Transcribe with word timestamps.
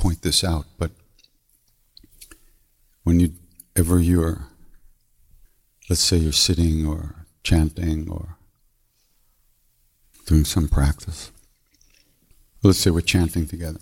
point 0.00 0.22
this 0.22 0.42
out, 0.42 0.64
but 0.78 0.90
when 3.04 3.20
you 3.20 3.34
ever 3.76 4.00
you're, 4.00 4.46
let's 5.88 6.00
say 6.00 6.16
you're 6.16 6.32
sitting 6.32 6.86
or 6.86 7.26
chanting 7.44 8.10
or 8.10 8.38
doing 10.26 10.44
some 10.44 10.68
practice, 10.68 11.30
let's 12.62 12.78
say 12.78 12.90
we're 12.90 13.02
chanting 13.02 13.46
together. 13.46 13.80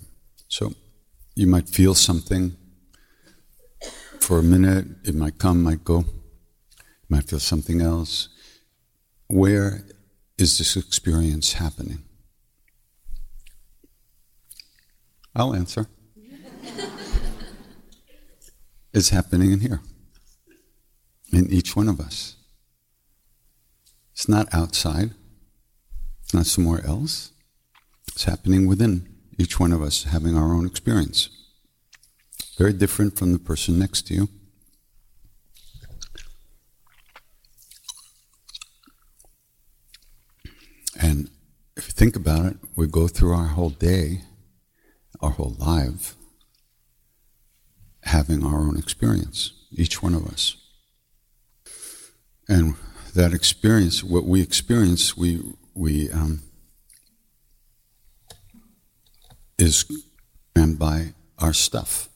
So 0.49 0.73
you 1.35 1.47
might 1.47 1.69
feel 1.69 1.95
something 1.95 2.57
for 4.19 4.39
a 4.39 4.43
minute, 4.43 4.87
it 5.05 5.15
might 5.15 5.37
come, 5.37 5.63
might 5.63 5.85
go, 5.85 5.99
you 5.99 7.09
might 7.09 7.29
feel 7.29 7.39
something 7.39 7.81
else. 7.81 8.27
Where 9.27 9.85
is 10.37 10.57
this 10.57 10.75
experience 10.75 11.53
happening? 11.53 12.03
I'll 15.33 15.55
answer 15.55 15.87
is 18.93 19.09
happening 19.09 19.51
in 19.51 19.59
here, 19.59 19.81
in 21.31 21.51
each 21.51 21.75
one 21.75 21.87
of 21.87 21.99
us. 21.99 22.35
It's 24.13 24.27
not 24.27 24.53
outside, 24.53 25.11
it's 26.23 26.33
not 26.33 26.45
somewhere 26.45 26.85
else. 26.85 27.31
It's 28.09 28.25
happening 28.25 28.67
within 28.67 29.07
each 29.37 29.59
one 29.59 29.71
of 29.71 29.81
us, 29.81 30.03
having 30.03 30.35
our 30.35 30.53
own 30.53 30.65
experience. 30.65 31.29
Very 32.57 32.73
different 32.73 33.17
from 33.17 33.31
the 33.31 33.39
person 33.39 33.79
next 33.79 34.07
to 34.07 34.13
you. 34.13 34.29
And 40.99 41.29
if 41.77 41.87
you 41.87 41.93
think 41.93 42.17
about 42.17 42.45
it, 42.45 42.57
we 42.75 42.87
go 42.87 43.07
through 43.07 43.33
our 43.33 43.47
whole 43.47 43.69
day, 43.69 44.23
our 45.21 45.29
whole 45.29 45.55
life, 45.57 46.15
having 48.03 48.43
our 48.45 48.59
own 48.59 48.77
experience, 48.77 49.53
each 49.71 50.01
one 50.01 50.13
of 50.13 50.25
us. 50.27 50.55
And 52.47 52.75
that 53.13 53.33
experience, 53.33 54.03
what 54.03 54.25
we 54.25 54.41
experience, 54.41 55.15
we, 55.15 55.41
we, 55.75 56.09
um, 56.11 56.41
is 59.57 59.85
and 60.55 60.79
by 60.79 61.13
our 61.37 61.53
stuff, 61.53 62.09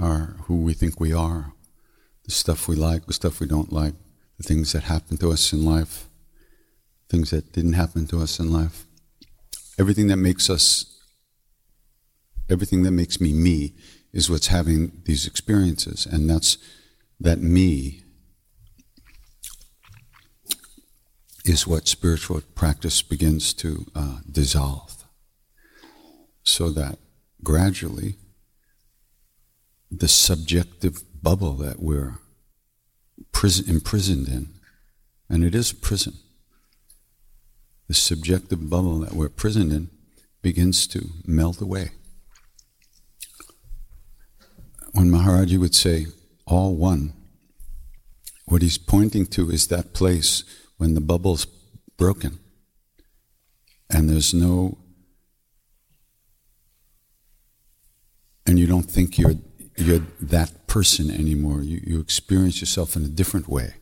our 0.00 0.36
who 0.44 0.62
we 0.62 0.74
think 0.74 1.00
we 1.00 1.12
are, 1.12 1.52
the 2.24 2.30
stuff 2.30 2.68
we 2.68 2.76
like, 2.76 3.06
the 3.06 3.12
stuff 3.12 3.40
we 3.40 3.46
don't 3.46 3.72
like, 3.72 3.94
the 4.36 4.42
things 4.42 4.72
that 4.72 4.84
happen 4.84 5.16
to 5.18 5.30
us 5.30 5.52
in 5.52 5.64
life, 5.64 6.08
things 7.08 7.30
that 7.30 7.52
didn't 7.52 7.74
happen 7.74 8.06
to 8.08 8.20
us 8.20 8.38
in 8.38 8.52
life, 8.52 8.86
everything 9.78 10.08
that 10.08 10.16
makes 10.16 10.50
us, 10.50 10.98
everything 12.48 12.82
that 12.82 12.92
makes 12.92 13.20
me 13.20 13.32
me 13.32 13.74
is 14.12 14.30
what's 14.30 14.48
having 14.48 15.02
these 15.04 15.26
experiences, 15.26 16.06
and 16.06 16.28
that's 16.28 16.58
that 17.18 17.40
me 17.40 18.02
is 21.44 21.66
what 21.66 21.88
spiritual 21.88 22.40
practice 22.54 23.02
begins 23.02 23.54
to 23.54 23.86
uh, 23.94 24.18
dissolve, 24.30 25.04
so 26.42 26.70
that 26.70 26.98
gradually 27.42 28.16
the 29.90 30.08
subjective 30.08 31.02
bubble 31.22 31.54
that 31.54 31.80
we're 31.80 32.18
prison, 33.32 33.64
imprisoned 33.68 34.28
in, 34.28 34.48
and 35.28 35.44
it 35.44 35.54
is 35.54 35.72
a 35.72 35.76
prison. 35.76 36.14
The 37.88 37.94
subjective 37.94 38.70
bubble 38.70 39.00
that 39.00 39.14
we're 39.14 39.26
imprisoned 39.26 39.72
in 39.72 39.90
begins 40.42 40.86
to 40.88 41.10
melt 41.26 41.60
away. 41.60 41.90
When 45.00 45.10
Maharaji 45.10 45.58
would 45.58 45.74
say, 45.74 46.08
all 46.46 46.74
one, 46.76 47.14
what 48.44 48.60
he's 48.60 48.76
pointing 48.76 49.24
to 49.28 49.50
is 49.50 49.68
that 49.68 49.94
place 49.94 50.44
when 50.76 50.92
the 50.92 51.00
bubble's 51.00 51.46
broken 51.96 52.38
and 53.88 54.10
there's 54.10 54.34
no, 54.34 54.76
and 58.44 58.58
you 58.58 58.66
don't 58.66 58.90
think 58.90 59.16
you're 59.16 59.36
you're 59.78 60.04
that 60.20 60.66
person 60.66 61.10
anymore. 61.10 61.62
You, 61.62 61.80
you 61.82 61.98
experience 61.98 62.60
yourself 62.60 62.94
in 62.94 63.02
a 63.02 63.08
different 63.08 63.48
way. 63.48 63.76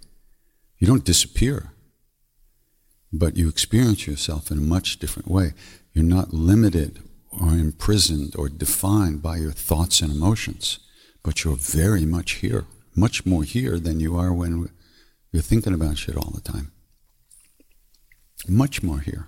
You 0.79 0.87
don't 0.87 1.05
disappear, 1.05 1.73
but 3.13 3.37
you 3.37 3.49
experience 3.49 4.07
yourself 4.07 4.53
in 4.53 4.59
a 4.59 4.61
much 4.61 5.01
different 5.01 5.29
way. 5.29 5.55
You're 5.93 6.05
not 6.05 6.33
limited 6.33 7.03
or 7.33 7.55
imprisoned 7.55 8.37
or 8.39 8.49
defined 8.49 9.21
by 9.21 9.39
your 9.39 9.51
thoughts 9.51 10.01
and 10.01 10.13
emotions, 10.13 10.79
but 11.29 11.45
you're 11.45 11.57
very 11.57 12.07
much 12.07 12.37
here, 12.37 12.65
much 12.97 13.27
more 13.27 13.43
here 13.43 13.79
than 13.79 14.01
you 14.01 14.17
are 14.17 14.33
when 14.33 14.71
you're 15.31 15.43
thinking 15.43 15.75
about 15.75 15.99
shit 15.99 16.17
all 16.17 16.33
the 16.35 16.41
time. 16.41 16.73
Much 18.49 18.83
more 18.83 19.01
here. 19.01 19.27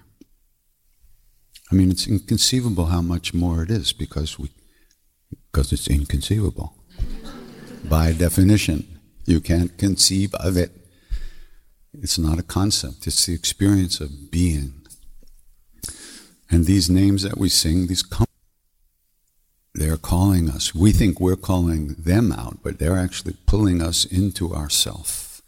I 1.70 1.74
mean, 1.74 1.90
it's 1.90 2.08
inconceivable 2.08 2.86
how 2.86 3.02
much 3.02 3.34
more 3.34 3.62
it 3.62 3.70
is 3.70 3.92
because 3.92 4.38
we 4.38 4.48
because 5.52 5.74
it's 5.74 5.88
inconceivable. 5.88 6.72
By 7.86 8.14
definition, 8.14 8.98
you 9.26 9.42
can't 9.42 9.76
conceive 9.76 10.34
of 10.36 10.56
it. 10.56 10.70
It's 11.92 12.18
not 12.18 12.38
a 12.38 12.42
concept, 12.42 13.06
it's 13.06 13.26
the 13.26 13.34
experience 13.34 14.00
of 14.00 14.30
being. 14.30 14.72
And 16.50 16.64
these 16.64 16.88
names 16.88 17.24
that 17.24 17.36
we 17.36 17.50
sing, 17.50 17.88
these 17.88 18.02
come, 18.02 18.29
they're 19.74 19.96
calling 19.96 20.50
us. 20.50 20.74
We 20.74 20.92
think 20.92 21.20
we're 21.20 21.36
calling 21.36 21.94
them 21.94 22.32
out, 22.32 22.58
but 22.62 22.78
they're 22.78 22.98
actually 22.98 23.36
pulling 23.46 23.80
us 23.80 24.04
into 24.04 24.54
ourself. 24.54 25.42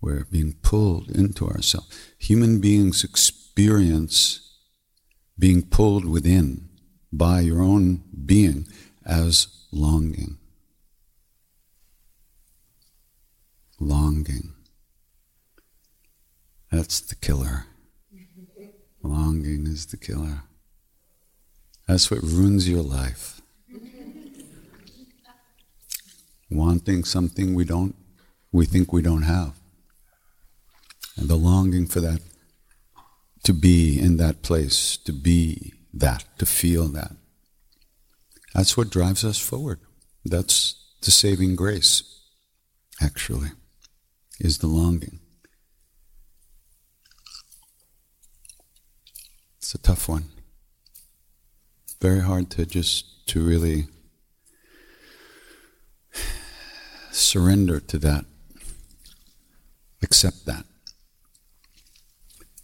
We're 0.00 0.24
being 0.24 0.54
pulled 0.62 1.10
into 1.10 1.46
ourself. 1.46 1.86
Human 2.18 2.60
beings 2.60 3.04
experience 3.04 4.40
being 5.38 5.62
pulled 5.62 6.04
within 6.04 6.68
by 7.12 7.40
your 7.40 7.60
own 7.60 8.02
being 8.26 8.66
as 9.04 9.46
longing. 9.72 10.38
Longing. 13.78 14.54
That's 16.70 17.00
the 17.00 17.14
killer. 17.14 17.66
Longing 19.02 19.66
is 19.66 19.86
the 19.86 19.96
killer. 19.96 20.42
That's 21.90 22.08
what 22.08 22.22
ruins 22.22 22.68
your 22.68 22.82
life. 22.82 23.40
Wanting 26.48 27.02
something 27.02 27.52
we 27.52 27.64
don't, 27.64 27.96
we 28.52 28.64
think 28.64 28.92
we 28.92 29.02
don't 29.02 29.22
have. 29.22 29.58
And 31.16 31.28
the 31.28 31.34
longing 31.34 31.88
for 31.88 31.98
that, 31.98 32.20
to 33.42 33.52
be 33.52 33.98
in 33.98 34.18
that 34.18 34.42
place, 34.42 34.96
to 34.98 35.12
be 35.12 35.72
that, 35.92 36.22
to 36.38 36.46
feel 36.46 36.86
that. 36.90 37.16
That's 38.54 38.76
what 38.76 38.90
drives 38.90 39.24
us 39.24 39.38
forward. 39.38 39.80
That's 40.24 40.76
the 41.02 41.10
saving 41.10 41.56
grace, 41.56 42.04
actually, 43.02 43.50
is 44.38 44.58
the 44.58 44.68
longing. 44.68 45.18
It's 49.58 49.74
a 49.74 49.78
tough 49.78 50.08
one. 50.08 50.26
Very 52.00 52.20
hard 52.20 52.50
to 52.52 52.64
just 52.64 53.26
to 53.28 53.44
really 53.44 53.86
surrender 57.12 57.78
to 57.80 57.98
that, 57.98 58.24
accept 60.02 60.46
that. 60.46 60.64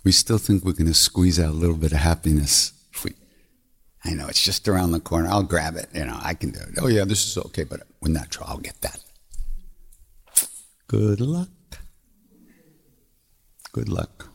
We 0.04 0.12
still 0.12 0.38
think 0.38 0.64
we're 0.64 0.72
going 0.72 0.86
to 0.86 0.94
squeeze 0.94 1.38
out 1.38 1.50
a 1.50 1.56
little 1.56 1.76
bit 1.76 1.92
of 1.92 1.98
happiness 1.98 2.72
We, 3.04 3.12
I 4.04 4.14
know 4.14 4.28
it's 4.28 4.42
just 4.42 4.68
around 4.68 4.92
the 4.92 5.00
corner. 5.00 5.28
I'll 5.28 5.42
grab 5.42 5.76
it. 5.76 5.88
You 5.92 6.06
know, 6.06 6.18
I 6.22 6.34
can 6.34 6.50
do 6.50 6.60
it. 6.60 6.78
Oh 6.80 6.86
yeah, 6.86 7.04
this 7.04 7.26
is 7.26 7.36
okay, 7.46 7.64
but 7.64 7.82
when 7.98 8.14
that 8.14 8.30
I'll 8.46 8.58
get 8.58 8.80
that. 8.80 9.00
Good 10.86 11.20
luck. 11.20 11.48
Good 13.72 13.88
luck. 13.88 14.30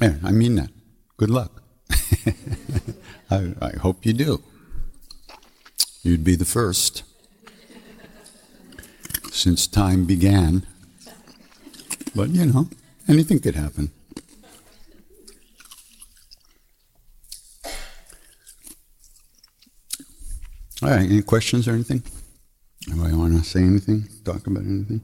Yeah, 0.00 0.16
I 0.24 0.30
mean 0.30 0.56
that. 0.56 0.70
Good 1.16 1.30
luck. 1.30 1.62
I, 3.30 3.54
I 3.60 3.76
hope 3.78 4.04
you 4.04 4.12
do. 4.12 4.42
You'd 6.02 6.24
be 6.24 6.34
the 6.34 6.44
first 6.44 7.04
since 9.30 9.66
time 9.66 10.04
began. 10.04 10.66
But 12.14 12.30
you 12.30 12.46
know, 12.46 12.68
anything 13.08 13.40
could 13.40 13.54
happen. 13.54 13.90
All 20.82 20.90
right, 20.90 21.08
any 21.08 21.22
questions 21.22 21.68
or 21.68 21.72
anything? 21.72 22.02
Anybody 22.90 23.14
want 23.14 23.38
to 23.38 23.48
say 23.48 23.60
anything? 23.60 24.08
Talk 24.24 24.46
about 24.48 24.64
anything? 24.64 25.00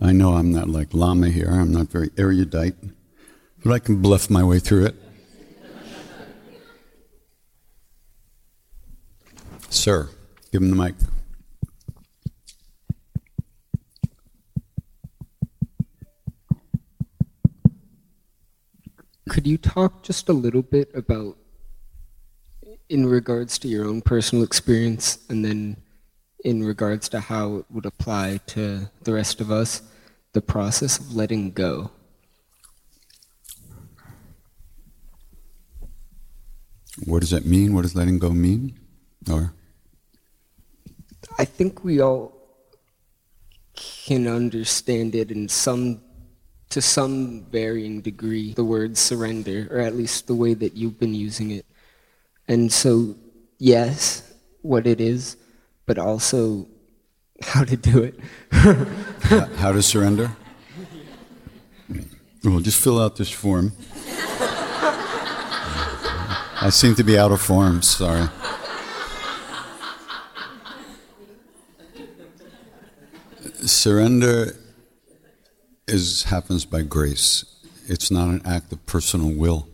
I 0.00 0.12
know 0.12 0.34
I'm 0.34 0.50
not 0.50 0.68
like 0.68 0.92
Lama 0.92 1.28
here, 1.30 1.48
I'm 1.48 1.72
not 1.72 1.88
very 1.88 2.10
erudite, 2.18 2.74
but 3.66 3.74
I 3.74 3.78
can 3.80 3.96
bluff 3.96 4.30
my 4.30 4.44
way 4.44 4.60
through 4.60 4.86
it. 4.86 4.94
Sir, 9.68 10.08
give 10.52 10.62
him 10.62 10.70
the 10.70 10.76
mic. 10.76 10.94
Could 19.28 19.48
you 19.48 19.58
talk 19.58 20.04
just 20.04 20.28
a 20.28 20.32
little 20.32 20.62
bit 20.62 20.88
about, 20.94 21.36
in 22.88 23.06
regards 23.06 23.58
to 23.58 23.68
your 23.68 23.84
own 23.84 24.00
personal 24.00 24.44
experience, 24.44 25.18
and 25.28 25.44
then 25.44 25.76
in 26.44 26.62
regards 26.62 27.08
to 27.08 27.18
how 27.18 27.56
it 27.56 27.64
would 27.70 27.84
apply 27.84 28.38
to 28.46 28.88
the 29.02 29.12
rest 29.12 29.40
of 29.40 29.50
us, 29.50 29.82
the 30.34 30.40
process 30.40 30.98
of 31.00 31.16
letting 31.16 31.50
go? 31.50 31.90
What 37.06 37.20
does 37.20 37.30
that 37.30 37.46
mean? 37.46 37.72
What 37.72 37.82
does 37.82 37.94
letting 37.94 38.18
go 38.18 38.30
mean? 38.30 38.78
Or 39.30 39.52
I 41.38 41.44
think 41.44 41.84
we 41.84 42.00
all 42.00 42.34
can 43.74 44.26
understand 44.26 45.14
it 45.14 45.30
in 45.30 45.48
some 45.48 46.00
to 46.70 46.82
some 46.82 47.46
varying 47.50 48.00
degree 48.00 48.52
the 48.54 48.64
word 48.64 48.98
surrender, 48.98 49.68
or 49.70 49.78
at 49.78 49.94
least 49.94 50.26
the 50.26 50.34
way 50.34 50.52
that 50.54 50.76
you've 50.76 50.98
been 50.98 51.14
using 51.14 51.52
it. 51.52 51.64
And 52.48 52.72
so, 52.72 53.14
yes, 53.58 54.34
what 54.62 54.86
it 54.86 55.00
is, 55.00 55.36
but 55.86 55.98
also 55.98 56.66
how 57.40 57.62
to 57.62 57.76
do 57.76 58.02
it. 58.02 58.18
how 59.56 59.72
to 59.72 59.82
surrender? 59.82 60.36
Well, 62.44 62.60
just 62.60 62.80
fill 62.80 63.00
out 63.00 63.16
this 63.16 63.28
form. 63.28 63.72
I 66.66 66.70
seem 66.70 66.96
to 66.96 67.04
be 67.04 67.16
out 67.16 67.30
of 67.30 67.40
form, 67.40 67.80
sorry. 67.80 68.28
Surrender 73.64 74.56
is 75.86 76.24
happens 76.24 76.64
by 76.64 76.82
grace. 76.82 77.44
It's 77.86 78.10
not 78.10 78.30
an 78.30 78.42
act 78.44 78.72
of 78.72 78.84
personal 78.84 79.30
will. 79.30 79.68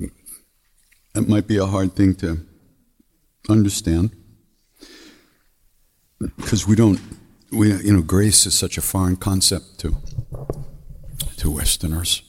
It 0.00 1.28
might 1.28 1.46
be 1.46 1.58
a 1.58 1.66
hard 1.66 1.92
thing 1.92 2.14
to 2.14 2.40
understand. 3.50 4.12
because 6.18 6.66
we 6.66 6.74
don't, 6.76 6.98
we, 7.52 7.74
you 7.82 7.92
know, 7.92 8.00
grace 8.00 8.46
is 8.46 8.54
such 8.54 8.78
a 8.78 8.80
foreign 8.80 9.16
concept 9.16 9.78
to, 9.80 9.96
to 11.36 11.50
Westerners. 11.50 12.25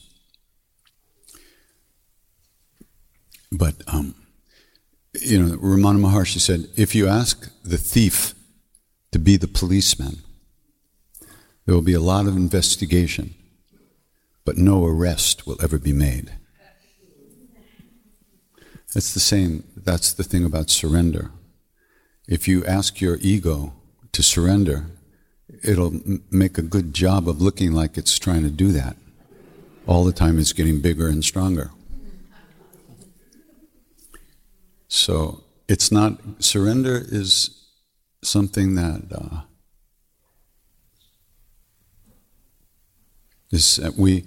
But, 3.50 3.76
um, 3.86 4.14
you 5.20 5.42
know, 5.42 5.56
Ramana 5.56 6.00
Maharshi 6.00 6.38
said, 6.38 6.68
if 6.76 6.94
you 6.94 7.08
ask 7.08 7.50
the 7.62 7.78
thief 7.78 8.34
to 9.12 9.18
be 9.18 9.36
the 9.36 9.48
policeman, 9.48 10.18
there 11.64 11.74
will 11.74 11.82
be 11.82 11.94
a 11.94 12.00
lot 12.00 12.26
of 12.26 12.36
investigation, 12.36 13.34
but 14.44 14.56
no 14.56 14.84
arrest 14.84 15.46
will 15.46 15.58
ever 15.62 15.78
be 15.78 15.92
made. 15.92 16.32
It's 18.94 19.12
the 19.12 19.20
same, 19.20 19.64
that's 19.76 20.12
the 20.12 20.24
thing 20.24 20.44
about 20.44 20.70
surrender. 20.70 21.30
If 22.26 22.48
you 22.48 22.64
ask 22.64 23.00
your 23.00 23.18
ego 23.20 23.74
to 24.12 24.22
surrender, 24.22 24.86
it'll 25.62 25.94
m- 25.94 26.24
make 26.30 26.58
a 26.58 26.62
good 26.62 26.94
job 26.94 27.28
of 27.28 27.40
looking 27.40 27.72
like 27.72 27.98
it's 27.98 28.18
trying 28.18 28.42
to 28.42 28.50
do 28.50 28.72
that. 28.72 28.96
All 29.86 30.04
the 30.04 30.12
time 30.12 30.38
it's 30.38 30.52
getting 30.52 30.80
bigger 30.80 31.08
and 31.08 31.24
stronger. 31.24 31.70
So 34.88 35.44
it's 35.68 35.92
not, 35.92 36.18
surrender 36.42 36.96
is 36.96 37.66
something 38.22 38.74
that 38.74 39.02
uh, 39.14 39.42
is, 43.50 43.78
uh, 43.78 43.90
we, 43.96 44.24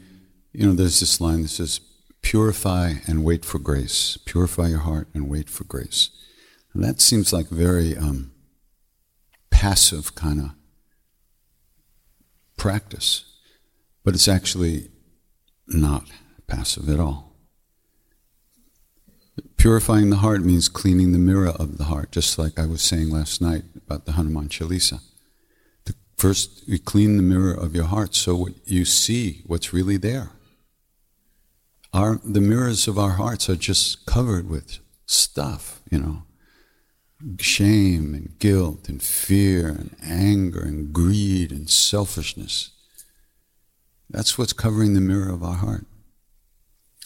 you 0.54 0.66
know, 0.66 0.74
there's 0.74 1.00
this 1.00 1.20
line 1.20 1.42
that 1.42 1.50
says, 1.50 1.82
purify 2.22 2.94
and 3.08 3.24
wait 3.24 3.44
for 3.44 3.60
grace. 3.60 4.18
Purify 4.26 4.68
your 4.68 4.80
heart 4.80 5.08
and 5.14 5.28
wait 5.28 5.50
for 5.50 5.64
grace. 5.64 6.12
And 6.74 6.84
that 6.84 7.02
seems 7.02 7.34
like 7.34 7.50
very 7.50 7.98
um, 7.98 8.32
passive 9.50 10.16
kind 10.16 10.40
of 10.40 10.52
practice, 12.56 13.26
but 14.04 14.14
it's 14.14 14.28
actually 14.28 14.90
not 15.68 16.06
passive 16.48 16.88
at 16.90 17.00
all. 17.00 17.31
Purifying 19.62 20.10
the 20.10 20.16
heart 20.16 20.42
means 20.42 20.68
cleaning 20.68 21.12
the 21.12 21.20
mirror 21.20 21.50
of 21.50 21.78
the 21.78 21.84
heart, 21.84 22.12
just 22.12 22.40
like 22.40 22.58
I 22.58 22.66
was 22.66 22.82
saying 22.82 23.12
last 23.12 23.44
night 23.44 23.62
about 23.76 24.06
the 24.06 24.14
Hanuman 24.14 24.50
Chalisa. 24.50 25.02
First, 26.18 26.68
you 26.68 26.80
clean 26.80 27.16
the 27.16 27.22
mirror 27.22 27.54
of 27.54 27.76
your 27.76 27.84
heart 27.84 28.16
so 28.16 28.50
you 28.66 28.86
see 28.86 29.44
what's 29.46 29.72
really 29.72 29.98
there. 29.98 30.32
Our, 31.94 32.20
the 32.24 32.42
mirrors 32.42 32.88
of 32.88 32.98
our 32.98 33.12
hearts 33.12 33.52
are 33.52 33.56
just 33.56 34.08
covered 34.08 34.50
with 34.50 34.80
stuff, 35.06 35.80
you 35.92 36.00
know, 36.00 36.24
shame 37.40 38.16
and 38.16 38.40
guilt 38.40 38.90
and 38.90 39.00
fear 39.00 39.68
and 39.68 39.96
anger 40.02 40.62
and 40.62 40.92
greed 40.92 41.52
and 41.52 41.70
selfishness. 41.70 42.72
That's 44.10 44.40
what's 44.40 44.54
covering 44.54 44.96
the 44.96 45.02
mirror 45.02 45.32
of 45.32 45.44
our 45.44 45.58
heart. 45.58 45.86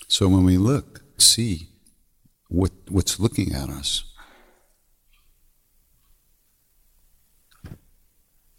So 0.08 0.30
when 0.30 0.46
we 0.46 0.58
look, 0.58 1.02
see 1.18 1.68
what, 2.48 2.72
what's 2.90 3.20
looking 3.20 3.54
at 3.54 3.70
us. 3.70 4.04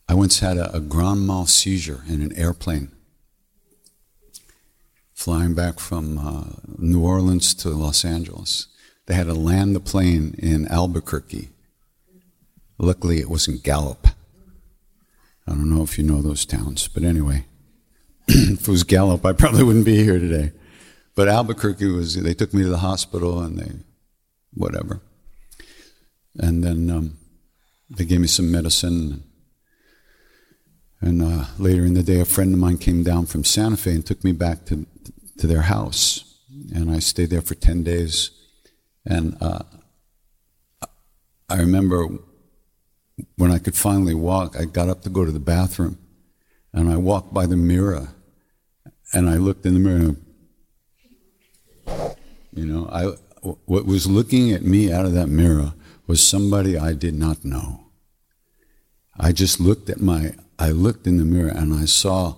I 0.08 0.14
once 0.14 0.38
had 0.40 0.56
a, 0.56 0.74
a 0.74 0.80
grand 0.80 1.26
mal 1.26 1.46
seizure 1.46 2.02
in 2.08 2.22
an 2.22 2.32
airplane 2.36 2.92
flying 5.12 5.54
back 5.54 5.80
from 5.80 6.18
uh, 6.18 6.44
New 6.78 7.02
Orleans 7.02 7.54
to 7.54 7.70
Los 7.70 8.04
Angeles. 8.04 8.68
They 9.06 9.14
had 9.14 9.26
to 9.26 9.34
land 9.34 9.74
the 9.74 9.80
plane 9.80 10.34
in 10.38 10.68
Albuquerque. 10.68 11.48
Luckily, 12.78 13.18
it 13.18 13.30
wasn't 13.30 13.62
Gallup. 13.62 14.08
I 15.48 15.52
don't 15.52 15.70
know 15.70 15.82
if 15.82 15.96
you 15.96 16.04
know 16.04 16.20
those 16.20 16.44
towns, 16.44 16.86
but 16.88 17.02
anyway, 17.02 17.46
if 18.28 18.60
it 18.60 18.68
was 18.68 18.84
Gallup, 18.84 19.24
I 19.24 19.32
probably 19.32 19.62
wouldn't 19.62 19.86
be 19.86 20.04
here 20.04 20.18
today. 20.18 20.52
But 21.16 21.28
Albuquerque 21.28 21.86
was, 21.86 22.14
they 22.14 22.34
took 22.34 22.52
me 22.52 22.62
to 22.62 22.68
the 22.68 22.78
hospital 22.78 23.40
and 23.40 23.58
they, 23.58 23.72
whatever. 24.52 25.00
And 26.38 26.62
then 26.62 26.90
um, 26.90 27.16
they 27.88 28.04
gave 28.04 28.20
me 28.20 28.26
some 28.26 28.52
medicine. 28.52 29.24
And 31.00 31.22
uh, 31.22 31.46
later 31.58 31.86
in 31.86 31.94
the 31.94 32.02
day, 32.02 32.20
a 32.20 32.26
friend 32.26 32.52
of 32.52 32.60
mine 32.60 32.76
came 32.76 33.02
down 33.02 33.24
from 33.24 33.44
Santa 33.44 33.78
Fe 33.78 33.92
and 33.92 34.06
took 34.06 34.22
me 34.24 34.32
back 34.32 34.66
to, 34.66 34.86
to 35.38 35.46
their 35.46 35.62
house. 35.62 36.38
And 36.74 36.90
I 36.90 36.98
stayed 36.98 37.30
there 37.30 37.40
for 37.40 37.54
10 37.54 37.82
days. 37.82 38.30
And 39.06 39.38
uh, 39.40 39.60
I 41.48 41.56
remember 41.56 42.08
when 43.36 43.50
I 43.50 43.58
could 43.58 43.74
finally 43.74 44.14
walk, 44.14 44.54
I 44.54 44.66
got 44.66 44.90
up 44.90 45.00
to 45.02 45.08
go 45.08 45.24
to 45.24 45.32
the 45.32 45.40
bathroom. 45.40 45.96
And 46.74 46.92
I 46.92 46.98
walked 46.98 47.32
by 47.32 47.46
the 47.46 47.56
mirror. 47.56 48.08
And 49.14 49.30
I 49.30 49.36
looked 49.36 49.64
in 49.64 49.72
the 49.72 49.80
mirror 49.80 50.16
you 52.52 52.66
know, 52.66 52.88
I, 52.90 53.16
what 53.64 53.86
was 53.86 54.06
looking 54.06 54.52
at 54.52 54.62
me 54.62 54.92
out 54.92 55.04
of 55.04 55.12
that 55.12 55.28
mirror 55.28 55.74
was 56.06 56.26
somebody 56.26 56.76
I 56.78 56.92
did 56.92 57.14
not 57.14 57.44
know. 57.44 57.86
I 59.18 59.32
just 59.32 59.60
looked 59.60 59.88
at 59.88 60.00
my 60.00 60.34
I 60.58 60.70
looked 60.70 61.06
in 61.06 61.18
the 61.18 61.24
mirror 61.24 61.50
and 61.50 61.74
I 61.74 61.84
saw 61.84 62.36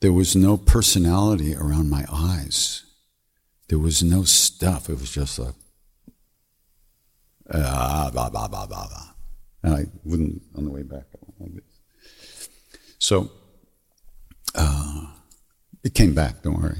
there 0.00 0.12
was 0.12 0.34
no 0.34 0.56
personality 0.56 1.54
around 1.54 1.90
my 1.90 2.06
eyes. 2.10 2.82
There 3.68 3.78
was 3.78 4.02
no 4.02 4.24
stuff. 4.24 4.88
It 4.88 5.00
was 5.00 5.10
just 5.10 5.38
like, 5.38 5.54
ah, 7.52 8.10
blah, 8.12 8.30
blah, 8.30 8.48
blah, 8.48 8.66
blah, 8.66 8.86
blah. 8.88 9.08
And 9.62 9.74
I 9.74 9.86
wouldn't, 10.04 10.42
on 10.56 10.64
the 10.64 10.70
way 10.70 10.82
back, 10.82 11.04
like 11.40 11.54
this. 11.54 11.64
So, 12.98 13.30
uh, 14.54 15.06
it 15.82 15.94
came 15.94 16.14
back, 16.14 16.42
don't 16.42 16.60
worry. 16.60 16.78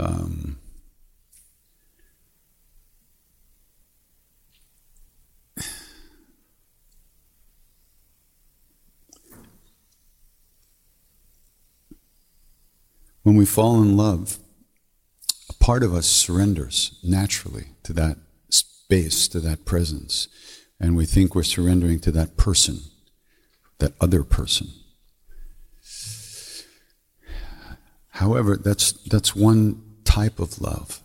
Um, 0.00 0.56
When 13.22 13.36
we 13.36 13.44
fall 13.44 13.82
in 13.82 13.98
love, 13.98 14.38
a 15.50 15.52
part 15.62 15.82
of 15.82 15.94
us 15.94 16.06
surrenders 16.06 16.98
naturally 17.04 17.66
to 17.82 17.92
that 17.92 18.16
space, 18.48 19.28
to 19.28 19.40
that 19.40 19.66
presence, 19.66 20.26
and 20.80 20.96
we 20.96 21.04
think 21.04 21.34
we're 21.34 21.42
surrendering 21.42 22.00
to 22.00 22.10
that 22.12 22.38
person, 22.38 22.80
that 23.78 23.92
other 24.00 24.24
person. 24.24 24.68
However, 28.08 28.56
that's, 28.56 28.92
that's 28.92 29.36
one 29.36 29.89
type 30.10 30.40
of 30.40 30.60
love 30.60 31.00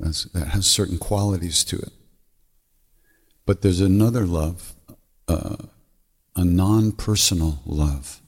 that 0.00 0.48
has 0.48 0.66
certain 0.66 0.98
qualities 0.98 1.62
to 1.64 1.76
it. 1.76 1.92
But 3.46 3.62
there's 3.62 3.80
another 3.80 4.26
love, 4.26 4.74
uh, 5.28 5.56
a 6.34 6.44
non 6.44 6.92
personal 6.92 7.60
love, 7.64 8.20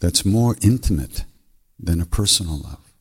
that's 0.00 0.24
more 0.24 0.56
intimate 0.60 1.24
than 1.78 2.00
a 2.00 2.06
personal 2.06 2.58
love. 2.58 2.92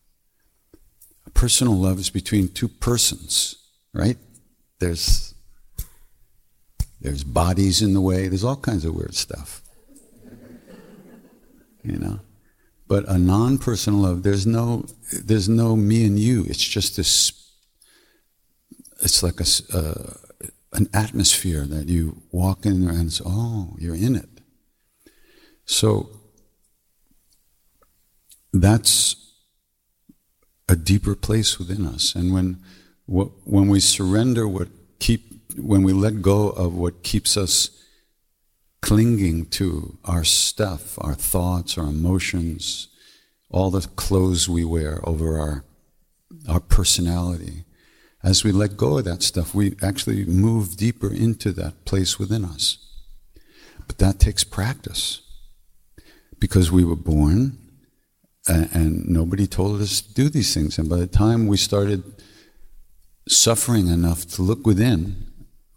A 1.26 1.30
personal 1.32 1.76
love 1.76 2.00
is 2.00 2.10
between 2.10 2.48
two 2.48 2.68
persons, 2.68 3.56
right? 3.94 4.18
There's 4.80 5.34
there's 7.02 7.24
bodies 7.24 7.82
in 7.82 7.94
the 7.94 8.02
way, 8.02 8.28
there's 8.28 8.44
all 8.44 8.56
kinds 8.56 8.86
of 8.86 8.96
weird 8.96 9.16
stuff. 9.16 9.62
You 11.84 12.00
know? 12.00 12.20
But 12.88 13.06
a 13.08 13.18
non-personal 13.18 14.00
love, 14.00 14.24
there's 14.24 14.46
no 14.46 14.86
there's 15.12 15.50
no 15.50 15.76
me 15.76 16.06
and 16.06 16.20
you. 16.20 16.46
It's 16.48 16.64
just 16.64 16.98
this 16.98 17.32
it's 19.02 19.24
like 19.24 19.40
a 19.40 19.78
uh, 19.78 20.14
an 20.74 20.90
atmosphere 20.94 21.66
that 21.66 21.88
you 21.88 22.22
walk 22.32 22.66
in 22.66 22.88
and 22.88 23.08
it's 23.08 23.22
oh, 23.26 23.76
you're 23.80 23.96
in 23.96 24.16
it. 24.16 24.30
So 25.66 26.10
that's 28.54 29.16
a 30.68 30.76
deeper 30.76 31.16
place 31.16 31.60
within 31.60 31.86
us. 31.86 32.16
And 32.16 32.34
when, 32.34 32.62
when 33.06 33.68
we 33.68 33.80
surrender 33.80 34.48
what 34.48 34.70
keep, 35.00 35.54
when 35.58 35.84
we 35.84 35.94
let 35.94 36.22
go 36.22 36.50
of 36.50 36.74
what 36.74 37.04
keeps 37.04 37.38
us 37.38 37.70
clinging 38.86 39.48
to 39.48 39.98
our 40.06 40.24
stuff, 40.24 40.96
our 41.02 41.16
thoughts, 41.16 41.76
our 41.76 41.88
emotions, 41.88 42.88
all 43.50 43.72
the 43.72 43.82
clothes 43.96 44.48
we 44.48 44.64
wear 44.64 45.00
over 45.10 45.40
our, 45.40 45.66
our 46.48 46.60
personality, 46.60 47.66
as 48.24 48.44
we 48.44 48.52
let 48.52 48.78
go 48.78 49.00
of 49.00 49.06
that 49.06 49.24
stuff, 49.24 49.56
we 49.56 49.76
actually 49.82 50.24
move 50.26 50.78
deeper 50.78 51.12
into 51.12 51.52
that 51.52 51.84
place 51.86 52.20
within 52.20 52.46
us. 52.46 52.78
But 53.88 53.98
that 53.98 54.20
takes 54.20 54.44
practice 54.44 55.22
because 56.40 56.72
we 56.72 56.84
were 56.86 56.96
born 56.96 57.58
and, 58.48 58.70
and 58.72 59.08
nobody 59.08 59.48
told 59.48 59.82
us 59.82 60.00
to 60.02 60.14
do 60.14 60.30
these 60.30 60.54
things. 60.54 60.78
And 60.78 60.88
by 60.88 60.98
the 60.98 61.08
time 61.08 61.48
we 61.48 61.58
started 61.58 62.04
suffering 63.28 63.88
enough 63.88 64.28
to 64.36 64.44
look 64.44 64.68
within, 64.68 65.26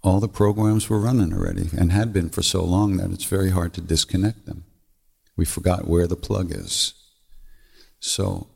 all 0.03 0.21
the 0.21 0.29
programs 0.29 0.89
were 0.89 1.01
running 1.01 1.33
already 1.33 1.69
and 1.77 1.93
had 1.93 2.13
been 2.13 2.31
for 2.31 2.43
so 2.43 2.65
long 2.65 2.97
that 2.97 3.11
it's 3.11 3.25
very 3.25 3.51
hard 3.51 3.75
to 3.75 3.81
disconnect 3.81 4.47
them. 4.47 4.65
We 5.37 5.45
forgot 5.45 5.89
where 5.89 6.07
the 6.07 6.17
plug 6.17 6.53
is. 6.53 6.95
So, 8.01 8.49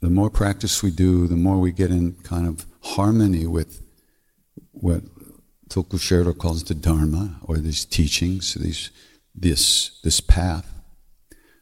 the 0.00 0.10
more 0.10 0.30
practice 0.30 0.82
we 0.82 0.90
do, 0.90 1.26
the 1.26 1.36
more 1.36 1.58
we 1.58 1.72
get 1.72 1.90
in 1.90 2.12
kind 2.22 2.46
of 2.46 2.66
harmony 2.82 3.46
with 3.46 3.82
what 4.72 5.02
Tulku 5.68 5.98
Sherdor 5.98 6.36
calls 6.36 6.62
the 6.64 6.74
Dharma, 6.74 7.40
or 7.42 7.56
these 7.56 7.86
teachings, 7.86 8.54
these, 8.54 8.90
this, 9.34 9.98
this 10.02 10.20
path, 10.20 10.70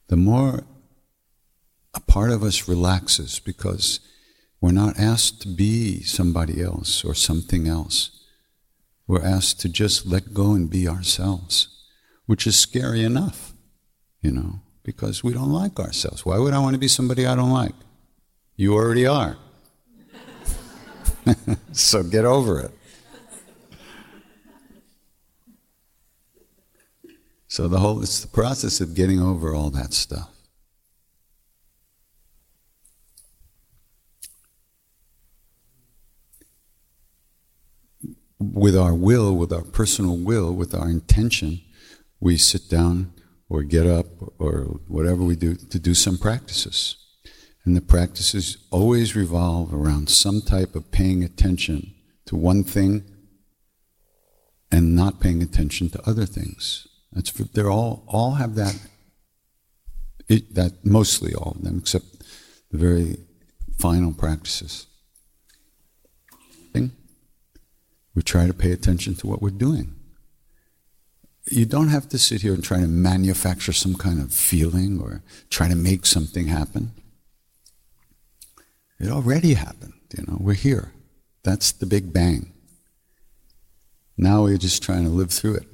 the 0.09 0.17
more 0.17 0.65
a 1.95 2.01
part 2.01 2.31
of 2.31 2.43
us 2.43 2.69
relaxes 2.69 3.39
because 3.39 4.01
we're 4.61 4.73
not 4.73 4.99
asked 4.99 5.43
to 5.43 5.49
be 5.49 6.03
somebody 6.03 6.63
else 6.63 7.05
or 7.05 7.15
something 7.15 7.69
else. 7.69 8.22
We're 9.13 9.23
asked 9.23 9.61
to 9.61 9.69
just 9.69 10.07
let 10.07 10.33
go 10.33 10.55
and 10.55 10.71
be 10.71 10.89
ourselves, 10.89 11.69
which 12.25 12.47
is 12.47 12.59
scary 12.59 13.05
enough, 13.05 13.53
you 14.23 14.31
know, 14.31 14.61
because 14.85 15.23
we 15.23 15.35
don't 15.35 15.53
like 15.53 15.79
ourselves. 15.79 16.25
Why 16.25 16.39
would 16.39 16.55
I 16.55 16.59
want 16.61 16.73
to 16.77 16.79
be 16.79 16.89
somebody 16.89 17.27
I 17.27 17.37
don't 17.37 17.51
like? 17.51 17.75
You 18.57 18.73
already 18.73 19.07
are. 19.07 19.37
so 21.73 22.03
get 22.03 22.25
over 22.25 22.59
it. 22.59 22.71
So 27.49 27.69
the 27.69 27.81
whole 27.81 28.03
it's 28.03 28.21
the 28.21 28.29
process 28.29 28.81
of 28.81 28.95
getting 28.95 29.21
over 29.21 29.55
all 29.55 29.69
that 29.73 29.93
stuff. 29.93 30.31
With 38.43 38.77
our 38.77 38.95
will, 38.95 39.37
with 39.37 39.53
our 39.53 39.63
personal 39.63 40.17
will, 40.17 40.53
with 40.53 40.75
our 40.75 40.89
intention, 40.89 41.61
we 42.21 42.37
sit 42.37 42.69
down 42.69 43.13
or 43.49 43.63
get 43.63 43.87
up 43.87 44.07
or 44.39 44.81
whatever 44.89 45.23
we 45.23 45.37
do 45.37 45.55
to 45.55 45.79
do 45.79 45.95
some 45.95 46.19
practices. 46.19 46.97
And 47.65 47.77
the 47.77 47.81
practices 47.81 48.57
always 48.71 49.15
revolve 49.15 49.73
around 49.73 50.09
some 50.09 50.41
type 50.41 50.75
of 50.75 50.91
paying 50.91 51.23
attention 51.23 51.95
to 52.27 52.37
one 52.37 52.65
thing 52.65 53.05
and 54.71 54.97
not 54.97 55.21
paying 55.21 55.43
attention 55.43 55.91
to 55.91 56.09
other 56.09 56.27
things. 56.27 56.89
That's 57.13 57.31
they're 57.31 57.71
all 57.71 58.05
all 58.09 58.35
have 58.35 58.55
that. 58.55 58.79
It, 60.29 60.55
that 60.55 60.85
mostly 60.85 61.35
all 61.35 61.53
of 61.53 61.63
them, 61.63 61.79
except 61.79 62.07
the 62.71 62.79
very 62.79 63.19
final 63.79 64.15
practices. 64.15 64.87
Thing. 66.73 66.93
We 68.15 68.23
try 68.23 68.47
to 68.47 68.55
pay 68.55 68.73
attention 68.73 69.15
to 69.17 69.27
what 69.27 69.41
we're 69.41 69.51
doing. 69.51 69.95
You 71.51 71.67
don't 71.67 71.89
have 71.89 72.09
to 72.11 72.19
sit 72.19 72.43
here 72.43 72.55
and 72.55 72.63
try 72.63 72.81
to 72.81 72.87
manufacture 72.87 73.73
some 73.73 73.95
kind 73.95 74.21
of 74.21 74.33
feeling 74.33 75.01
or 75.01 75.23
try 75.51 75.69
to 75.69 75.75
make 75.75 76.07
something 76.07 76.47
happen. 76.47 76.93
It 79.01 79.11
already 79.11 79.55
happened, 79.55 79.95
you 80.17 80.25
know, 80.27 80.37
we're 80.39 80.55
here. 80.55 80.93
That's 81.43 81.73
the 81.73 81.87
big 81.87 82.13
bang. 82.13 82.53
Now 84.17 84.45
we're 84.45 84.59
just 84.59 84.83
trying 84.83 85.03
to 85.05 85.11
live 85.11 85.33
through 85.33 85.57
it. 85.57 85.67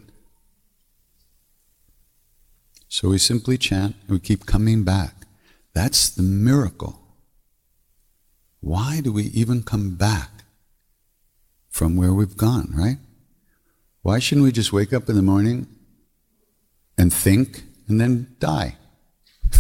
So 2.88 3.10
we 3.10 3.18
simply 3.18 3.58
chant 3.58 3.96
and 4.00 4.10
we 4.10 4.20
keep 4.20 4.46
coming 4.46 4.82
back. 4.82 5.14
That's 5.74 6.08
the 6.08 6.22
miracle. 6.22 6.98
Why 8.60 9.00
do 9.02 9.12
we 9.12 9.24
even 9.24 9.62
come 9.62 9.96
back? 9.96 10.37
From 11.70 11.96
where 11.96 12.12
we've 12.12 12.36
gone, 12.36 12.72
right? 12.76 12.98
Why 14.02 14.18
shouldn't 14.18 14.44
we 14.44 14.52
just 14.52 14.72
wake 14.72 14.92
up 14.92 15.08
in 15.08 15.16
the 15.16 15.22
morning 15.22 15.66
and 16.96 17.12
think 17.12 17.62
and 17.88 18.00
then 18.00 18.34
die? 18.38 18.76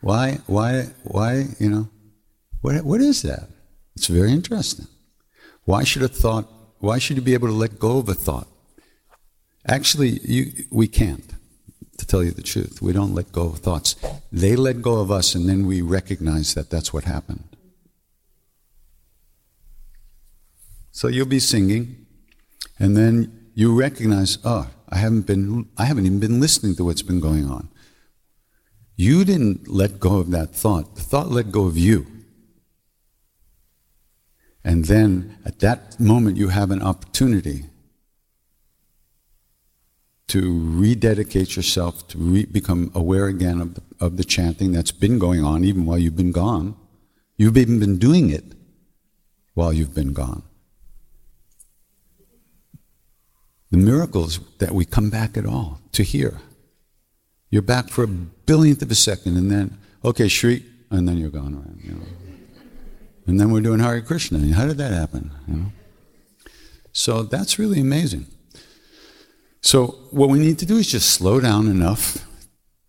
why, 0.00 0.38
why, 0.46 0.88
why, 1.04 1.46
you 1.58 1.70
know, 1.70 1.88
what, 2.60 2.84
what 2.84 3.00
is 3.00 3.22
that? 3.22 3.48
It's 3.94 4.06
very 4.06 4.32
interesting. 4.32 4.86
Why 5.64 5.84
should 5.84 6.02
a 6.02 6.08
thought, 6.08 6.48
why 6.78 6.98
should 6.98 7.16
you 7.16 7.22
be 7.22 7.34
able 7.34 7.48
to 7.48 7.54
let 7.54 7.78
go 7.78 7.98
of 7.98 8.08
a 8.08 8.14
thought? 8.14 8.48
Actually, 9.66 10.18
you, 10.24 10.52
we 10.70 10.88
can't, 10.88 11.34
to 11.98 12.06
tell 12.06 12.24
you 12.24 12.32
the 12.32 12.42
truth. 12.42 12.82
We 12.82 12.92
don't 12.92 13.14
let 13.14 13.30
go 13.30 13.46
of 13.46 13.58
thoughts. 13.58 13.94
They 14.32 14.56
let 14.56 14.82
go 14.82 14.98
of 14.98 15.10
us, 15.10 15.36
and 15.36 15.48
then 15.48 15.66
we 15.66 15.82
recognize 15.82 16.54
that 16.54 16.70
that's 16.70 16.92
what 16.92 17.04
happened. 17.04 17.51
So 21.02 21.08
you'll 21.08 21.26
be 21.26 21.40
singing, 21.40 22.06
and 22.78 22.96
then 22.96 23.50
you 23.54 23.76
recognize, 23.76 24.38
oh, 24.44 24.70
I 24.88 24.98
haven't 24.98 25.26
been, 25.26 25.68
I 25.76 25.86
haven't 25.86 26.06
even 26.06 26.20
been 26.20 26.38
listening 26.38 26.76
to 26.76 26.84
what's 26.84 27.02
been 27.02 27.18
going 27.18 27.44
on. 27.50 27.70
You 28.94 29.24
didn't 29.24 29.66
let 29.66 29.98
go 29.98 30.18
of 30.18 30.30
that 30.30 30.54
thought. 30.54 30.94
The 30.94 31.00
thought 31.00 31.28
let 31.28 31.50
go 31.50 31.66
of 31.66 31.76
you. 31.76 32.06
And 34.62 34.84
then 34.84 35.38
at 35.44 35.58
that 35.58 35.98
moment, 35.98 36.36
you 36.36 36.50
have 36.50 36.70
an 36.70 36.80
opportunity 36.80 37.64
to 40.28 40.40
rededicate 40.78 41.56
yourself, 41.56 42.06
to 42.10 42.18
re- 42.18 42.44
become 42.44 42.92
aware 42.94 43.26
again 43.26 43.60
of 43.60 43.74
the, 43.74 43.82
of 43.98 44.18
the 44.18 44.24
chanting 44.24 44.70
that's 44.70 44.92
been 44.92 45.18
going 45.18 45.42
on 45.42 45.64
even 45.64 45.84
while 45.84 45.98
you've 45.98 46.14
been 46.14 46.30
gone. 46.30 46.76
You've 47.36 47.56
even 47.56 47.80
been 47.80 47.98
doing 47.98 48.30
it 48.30 48.54
while 49.54 49.72
you've 49.72 49.96
been 49.96 50.12
gone. 50.12 50.44
The 53.72 53.78
miracles 53.78 54.38
that 54.58 54.72
we 54.72 54.84
come 54.84 55.10
back 55.10 55.36
at 55.36 55.46
all 55.46 55.80
to 55.92 56.02
hear. 56.02 56.40
You're 57.50 57.62
back 57.62 57.88
for 57.88 58.04
a 58.04 58.06
billionth 58.06 58.82
of 58.82 58.90
a 58.90 58.94
second, 58.94 59.36
and 59.36 59.50
then, 59.50 59.78
okay, 60.04 60.28
Shri, 60.28 60.64
and 60.90 61.08
then 61.08 61.16
you're 61.16 61.30
gone. 61.30 61.80
You 61.82 61.92
know. 61.92 62.06
And 63.26 63.40
then 63.40 63.50
we're 63.50 63.62
doing 63.62 63.80
Hare 63.80 64.00
Krishna. 64.02 64.38
How 64.54 64.66
did 64.66 64.76
that 64.76 64.92
happen? 64.92 65.30
You 65.48 65.54
know? 65.54 65.72
So 66.92 67.22
that's 67.22 67.58
really 67.58 67.80
amazing. 67.80 68.26
So 69.62 69.86
what 70.10 70.28
we 70.28 70.38
need 70.38 70.58
to 70.58 70.66
do 70.66 70.76
is 70.76 70.90
just 70.90 71.10
slow 71.10 71.40
down 71.40 71.66
enough 71.66 72.26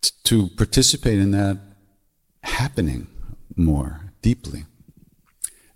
t- 0.02 0.10
to 0.24 0.48
participate 0.56 1.18
in 1.18 1.30
that 1.30 1.58
happening 2.42 3.06
more 3.56 4.12
deeply. 4.20 4.64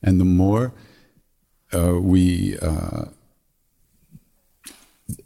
And 0.02 0.20
the 0.20 0.26
more 0.26 0.74
uh, 1.72 1.98
we 2.00 2.58
uh, 2.58 3.06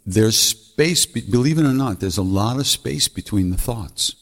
there's 0.04 0.38
space, 0.38 1.06
believe 1.06 1.58
it 1.58 1.64
or 1.64 1.72
not, 1.72 2.00
there's 2.00 2.18
a 2.18 2.22
lot 2.22 2.58
of 2.58 2.66
space 2.66 3.08
between 3.08 3.50
the 3.50 3.56
thoughts. 3.56 4.16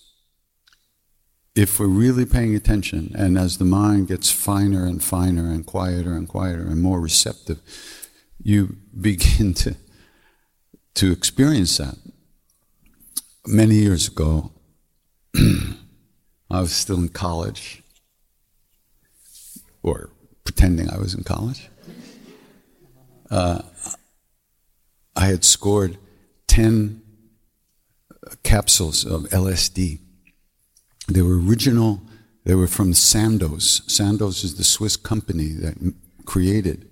If 1.55 1.81
we're 1.81 1.87
really 1.87 2.27
paying 2.27 2.55
attention, 2.55 3.13
and 3.17 3.39
as 3.39 3.59
the 3.59 3.65
mind 3.65 4.09
gets 4.09 4.31
finer 4.31 4.87
and 4.87 5.03
finer 5.03 5.51
and 5.51 5.67
quieter 5.67 6.15
and 6.15 6.29
quieter 6.29 6.63
and 6.63 6.81
more 6.81 7.01
receptive, 7.01 7.61
you 8.43 8.77
begin 8.99 9.55
to, 9.63 9.77
to 10.95 11.13
experience 11.13 11.79
that. 11.79 11.97
Many 13.47 13.77
years 13.77 14.09
ago, 14.09 14.53
I 15.37 16.61
was 16.61 16.73
still 16.73 16.99
in 16.99 17.09
college, 17.09 17.83
or 19.83 20.11
pretending 20.45 20.91
I 20.91 20.99
was 20.99 21.15
in 21.15 21.25
college. 21.25 21.69
Uh, 23.31 23.63
I 25.21 25.27
had 25.27 25.45
scored 25.45 25.99
10 26.47 27.03
uh, 28.11 28.35
capsules 28.43 29.05
of 29.05 29.25
LSD. 29.25 29.99
They 31.09 31.21
were 31.21 31.39
original, 31.39 32.01
they 32.47 32.55
were 32.55 32.67
from 32.67 32.95
Sandoz. 32.95 33.83
Sandoz 33.87 34.45
is 34.45 34.55
the 34.55 34.65
Swiss 34.65 34.97
company 34.97 35.49
that 35.49 35.95
created 36.25 36.89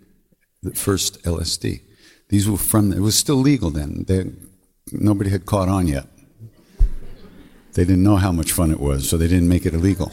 the 0.62 0.74
first 0.74 1.22
LSD. 1.22 1.80
These 2.28 2.46
were 2.50 2.58
from, 2.58 2.92
it 2.92 3.00
was 3.00 3.14
still 3.14 3.36
legal 3.36 3.70
then. 3.70 4.04
They, 4.06 4.26
nobody 4.92 5.30
had 5.30 5.46
caught 5.46 5.70
on 5.70 5.86
yet. 5.86 6.06
They 7.72 7.84
didn't 7.84 8.02
know 8.02 8.16
how 8.16 8.32
much 8.32 8.52
fun 8.52 8.70
it 8.70 8.80
was, 8.80 9.08
so 9.08 9.16
they 9.16 9.28
didn't 9.28 9.48
make 9.48 9.64
it 9.64 9.72
illegal. 9.72 10.12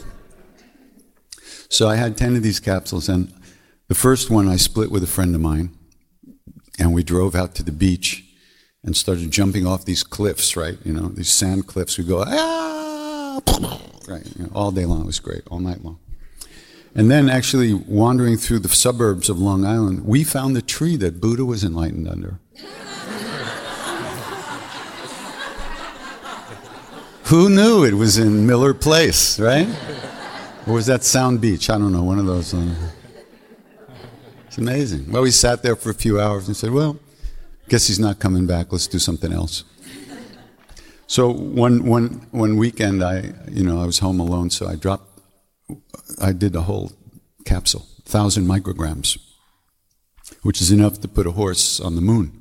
So 1.68 1.86
I 1.86 1.96
had 1.96 2.16
10 2.16 2.36
of 2.36 2.42
these 2.42 2.60
capsules, 2.60 3.10
and 3.10 3.30
the 3.88 3.94
first 3.94 4.30
one 4.30 4.48
I 4.48 4.56
split 4.56 4.90
with 4.90 5.04
a 5.04 5.06
friend 5.06 5.34
of 5.34 5.42
mine 5.42 5.76
and 6.78 6.92
we 6.94 7.02
drove 7.02 7.34
out 7.34 7.54
to 7.56 7.62
the 7.62 7.72
beach 7.72 8.24
and 8.84 8.96
started 8.96 9.30
jumping 9.30 9.66
off 9.66 9.84
these 9.84 10.02
cliffs, 10.02 10.56
right? 10.56 10.78
You 10.84 10.92
know, 10.92 11.08
these 11.08 11.30
sand 11.30 11.66
cliffs. 11.66 11.98
We 11.98 12.04
go, 12.04 12.24
ah, 12.26 13.40
right, 14.08 14.24
you 14.36 14.44
know, 14.44 14.50
all 14.54 14.70
day 14.70 14.84
long. 14.84 15.02
It 15.02 15.06
was 15.06 15.20
great, 15.20 15.42
all 15.50 15.58
night 15.60 15.84
long. 15.84 15.98
And 16.94 17.10
then, 17.10 17.28
actually, 17.28 17.74
wandering 17.74 18.38
through 18.38 18.60
the 18.60 18.68
suburbs 18.70 19.28
of 19.28 19.38
Long 19.38 19.66
Island, 19.66 20.06
we 20.06 20.24
found 20.24 20.56
the 20.56 20.62
tree 20.62 20.96
that 20.96 21.20
Buddha 21.20 21.44
was 21.44 21.62
enlightened 21.62 22.08
under. 22.08 22.38
Who 27.24 27.50
knew 27.50 27.84
it 27.84 27.94
was 27.94 28.16
in 28.18 28.46
Miller 28.46 28.72
Place, 28.72 29.38
right? 29.38 29.68
Or 30.66 30.74
was 30.74 30.86
that 30.86 31.04
Sound 31.04 31.40
Beach? 31.40 31.68
I 31.68 31.76
don't 31.76 31.92
know, 31.92 32.02
one 32.02 32.18
of 32.18 32.26
those. 32.26 32.54
It's 34.56 34.62
amazing. 34.62 35.12
Well, 35.12 35.20
we 35.20 35.32
sat 35.32 35.62
there 35.62 35.76
for 35.76 35.90
a 35.90 35.94
few 35.94 36.18
hours 36.18 36.46
and 36.46 36.56
said, 36.56 36.70
well, 36.70 36.98
guess 37.68 37.88
he's 37.88 37.98
not 37.98 38.18
coming 38.18 38.46
back. 38.46 38.72
Let's 38.72 38.86
do 38.86 38.98
something 38.98 39.30
else. 39.30 39.64
So 41.06 41.30
one, 41.30 41.84
one, 41.84 42.26
one 42.30 42.56
weekend, 42.56 43.04
I, 43.04 43.34
you 43.50 43.62
know, 43.62 43.82
I 43.82 43.84
was 43.84 43.98
home 43.98 44.18
alone, 44.18 44.48
so 44.48 44.66
I 44.66 44.76
dropped, 44.76 45.20
I 46.22 46.32
did 46.32 46.56
a 46.56 46.62
whole 46.62 46.92
capsule, 47.44 47.82
1,000 48.04 48.46
micrograms, 48.46 49.18
which 50.40 50.62
is 50.62 50.72
enough 50.72 51.02
to 51.02 51.08
put 51.08 51.26
a 51.26 51.32
horse 51.32 51.78
on 51.78 51.94
the 51.94 52.00
moon. 52.00 52.32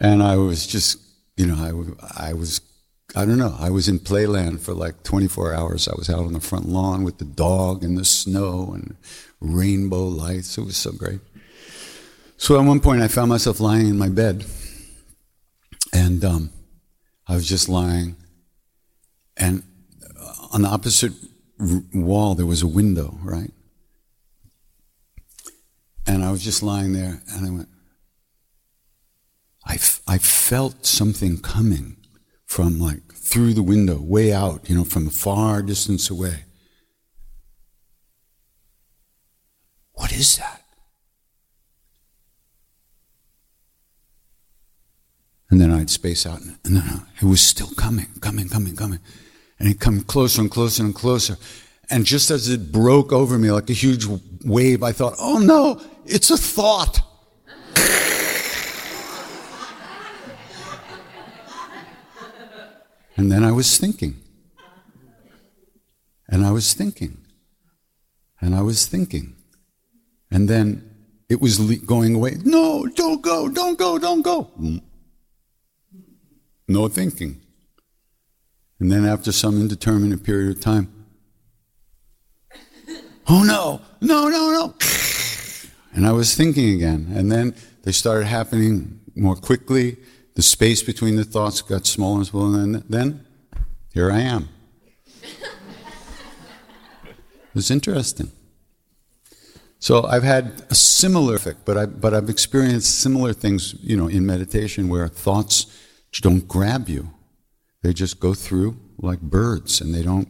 And 0.00 0.24
I 0.24 0.38
was 0.38 0.66
just, 0.66 0.98
you 1.36 1.46
know, 1.46 1.96
I, 2.18 2.30
I 2.30 2.32
was, 2.32 2.60
I 3.14 3.26
don't 3.26 3.38
know, 3.38 3.54
I 3.60 3.70
was 3.70 3.88
in 3.88 4.00
playland 4.00 4.58
for 4.58 4.74
like 4.74 5.04
24 5.04 5.54
hours. 5.54 5.86
I 5.86 5.94
was 5.96 6.10
out 6.10 6.24
on 6.24 6.32
the 6.32 6.40
front 6.40 6.68
lawn 6.68 7.04
with 7.04 7.18
the 7.18 7.24
dog 7.24 7.84
and 7.84 7.96
the 7.96 8.04
snow 8.04 8.72
and 8.74 8.96
rainbow 9.40 10.06
lights. 10.06 10.58
It 10.58 10.64
was 10.64 10.76
so 10.76 10.92
great. 10.92 11.20
So 12.36 12.58
at 12.60 12.66
one 12.66 12.80
point, 12.80 13.02
I 13.02 13.08
found 13.08 13.30
myself 13.30 13.60
lying 13.60 13.88
in 13.88 13.98
my 13.98 14.08
bed, 14.08 14.44
and 15.92 16.24
um, 16.24 16.50
I 17.26 17.34
was 17.34 17.48
just 17.48 17.68
lying, 17.68 18.16
and 19.36 19.62
on 20.52 20.62
the 20.62 20.68
opposite 20.68 21.12
wall 21.94 22.34
there 22.34 22.46
was 22.46 22.62
a 22.62 22.66
window, 22.66 23.18
right? 23.22 23.50
And 26.06 26.22
I 26.22 26.30
was 26.30 26.44
just 26.44 26.62
lying 26.62 26.92
there, 26.92 27.22
and 27.32 27.46
I 27.46 27.50
went, 27.50 27.68
I, 29.64 29.74
f- 29.74 30.02
I 30.06 30.18
felt 30.18 30.86
something 30.86 31.38
coming 31.38 31.96
from 32.44 32.78
like 32.78 33.12
through 33.12 33.54
the 33.54 33.62
window, 33.62 34.00
way 34.00 34.32
out, 34.32 34.68
you 34.68 34.76
know, 34.76 34.84
from 34.84 35.08
a 35.08 35.10
far 35.10 35.62
distance 35.62 36.08
away. 36.08 36.44
What 39.94 40.05
is 40.16 40.38
that? 40.38 40.62
And 45.50 45.60
then 45.60 45.70
I'd 45.70 45.90
space 45.90 46.26
out, 46.26 46.40
and 46.40 46.76
then 46.76 47.02
it 47.22 47.24
was 47.24 47.40
still 47.40 47.70
coming, 47.76 48.08
coming, 48.20 48.48
coming, 48.48 48.74
coming. 48.74 48.98
And 49.58 49.68
it 49.68 49.78
come 49.78 50.00
closer 50.00 50.40
and 50.40 50.50
closer 50.50 50.82
and 50.82 50.94
closer. 50.94 51.36
And 51.88 52.04
just 52.04 52.32
as 52.32 52.48
it 52.48 52.72
broke 52.72 53.12
over 53.12 53.38
me 53.38 53.52
like 53.52 53.70
a 53.70 53.72
huge 53.72 54.06
wave, 54.44 54.82
I 54.82 54.90
thought, 54.90 55.14
oh 55.20 55.38
no, 55.38 55.80
it's 56.04 56.30
a 56.30 56.36
thought. 56.36 57.00
and 63.16 63.30
then 63.30 63.44
I 63.44 63.52
was 63.52 63.78
thinking. 63.78 64.16
And 66.28 66.44
I 66.44 66.50
was 66.50 66.74
thinking. 66.74 67.18
And 68.40 68.52
I 68.54 68.62
was 68.62 68.86
thinking. 68.86 69.35
And 70.36 70.50
then 70.50 70.84
it 71.30 71.40
was 71.40 71.58
going 71.86 72.14
away. 72.14 72.36
No, 72.44 72.84
don't 72.84 73.22
go, 73.22 73.48
don't 73.48 73.78
go, 73.78 73.98
don't 73.98 74.20
go. 74.20 74.50
Mm. 74.60 74.82
No 76.68 76.88
thinking. 76.88 77.40
And 78.78 78.92
then 78.92 79.06
after 79.06 79.32
some 79.32 79.58
indeterminate 79.58 80.22
period 80.24 80.54
of 80.54 80.60
time, 80.62 80.92
oh 83.30 83.44
no, 83.44 83.80
no, 84.02 84.28
no, 84.28 84.50
no. 84.50 84.74
And 85.94 86.06
I 86.06 86.12
was 86.12 86.34
thinking 86.34 86.74
again. 86.74 87.10
And 87.14 87.32
then 87.32 87.54
they 87.84 87.92
started 87.92 88.26
happening 88.26 89.00
more 89.14 89.36
quickly. 89.36 89.96
The 90.34 90.42
space 90.42 90.82
between 90.82 91.16
the 91.16 91.24
thoughts 91.24 91.62
got 91.62 91.86
smaller 91.86 92.18
and 92.18 92.26
smaller. 92.26 92.60
And 92.60 92.74
then 92.90 93.24
here 93.94 94.12
I 94.12 94.20
am. 94.20 94.50
It 97.48 97.54
was 97.54 97.70
interesting. 97.70 98.30
So 99.86 100.02
I've 100.02 100.24
had 100.24 100.64
a 100.68 100.74
similar 100.74 101.36
effect, 101.36 101.64
but 101.64 101.76
I 101.78 101.86
but 101.86 102.12
I've 102.12 102.28
experienced 102.28 102.98
similar 102.98 103.32
things, 103.32 103.76
you 103.80 103.96
know, 103.96 104.08
in 104.08 104.26
meditation 104.26 104.88
where 104.88 105.06
thoughts 105.06 105.66
don't 106.22 106.48
grab 106.48 106.88
you. 106.88 107.10
They 107.84 107.92
just 107.92 108.18
go 108.18 108.34
through 108.34 108.78
like 108.98 109.20
birds 109.20 109.80
and 109.80 109.94
they 109.94 110.02
don't. 110.02 110.28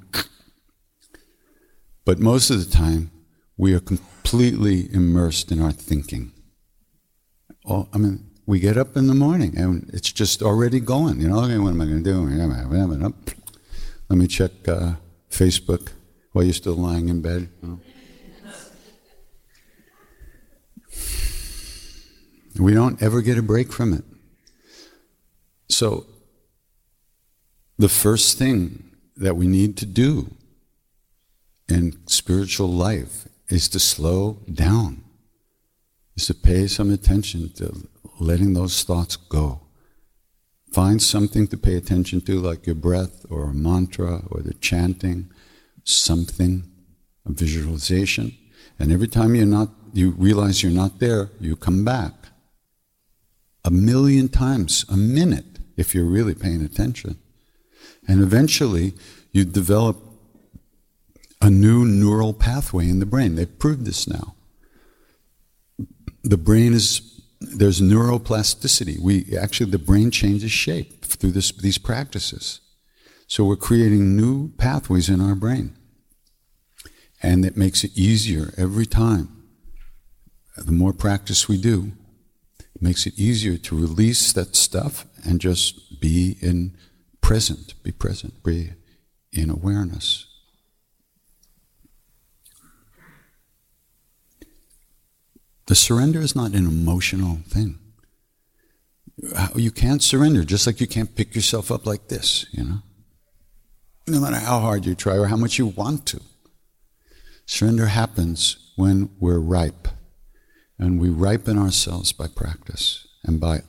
But 2.04 2.18
most 2.18 2.50
of 2.50 2.58
the 2.58 2.70
time, 2.70 3.10
we 3.56 3.72
are 3.72 3.80
completely 3.80 4.92
immersed 4.92 5.50
in 5.50 5.62
our 5.62 5.72
thinking. 5.72 6.32
Oh, 7.64 7.88
I 7.94 7.96
mean, 7.96 8.28
we 8.44 8.60
get 8.60 8.76
up 8.76 8.94
in 8.94 9.06
the 9.06 9.14
morning 9.14 9.56
and 9.56 9.88
it's 9.94 10.12
just 10.12 10.42
already 10.42 10.80
going. 10.80 11.18
You 11.22 11.30
know, 11.30 11.38
okay, 11.44 11.56
what 11.56 11.70
am 11.70 11.80
I 11.80 11.86
going 11.86 12.04
to 12.04 12.12
do? 12.12 12.18
Let 14.10 14.18
me 14.18 14.26
check 14.26 14.52
uh, 14.68 14.96
Facebook 15.30 15.92
while 16.32 16.44
you're 16.44 16.52
still 16.52 16.76
lying 16.76 17.08
in 17.08 17.22
bed. 17.22 17.48
You 17.62 17.68
know? 17.68 17.80
We 22.58 22.74
don't 22.74 23.00
ever 23.02 23.20
get 23.22 23.38
a 23.38 23.42
break 23.42 23.72
from 23.72 23.92
it. 23.92 24.04
So, 25.68 26.06
the 27.78 27.88
first 27.88 28.38
thing 28.38 28.90
that 29.16 29.36
we 29.36 29.46
need 29.46 29.76
to 29.78 29.86
do 29.86 30.30
in 31.68 31.98
spiritual 32.06 32.68
life 32.68 33.28
is 33.48 33.68
to 33.70 33.78
slow 33.78 34.38
down, 34.52 35.04
is 36.16 36.26
to 36.26 36.34
pay 36.34 36.66
some 36.66 36.90
attention 36.90 37.52
to 37.54 37.88
letting 38.18 38.54
those 38.54 38.82
thoughts 38.82 39.16
go. 39.16 39.60
Find 40.72 41.00
something 41.00 41.46
to 41.48 41.56
pay 41.56 41.76
attention 41.76 42.20
to, 42.22 42.40
like 42.40 42.66
your 42.66 42.74
breath 42.74 43.24
or 43.30 43.50
a 43.50 43.54
mantra 43.54 44.22
or 44.30 44.40
the 44.42 44.54
chanting, 44.54 45.30
something, 45.84 46.64
a 47.24 47.32
visualization. 47.32 48.36
And 48.78 48.92
every 48.92 49.08
time 49.08 49.34
you're 49.34 49.46
not, 49.46 49.70
you 49.92 50.10
realize 50.10 50.62
you're 50.62 50.72
not 50.72 50.98
there, 50.98 51.30
you 51.40 51.56
come 51.56 51.84
back. 51.84 52.12
A 53.66 53.70
million 53.70 54.29
times 54.29 54.85
a 54.88 54.96
minute 54.96 55.59
if 55.76 55.92
you're 55.92 56.05
really 56.05 56.35
paying 56.35 56.62
attention. 56.62 57.18
And 58.07 58.22
eventually, 58.22 58.94
you 59.33 59.44
develop 59.44 59.96
a 61.42 61.50
new 61.50 61.85
neural 61.85 62.33
pathway 62.33 62.88
in 62.88 63.00
the 63.00 63.07
brain. 63.07 63.35
They've 63.35 63.59
proved 63.59 63.85
this 63.85 64.07
now. 64.07 64.37
The 66.22 66.37
brain 66.37 66.72
is, 66.72 67.20
there's 67.40 67.81
neuroplasticity. 67.81 69.00
We 69.00 69.37
actually, 69.37 69.72
the 69.72 69.79
brain 69.79 70.12
changes 70.12 70.52
shape 70.52 71.05
through 71.05 71.33
this, 71.33 71.50
these 71.50 71.79
practices. 71.79 72.61
So 73.26 73.44
we're 73.44 73.57
creating 73.57 74.16
new 74.16 74.52
pathways 74.59 75.09
in 75.09 75.20
our 75.20 75.35
brain. 75.35 75.76
And 77.20 77.44
it 77.44 77.57
makes 77.57 77.83
it 77.83 77.98
easier 77.98 78.55
every 78.57 78.87
time. 78.87 79.42
The 80.57 80.72
more 80.72 80.92
practice 80.92 81.48
we 81.48 81.61
do, 81.61 81.92
makes 82.82 83.06
it 83.06 83.18
easier 83.18 83.56
to 83.56 83.76
release 83.76 84.32
that 84.32 84.56
stuff 84.56 85.06
and 85.24 85.40
just 85.40 86.00
be 86.00 86.36
in 86.40 86.76
present, 87.20 87.74
be 87.82 87.92
present, 87.92 88.42
be 88.42 88.72
in 89.32 89.50
awareness. 89.50 90.26
The 95.66 95.74
surrender 95.74 96.20
is 96.20 96.36
not 96.36 96.52
an 96.52 96.66
emotional 96.66 97.38
thing. 97.48 97.78
You 99.56 99.70
can't 99.70 100.02
surrender, 100.02 100.44
just 100.44 100.66
like 100.66 100.80
you 100.80 100.86
can't 100.86 101.16
pick 101.16 101.34
yourself 101.34 101.72
up 101.72 101.86
like 101.86 102.08
this, 102.08 102.46
you 102.52 102.62
know? 102.62 102.78
No 104.06 104.20
matter 104.20 104.36
how 104.36 104.60
hard 104.60 104.86
you 104.86 104.94
try 104.94 105.16
or 105.16 105.26
how 105.26 105.36
much 105.36 105.58
you 105.58 105.66
want 105.66 106.06
to. 106.06 106.20
Surrender 107.46 107.86
happens 107.86 108.72
when 108.76 109.10
we're 109.18 109.40
ripe. 109.40 109.88
And 110.78 111.00
we 111.00 111.08
ripen 111.08 111.58
ourselves 111.58 112.12
by 112.12 112.26
practice 112.26 113.06
and 113.24 113.40
by 113.40 113.60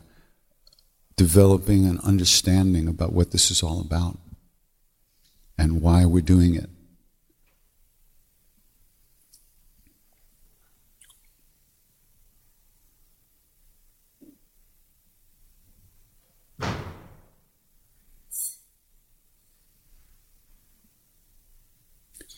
developing 1.15 1.86
an 1.86 2.00
understanding 2.04 2.88
about 2.88 3.13
what 3.13 3.32
this 3.32 3.50
is 3.50 3.63
all 3.63 3.82
about 3.82 4.17
and 5.58 5.82
why 5.82 6.06
we're 6.06 6.22
doing 6.22 6.56
it. 6.56 6.70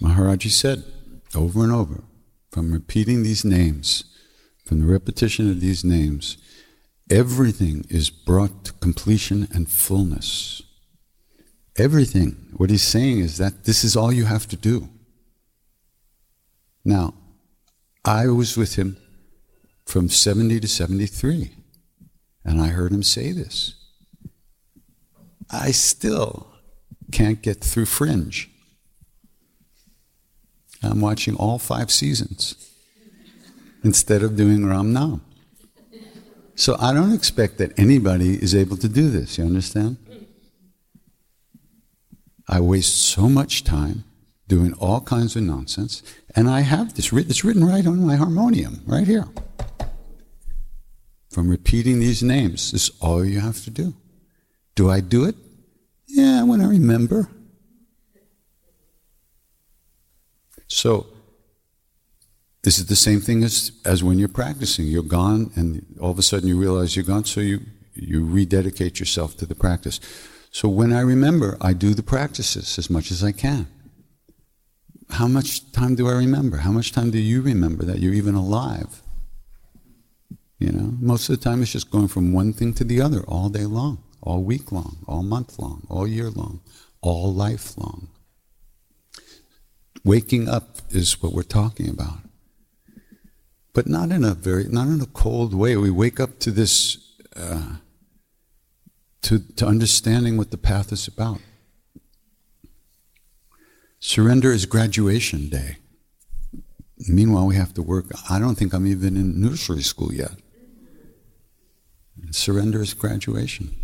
Maharaji 0.01 0.49
said 0.49 0.85
over 1.35 1.63
and 1.63 1.73
over, 1.73 2.03
from 2.51 2.71
repeating 2.71 3.23
these 3.23 3.43
names, 3.43 4.05
from 4.69 4.81
the 4.81 4.93
repetition 4.93 5.49
of 5.49 5.61
these 5.61 5.83
names, 5.83 6.37
everything 7.09 7.87
is 7.89 8.11
brought 8.11 8.65
to 8.65 8.73
completion 8.73 9.47
and 9.51 9.67
fullness. 9.67 10.61
Everything. 11.75 12.53
What 12.55 12.69
he's 12.69 12.83
saying 12.83 13.17
is 13.17 13.39
that 13.39 13.63
this 13.63 13.83
is 13.83 13.95
all 13.95 14.13
you 14.13 14.25
have 14.25 14.47
to 14.49 14.55
do. 14.55 14.87
Now, 16.85 17.15
I 18.05 18.27
was 18.27 18.57
with 18.57 18.75
him 18.75 18.97
from 19.87 20.07
70 20.07 20.59
to 20.59 20.67
73, 20.67 21.51
and 22.45 22.61
I 22.61 22.67
heard 22.67 22.91
him 22.91 23.01
say 23.01 23.31
this. 23.31 23.73
I 25.49 25.71
still 25.71 26.45
can't 27.11 27.41
get 27.41 27.61
through 27.63 27.87
Fringe. 27.87 28.51
I'm 30.83 31.01
watching 31.01 31.35
all 31.35 31.57
five 31.57 31.89
seasons. 31.89 32.68
Instead 33.83 34.23
of 34.23 34.35
doing 34.35 34.65
Ram 34.65 34.93
Nam. 34.93 35.21
So 36.55 36.75
I 36.79 36.93
don't 36.93 37.13
expect 37.13 37.57
that 37.59 37.77
anybody 37.79 38.33
is 38.41 38.53
able 38.53 38.75
to 38.77 38.89
do 38.89 39.09
this, 39.09 39.37
you 39.37 39.45
understand? 39.45 39.97
I 42.49 42.59
waste 42.59 42.97
so 42.97 43.29
much 43.29 43.63
time 43.63 44.03
doing 44.47 44.73
all 44.73 44.99
kinds 45.01 45.35
of 45.35 45.43
nonsense, 45.43 46.01
and 46.35 46.49
I 46.49 46.61
have 46.61 46.95
this 46.95 47.13
written, 47.13 47.29
it's 47.29 47.45
written 47.45 47.63
right 47.63 47.85
on 47.85 48.05
my 48.05 48.15
harmonium, 48.15 48.81
right 48.85 49.07
here. 49.07 49.27
From 51.29 51.47
repeating 51.47 51.99
these 51.99 52.23
names, 52.23 52.71
this 52.71 52.89
is 52.89 52.91
all 52.99 53.23
you 53.23 53.39
have 53.39 53.63
to 53.63 53.69
do. 53.69 53.93
Do 54.73 54.89
I 54.89 54.99
do 54.99 55.25
it? 55.25 55.35
Yeah, 56.07 56.43
when 56.43 56.59
I 56.59 56.65
remember. 56.65 57.29
So, 60.67 61.05
this 62.63 62.77
is 62.77 62.87
the 62.87 62.95
same 62.95 63.21
thing 63.21 63.43
as, 63.43 63.71
as 63.85 64.03
when 64.03 64.19
you're 64.19 64.27
practicing. 64.27 64.87
You're 64.87 65.03
gone, 65.03 65.51
and 65.55 65.85
all 66.01 66.11
of 66.11 66.19
a 66.19 66.23
sudden 66.23 66.49
you 66.49 66.59
realize 66.59 66.95
you're 66.95 67.05
gone, 67.05 67.23
so 67.23 67.39
you, 67.39 67.61
you 67.93 68.25
rededicate 68.25 68.99
yourself 68.99 69.37
to 69.37 69.45
the 69.45 69.55
practice. 69.55 69.99
So 70.51 70.67
when 70.67 70.91
I 70.91 71.01
remember, 71.01 71.57
I 71.61 71.73
do 71.73 71.93
the 71.93 72.03
practices 72.03 72.77
as 72.77 72.89
much 72.89 73.11
as 73.11 73.23
I 73.23 73.31
can. 73.31 73.67
How 75.11 75.27
much 75.27 75.71
time 75.71 75.95
do 75.95 76.07
I 76.07 76.13
remember? 76.13 76.57
How 76.57 76.71
much 76.71 76.91
time 76.91 77.11
do 77.11 77.17
you 77.17 77.41
remember 77.41 77.85
that 77.85 77.99
you're 77.99 78.13
even 78.13 78.35
alive? 78.35 79.01
You 80.59 80.71
know, 80.71 80.93
most 80.99 81.29
of 81.29 81.39
the 81.39 81.43
time 81.43 81.61
it's 81.61 81.71
just 81.71 81.89
going 81.89 82.09
from 82.09 82.33
one 82.33 82.51
thing 82.51 82.73
to 82.73 82.83
the 82.83 82.99
other 82.99 83.21
all 83.21 83.47
day 83.47 83.65
long, 83.65 84.03
all 84.21 84.43
week 84.43 84.71
long, 84.71 84.97
all 85.07 85.23
month 85.23 85.57
long, 85.57 85.87
all 85.89 86.05
year 86.05 86.29
long, 86.29 86.59
all 87.01 87.33
life 87.33 87.77
long. 87.77 88.09
Waking 90.03 90.49
up 90.49 90.79
is 90.89 91.21
what 91.23 91.33
we're 91.33 91.43
talking 91.43 91.89
about 91.89 92.19
but 93.73 93.87
not 93.87 94.11
in 94.11 94.23
a 94.23 94.33
very, 94.33 94.65
not 94.65 94.87
in 94.87 95.01
a 95.01 95.05
cold 95.05 95.53
way. 95.53 95.75
We 95.75 95.91
wake 95.91 96.19
up 96.19 96.39
to 96.39 96.51
this, 96.51 96.97
uh, 97.35 97.77
to, 99.21 99.39
to 99.55 99.65
understanding 99.65 100.37
what 100.37 100.51
the 100.51 100.57
path 100.57 100.91
is 100.91 101.07
about. 101.07 101.39
Surrender 103.99 104.51
is 104.51 104.65
graduation 104.65 105.49
day. 105.49 105.77
Meanwhile, 107.07 107.47
we 107.47 107.55
have 107.55 107.73
to 107.75 107.81
work. 107.81 108.05
I 108.29 108.39
don't 108.39 108.55
think 108.55 108.73
I'm 108.73 108.87
even 108.87 109.15
in 109.15 109.39
nursery 109.41 109.81
school 109.81 110.13
yet. 110.13 110.31
Surrender 112.31 112.81
is 112.81 112.93
graduation. 112.93 113.75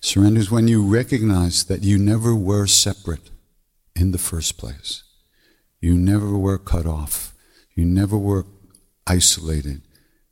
Surrender 0.00 0.40
is 0.40 0.50
when 0.50 0.68
you 0.68 0.82
recognize 0.82 1.64
that 1.64 1.82
you 1.82 1.96
never 1.98 2.34
were 2.34 2.66
separate 2.66 3.30
in 3.94 4.10
the 4.12 4.18
first 4.18 4.58
place. 4.58 5.04
You 5.80 5.96
never 5.96 6.36
were 6.36 6.58
cut 6.58 6.86
off. 6.86 7.31
You 7.74 7.84
never 7.84 8.16
were 8.16 8.46
isolated. 9.06 9.82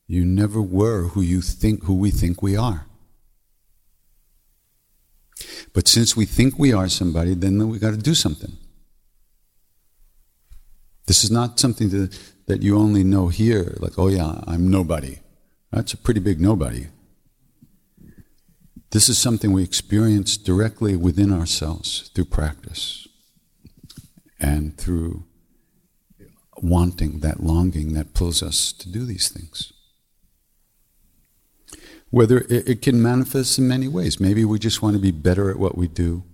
You 0.07 0.25
never 0.25 0.61
were 0.61 1.09
who 1.09 1.21
you 1.21 1.41
think 1.41 1.85
who 1.85 1.95
we 1.95 2.11
think 2.11 2.43
we 2.43 2.57
are. 2.57 2.87
But 5.73 5.89
since 5.89 6.17
we 6.17 6.27
think 6.27 6.59
we 6.59 6.73
are 6.73 6.89
somebody, 6.89 7.35
then 7.35 7.69
we 7.69 7.79
got 7.79 7.93
to 7.93 7.97
do 7.97 8.15
something. 8.15 8.57
This 11.07 11.25
is 11.25 11.31
not 11.31 11.59
something 11.59 11.91
to, 11.91 12.09
that 12.47 12.63
you 12.63 12.77
only 12.77 13.05
know 13.05 13.29
here, 13.29 13.77
like, 13.81 13.99
oh 13.99 14.09
yeah, 14.09 14.41
I'm 14.47 14.71
nobody. 14.71 15.19
That's 15.73 15.93
a 15.93 15.97
pretty 15.97 16.21
big 16.21 16.41
nobody. 16.41 16.87
This 18.91 19.09
is 19.09 19.19
something 19.19 19.53
we 19.53 19.63
experience 19.63 20.37
directly 20.37 20.97
within 20.97 21.33
ourselves 21.33 22.11
through 22.15 22.25
practice 22.27 23.07
and 24.41 24.77
through 24.77 25.25
wanting, 26.63 27.21
that 27.21 27.43
longing 27.43 27.93
that 27.95 28.15
pulls 28.15 28.43
us 28.43 28.73
to 28.73 28.91
do 28.91 29.05
these 29.05 29.29
things. 29.29 29.73
Whether 32.11 32.39
it, 32.39 32.69
it, 32.69 32.83
can 32.83 33.01
manifest 33.01 33.59
in 33.59 33.69
many 33.69 33.87
ways. 33.87 34.19
Maybe 34.19 34.45
we 34.45 34.59
just 34.59 34.83
want 34.83 34.97
to 34.97 35.03
be 35.03 35.13
better 35.13 35.51
at 35.51 35.59
what 35.59 35.79
we 35.79 35.87
do. 35.87 36.25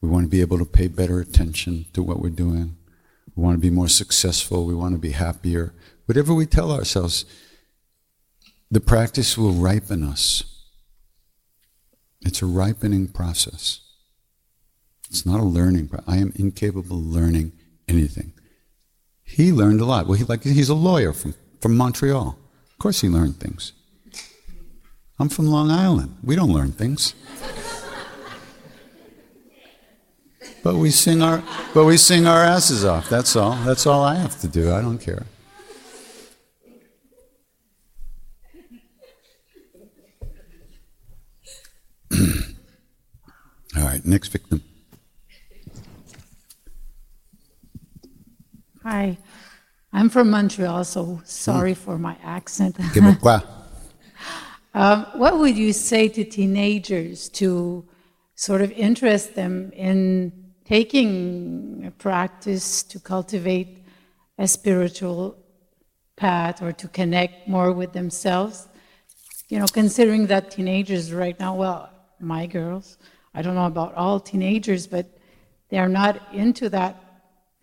We 0.00 0.08
want 0.08 0.24
to 0.24 0.30
be 0.30 0.40
able 0.40 0.58
to 0.58 0.64
pay 0.64 0.88
better 0.88 1.20
attention 1.20 1.86
to 1.92 2.02
what 2.02 2.20
we're 2.20 2.30
doing. 2.30 2.76
We 3.36 3.42
want 3.42 3.56
to 3.56 3.60
be 3.60 3.70
more 3.70 3.88
successful. 3.88 4.66
We 4.66 4.74
want 4.74 4.94
to 4.94 4.98
be 4.98 5.12
happier. 5.12 5.72
Whatever 6.06 6.34
we 6.34 6.46
tell 6.46 6.72
ourselves, 6.72 7.24
the 8.70 8.80
practice 8.80 9.38
will 9.38 9.52
ripen 9.52 10.02
us. 10.02 10.42
It's 12.22 12.42
a 12.42 12.46
ripening 12.46 13.08
process. 13.08 13.80
It's 15.08 15.24
not 15.24 15.40
a 15.40 15.44
learning. 15.44 15.90
I 16.06 16.18
am 16.18 16.32
incapable 16.36 16.98
of 16.98 17.06
learning 17.06 17.52
anything. 17.88 18.32
He 19.30 19.52
learned 19.52 19.80
a 19.80 19.84
lot. 19.84 20.06
Well, 20.06 20.18
he, 20.18 20.24
like 20.24 20.42
he's 20.42 20.68
a 20.68 20.74
lawyer 20.74 21.12
from, 21.12 21.34
from 21.60 21.76
Montreal. 21.76 22.36
Of 22.72 22.78
course, 22.78 23.00
he 23.00 23.08
learned 23.08 23.38
things. 23.38 23.72
I'm 25.18 25.28
from 25.28 25.46
Long 25.46 25.70
Island. 25.70 26.16
We 26.24 26.34
don't 26.34 26.52
learn 26.52 26.72
things. 26.72 27.14
but 30.64 30.74
we 30.76 30.90
sing 30.90 31.22
our 31.22 31.42
but 31.74 31.84
we 31.84 31.96
sing 31.96 32.26
our 32.26 32.42
asses 32.42 32.84
off. 32.84 33.08
That's 33.08 33.36
all. 33.36 33.54
That's 33.64 33.86
all 33.86 34.02
I 34.02 34.16
have 34.16 34.40
to 34.40 34.48
do. 34.48 34.72
I 34.72 34.80
don't 34.80 34.98
care. 34.98 35.26
all 43.76 43.84
right, 43.84 44.04
next 44.04 44.28
victim. 44.28 44.64
Hi, 48.90 49.18
I'm 49.92 50.08
from 50.08 50.30
Montreal, 50.30 50.82
so 50.82 51.22
sorry 51.24 51.74
for 51.74 51.96
my 51.96 52.16
accent. 52.24 52.76
um, 54.74 55.06
what 55.14 55.38
would 55.38 55.56
you 55.56 55.72
say 55.72 56.08
to 56.08 56.24
teenagers 56.24 57.28
to 57.28 57.86
sort 58.34 58.62
of 58.62 58.72
interest 58.72 59.36
them 59.36 59.70
in 59.76 60.32
taking 60.64 61.84
a 61.86 61.92
practice 61.92 62.82
to 62.82 62.98
cultivate 62.98 63.86
a 64.38 64.48
spiritual 64.48 65.38
path 66.16 66.60
or 66.60 66.72
to 66.72 66.88
connect 66.88 67.46
more 67.46 67.70
with 67.70 67.92
themselves? 67.92 68.66
You 69.50 69.60
know, 69.60 69.66
considering 69.66 70.26
that 70.26 70.50
teenagers 70.50 71.12
right 71.12 71.38
now, 71.38 71.54
well, 71.54 71.90
my 72.18 72.44
girls, 72.46 72.98
I 73.36 73.42
don't 73.42 73.54
know 73.54 73.66
about 73.66 73.94
all 73.94 74.18
teenagers, 74.18 74.88
but 74.88 75.06
they're 75.68 75.88
not 75.88 76.20
into 76.32 76.68
that 76.70 77.00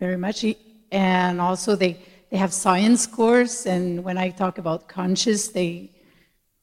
very 0.00 0.16
much 0.16 0.42
and 0.90 1.40
also 1.40 1.76
they 1.76 1.98
they 2.30 2.36
have 2.36 2.52
science 2.52 3.06
course 3.06 3.66
and 3.66 4.04
when 4.04 4.18
i 4.18 4.28
talk 4.28 4.58
about 4.58 4.88
conscious 4.88 5.48
they 5.48 5.90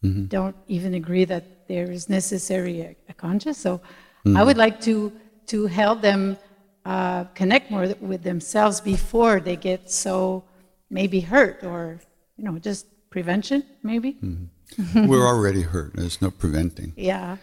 mm-hmm. 0.03 0.25
don't 0.25 0.55
even 0.67 0.93
agree 0.93 1.25
that 1.25 1.67
there 1.67 1.91
is 1.91 2.09
necessary 2.09 2.81
a, 2.81 2.95
a 3.09 3.13
conscious. 3.13 3.57
So 3.57 3.77
mm-hmm. 3.77 4.37
i 4.37 4.43
would 4.43 4.57
like 4.57 4.79
to 4.81 5.11
to 5.47 5.67
help 5.67 6.01
them 6.01 6.37
uh, 6.85 7.23
connect 7.33 7.71
more 7.71 7.87
with 7.99 8.23
themselves 8.23 8.79
before 8.79 9.39
they 9.39 9.55
get 9.55 9.89
so 9.89 10.43
maybe 10.89 11.19
hurt 11.19 11.63
or 11.63 11.99
you 12.37 12.43
know 12.43 12.59
just 12.59 12.85
prevention 13.09 13.63
maybe. 13.81 14.13
Mm-hmm. 14.13 15.07
we're 15.07 15.25
already 15.25 15.61
hurt. 15.61 15.95
There's 15.95 16.21
no 16.21 16.31
preventing. 16.31 16.93
Yeah. 16.95 17.37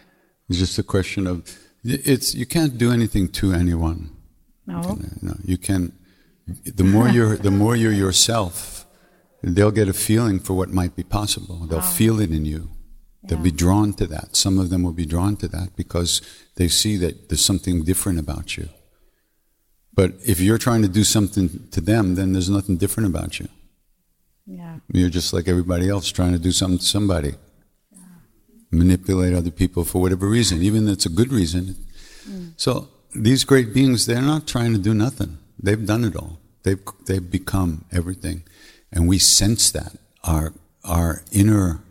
It's 0.49 0.59
just 0.59 0.77
a 0.77 0.83
question 0.83 1.25
of 1.27 1.57
it's 1.83 2.35
you 2.35 2.45
can't 2.45 2.77
do 2.77 2.91
anything 2.91 3.27
to 3.39 3.53
anyone. 3.53 4.11
No, 4.65 4.97
no 5.21 5.33
you 5.43 5.57
can 5.57 5.91
the 6.47 6.83
more 6.83 7.07
you're 7.07 7.37
the 7.37 7.51
more 7.51 7.75
you're 7.75 7.93
yourself, 7.93 8.85
they'll 9.41 9.71
get 9.71 9.87
a 9.87 9.93
feeling 9.93 10.39
for 10.39 10.53
what 10.53 10.69
might 10.69 10.95
be 10.95 11.03
possible. 11.03 11.65
They'll 11.67 11.79
wow. 11.79 11.85
feel 11.85 12.19
it 12.19 12.31
in 12.31 12.45
you. 12.45 12.69
They'll 13.23 13.37
yeah. 13.37 13.43
be 13.43 13.51
drawn 13.51 13.93
to 13.93 14.07
that. 14.07 14.35
Some 14.35 14.59
of 14.59 14.69
them 14.69 14.83
will 14.83 14.93
be 14.93 15.05
drawn 15.05 15.37
to 15.37 15.47
that 15.49 15.75
because 15.75 16.21
they 16.55 16.67
see 16.67 16.97
that 16.97 17.29
there's 17.29 17.45
something 17.45 17.83
different 17.83 18.19
about 18.19 18.57
you. 18.57 18.67
But 19.93 20.13
if 20.25 20.39
you're 20.39 20.57
trying 20.57 20.81
to 20.81 20.87
do 20.87 21.03
something 21.03 21.67
to 21.71 21.79
them, 21.79 22.15
then 22.15 22.33
there's 22.33 22.49
nothing 22.49 22.77
different 22.77 23.07
about 23.09 23.39
you. 23.39 23.47
Yeah. 24.45 24.79
You're 24.91 25.09
just 25.09 25.31
like 25.31 25.47
everybody 25.47 25.87
else 25.87 26.11
trying 26.11 26.33
to 26.33 26.39
do 26.39 26.51
something 26.51 26.79
to 26.79 26.85
somebody. 26.85 27.35
Yeah. 27.91 27.99
Manipulate 28.71 29.33
other 29.33 29.51
people 29.51 29.85
for 29.85 30.01
whatever 30.01 30.27
reason, 30.27 30.61
even 30.61 30.87
if 30.87 30.93
it's 30.93 31.05
a 31.05 31.09
good 31.09 31.31
reason. 31.31 31.75
Mm. 32.27 32.53
So 32.57 32.89
these 33.15 33.43
great 33.43 33.73
beings, 33.73 34.05
they're 34.05 34.21
not 34.21 34.47
trying 34.47 34.73
to 34.73 34.79
do 34.79 34.93
nothing. 34.93 35.37
They've 35.61 35.85
done 35.85 36.03
it 36.03 36.15
all. 36.15 36.39
They've, 36.63 36.79
they've 37.05 37.29
become 37.29 37.85
everything. 37.91 38.43
And 38.91 39.07
we 39.07 39.17
sense 39.19 39.71
that. 39.71 39.97
Our, 40.23 40.53
our 40.83 41.23
inner 41.31 41.83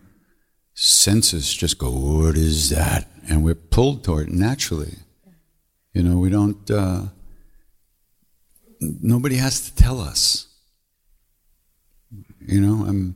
senses 0.75 1.53
just 1.53 1.79
go, 1.79 1.91
what 1.91 2.37
is 2.37 2.71
that? 2.71 3.09
And 3.29 3.45
we're 3.45 3.55
pulled 3.55 4.05
toward 4.05 4.29
it 4.29 4.35
naturally. 4.35 4.97
You 5.93 6.03
know, 6.03 6.19
we 6.19 6.31
don't, 6.31 6.71
uh, 6.71 7.03
nobody 8.81 9.37
has 9.37 9.61
to 9.61 9.75
tell 9.75 10.01
us. 10.01 10.49
You 12.41 12.61
know, 12.61 12.85
I'm, 12.87 13.15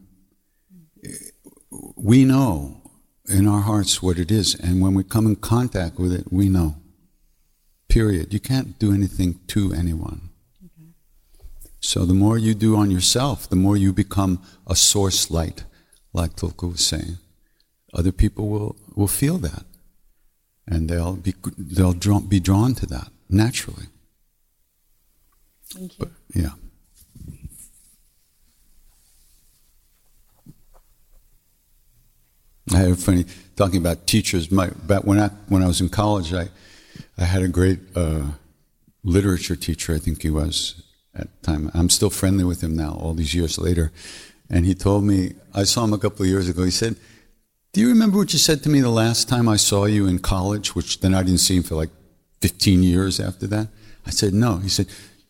we 1.96 2.24
know 2.24 2.82
in 3.28 3.48
our 3.48 3.62
hearts 3.62 4.02
what 4.02 4.18
it 4.18 4.30
is. 4.30 4.54
And 4.54 4.80
when 4.80 4.94
we 4.94 5.02
come 5.02 5.26
in 5.26 5.36
contact 5.36 5.98
with 5.98 6.12
it, 6.12 6.32
we 6.32 6.48
know. 6.48 6.76
Period. 7.88 8.32
You 8.32 8.40
can't 8.40 8.78
do 8.78 8.92
anything 8.92 9.40
to 9.48 9.72
anyone. 9.72 10.30
So 11.86 12.04
the 12.04 12.14
more 12.14 12.36
you 12.36 12.52
do 12.52 12.74
on 12.74 12.90
yourself, 12.90 13.48
the 13.48 13.54
more 13.54 13.76
you 13.76 13.92
become 13.92 14.42
a 14.66 14.74
source 14.74 15.30
light, 15.30 15.62
like 16.12 16.34
Tulku 16.34 16.72
was 16.72 16.84
saying. 16.84 17.18
Other 17.94 18.10
people 18.10 18.48
will, 18.48 18.76
will 18.96 19.06
feel 19.06 19.38
that. 19.38 19.62
And 20.66 20.90
they'll 20.90 21.14
be, 21.14 21.32
they'll 21.56 21.92
draw, 21.92 22.18
be 22.18 22.40
drawn 22.40 22.74
to 22.74 22.86
that 22.86 23.10
naturally. 23.30 23.86
Thank 25.66 25.96
you. 25.96 26.06
But, 26.06 26.08
yeah. 26.34 26.54
I 32.74 32.78
had 32.78 32.90
a 32.90 32.96
funny 32.96 33.26
talking 33.54 33.78
about 33.78 34.08
teachers. 34.08 34.50
My 34.50 34.70
back 34.88 35.04
when 35.04 35.20
I 35.20 35.28
when 35.46 35.62
I 35.62 35.68
was 35.68 35.80
in 35.80 35.88
college, 35.88 36.34
I 36.34 36.48
I 37.16 37.24
had 37.24 37.42
a 37.42 37.48
great 37.48 37.78
uh, 37.94 38.32
literature 39.04 39.54
teacher. 39.54 39.94
I 39.94 39.98
think 39.98 40.22
he 40.22 40.30
was 40.30 40.82
at 41.18 41.28
the 41.30 41.46
time. 41.46 41.70
I'm 41.74 41.88
still 41.88 42.10
friendly 42.10 42.44
with 42.44 42.62
him 42.62 42.76
now, 42.76 42.92
all 43.00 43.14
these 43.14 43.34
years 43.34 43.58
later. 43.58 43.92
And 44.48 44.64
he 44.64 44.74
told 44.74 45.04
me 45.04 45.34
I 45.54 45.64
saw 45.64 45.84
him 45.84 45.92
a 45.92 45.98
couple 45.98 46.22
of 46.24 46.28
years 46.28 46.48
ago. 46.48 46.64
He 46.64 46.70
said, 46.70 46.96
"Do 47.72 47.80
you 47.80 47.88
remember 47.88 48.18
what 48.18 48.32
you 48.32 48.38
said 48.38 48.62
to 48.62 48.68
me 48.68 48.80
the 48.80 48.90
last 48.90 49.28
time 49.28 49.48
I 49.48 49.56
saw 49.56 49.86
you 49.86 50.06
in 50.06 50.18
college?" 50.18 50.74
Which 50.74 51.00
then 51.00 51.14
I 51.14 51.22
didn't 51.22 51.40
see 51.40 51.56
him 51.56 51.62
for 51.62 51.74
like 51.74 51.90
15 52.40 52.82
years 52.82 53.18
after 53.18 53.46
that. 53.48 53.68
I 54.06 54.10
said, 54.10 54.34
"No." 54.34 54.58
He 54.58 54.68
said, 54.68 54.86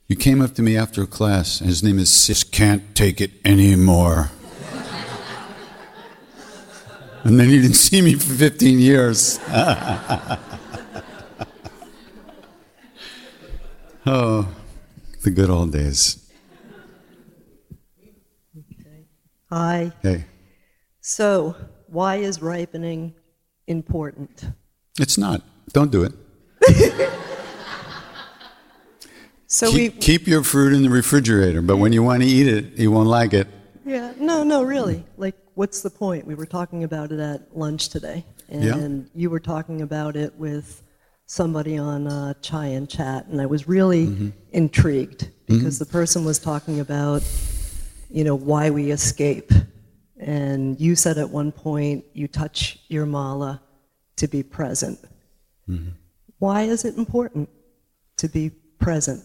"You 0.07 0.17
came 0.17 0.43
up 0.43 0.55
to 0.55 0.63
me 0.63 0.77
after 0.77 1.03
a 1.03 1.07
class, 1.07 1.61
and 1.61 1.69
his 1.69 1.83
name 1.83 1.99
is 1.99 2.13
Sis. 2.13 2.43
Can't 2.45 2.95
take 2.95 3.21
it 3.21 3.33
anymore." 3.45 4.31
And 7.25 7.41
then 7.41 7.49
he 7.49 7.61
didn't 7.61 7.75
see 7.75 8.03
me 8.03 8.15
for 8.15 8.35
15 8.35 8.79
years. 8.79 9.41
oh, 14.07 14.47
the 15.27 15.33
good 15.33 15.51
old 15.51 15.73
days. 15.73 16.23
Hi. 19.51 19.93
Hey, 20.03 20.25
So, 21.01 21.57
why 21.89 22.17
is 22.17 22.41
ripening 22.41 23.15
important? 23.67 24.45
it's 25.01 25.19
not. 25.19 25.43
Don't 25.73 25.91
do 25.91 26.05
it. 26.05 26.13
So 29.49 29.71
keep, 29.71 29.95
we 29.95 30.01
keep 30.01 30.27
your 30.27 30.43
fruit 30.43 30.73
in 30.73 30.83
the 30.83 30.91
refrigerator, 30.91 31.63
but 31.63 31.77
when 31.77 31.93
you 31.93 32.03
want 32.03 32.25
to 32.25 32.29
eat 32.29 32.49
it, 32.49 32.77
you 32.81 32.91
won't 32.91 33.09
like 33.09 33.33
it. 33.33 33.47
Yeah, 33.85 34.13
no, 34.19 34.43
no, 34.43 34.65
really. 34.65 35.05
Like 35.17 35.37
what's 35.55 35.83
the 35.83 35.89
point? 35.91 36.27
We 36.27 36.35
were 36.35 36.47
talking 36.47 36.83
about 36.83 37.13
it 37.13 37.21
at 37.21 37.57
lunch 37.57 37.89
today 37.89 38.25
and 38.49 38.65
Yeah. 38.65 39.11
you 39.15 39.31
were 39.31 39.39
talking 39.39 39.83
about 39.83 40.17
it 40.17 40.35
with 40.37 40.83
somebody 41.27 41.77
on 41.77 42.07
uh, 42.07 42.35
Chai 42.41 42.67
and 42.67 42.89
Chat 42.89 43.27
and 43.27 43.41
I 43.41 43.47
was 43.47 43.69
really 43.69 44.07
Mm-hmm. 44.07 44.29
intrigued 44.53 45.31
because 45.47 45.79
the 45.79 45.87
person 45.87 46.25
was 46.25 46.39
talking 46.39 46.81
about 46.81 47.23
you 48.11 48.25
know 48.25 48.35
why 48.35 48.71
we 48.71 48.91
escape. 48.91 49.51
And 50.19 50.81
you 50.81 50.97
said 50.97 51.19
at 51.19 51.29
one 51.31 51.53
point 51.53 52.05
you 52.15 52.27
touch 52.29 52.79
your 52.89 53.05
mala 53.07 53.61
to 54.17 54.27
be 54.29 54.43
present. 54.43 54.99
Mm-hmm. 55.69 55.91
Why 56.39 56.63
is 56.63 56.85
it 56.85 56.97
important 56.97 57.49
to 58.19 58.29
be 58.29 58.51
present? 58.79 59.23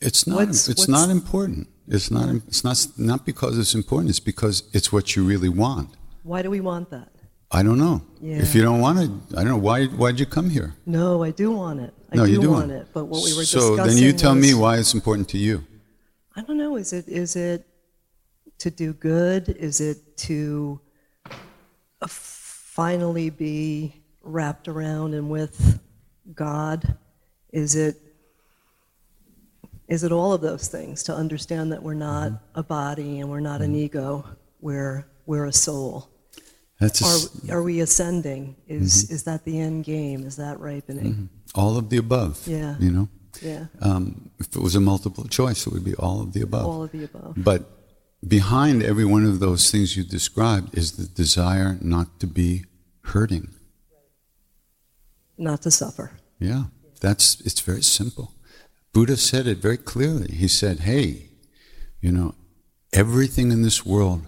It's 0.00 0.26
not. 0.26 0.36
What's- 0.36 0.68
it's 0.68 0.80
what's- 0.82 0.88
not 0.88 1.08
important. 1.10 1.68
It's 1.86 2.10
not. 2.10 2.28
It's 2.48 2.64
not. 2.64 2.86
Not 2.98 3.24
because 3.26 3.58
it's 3.58 3.74
important. 3.74 4.10
It's 4.10 4.20
because 4.20 4.62
it's 4.72 4.92
what 4.92 5.14
you 5.16 5.24
really 5.24 5.48
want. 5.50 5.90
Why 6.22 6.42
do 6.42 6.50
we 6.50 6.60
want 6.60 6.90
that? 6.90 7.08
I 7.54 7.62
don't 7.62 7.78
know. 7.78 8.02
Yeah. 8.20 8.38
If 8.38 8.54
you 8.54 8.62
don't 8.62 8.80
want 8.80 8.98
it, 8.98 9.10
I 9.36 9.44
don't 9.44 9.52
know 9.52 9.56
why. 9.56 9.86
Why'd 9.86 10.18
you 10.18 10.26
come 10.26 10.50
here? 10.50 10.74
No, 10.86 11.22
I 11.22 11.30
do 11.30 11.52
want 11.52 11.80
it. 11.80 11.94
I 12.12 12.16
no, 12.16 12.26
do, 12.26 12.32
you 12.32 12.40
do 12.40 12.50
want 12.50 12.72
it. 12.72 12.88
But 12.92 13.04
what 13.04 13.22
we 13.24 13.36
were 13.36 13.44
so 13.44 13.76
then 13.76 13.96
you 13.96 14.12
tell 14.12 14.34
me 14.34 14.54
why 14.54 14.78
it's 14.78 14.92
important 14.92 15.28
to 15.30 15.38
you. 15.38 15.64
I 16.34 16.42
don't 16.42 16.58
know. 16.58 16.74
Is 16.76 16.92
it 16.92 17.06
is 17.08 17.36
it 17.36 17.64
to 18.58 18.70
do 18.70 18.92
good? 18.92 19.48
Is 19.50 19.80
it 19.80 20.16
to 20.28 20.80
finally 22.08 23.30
be 23.30 24.02
wrapped 24.22 24.66
around 24.66 25.14
and 25.14 25.30
with 25.30 25.80
God? 26.34 26.96
Is 27.52 27.76
it 27.76 28.00
is 29.86 30.02
it 30.02 30.10
all 30.10 30.32
of 30.32 30.40
those 30.40 30.66
things 30.66 31.04
to 31.04 31.14
understand 31.14 31.70
that 31.72 31.82
we're 31.82 31.94
not 31.94 32.32
Mm-hmm. 32.32 32.58
a 32.60 32.62
body 32.64 33.20
and 33.20 33.30
we're 33.30 33.40
not 33.40 33.60
an 33.62 33.76
ego? 33.76 34.24
We're 34.60 35.06
we're 35.26 35.44
a 35.46 35.52
soul. 35.52 36.10
That's 36.84 37.00
a 37.00 37.52
Are 37.52 37.56
are 37.58 37.62
we 37.62 37.80
ascending? 37.80 38.56
Is 38.68 39.10
is 39.10 39.22
that 39.24 39.44
the 39.44 39.58
end 39.58 39.84
game? 39.84 40.26
Is 40.26 40.36
that 40.36 40.60
ripening? 40.60 41.28
all 41.54 41.76
of 41.76 41.88
the 41.88 41.96
above. 41.96 42.34
Yeah. 42.46 42.76
You 42.78 42.90
know, 42.90 43.08
Yeah, 43.42 43.66
um, 43.80 44.30
if 44.38 44.46
it 44.56 44.62
was 44.62 44.74
a 44.76 44.80
multiple 44.80 45.24
choice, 45.38 45.66
it 45.66 45.72
would 45.72 45.84
be 45.84 45.94
all 45.94 46.20
of 46.20 46.32
the 46.32 46.42
above. 46.42 46.66
all 46.66 46.82
of 46.84 46.90
the 46.92 47.04
above. 47.04 47.34
But 47.36 47.60
behind 48.36 48.82
every 48.82 49.04
one 49.04 49.24
of 49.32 49.38
those 49.40 49.70
things 49.70 49.96
you 49.96 50.04
described 50.04 50.76
is 50.80 50.92
the 50.92 51.06
desire 51.22 51.78
not 51.80 52.06
to 52.20 52.26
be 52.26 52.64
hurting. 53.12 53.48
Not 55.38 55.62
to 55.62 55.70
suffer. 55.70 56.12
Yeah, 56.38 56.64
that's 57.00 57.40
it's 57.48 57.60
very 57.60 57.82
simple. 57.82 58.26
Buddha 58.92 59.16
said 59.16 59.46
it 59.46 59.58
very 59.58 59.78
clearly. 59.78 60.28
He 60.32 60.48
said, 60.48 60.80
"Hey, 60.80 61.30
you 62.00 62.12
know, 62.12 62.34
everything 62.92 63.52
in 63.52 63.62
this 63.62 63.84
world 63.86 64.22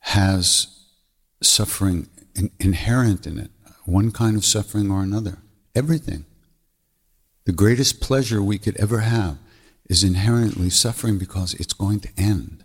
has 0.00 0.46
suffering 1.40 2.08
in, 2.34 2.50
inherent 2.60 3.26
in 3.26 3.38
it, 3.38 3.50
one 3.84 4.10
kind 4.10 4.36
of 4.36 4.44
suffering 4.44 4.90
or 4.90 5.02
another. 5.02 5.38
Everything. 5.74 6.24
The 7.44 7.52
greatest 7.52 8.00
pleasure 8.00 8.42
we 8.42 8.58
could 8.58 8.76
ever 8.76 8.98
have 9.00 9.38
is 9.88 10.04
inherently 10.04 10.70
suffering 10.70 11.18
because 11.18 11.54
it's 11.54 11.72
going 11.72 12.00
to 12.00 12.08
end. 12.16 12.64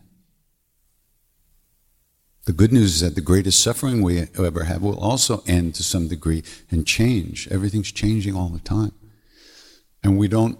The 2.45 2.51
good 2.51 2.73
news 2.73 2.95
is 2.95 2.99
that 2.99 3.15
the 3.15 3.21
greatest 3.21 3.63
suffering 3.63 4.01
we 4.01 4.27
ever 4.37 4.65
have 4.65 4.81
will 4.81 4.99
also 4.99 5.41
end 5.47 5.75
to 5.75 5.83
some 5.83 6.09
degree 6.09 6.43
and 6.69 6.85
change. 6.85 7.47
Everything's 7.49 7.91
changing 7.91 8.35
all 8.35 8.49
the 8.49 8.59
time. 8.59 8.91
And 10.03 10.17
we 10.17 10.27
don't, 10.27 10.59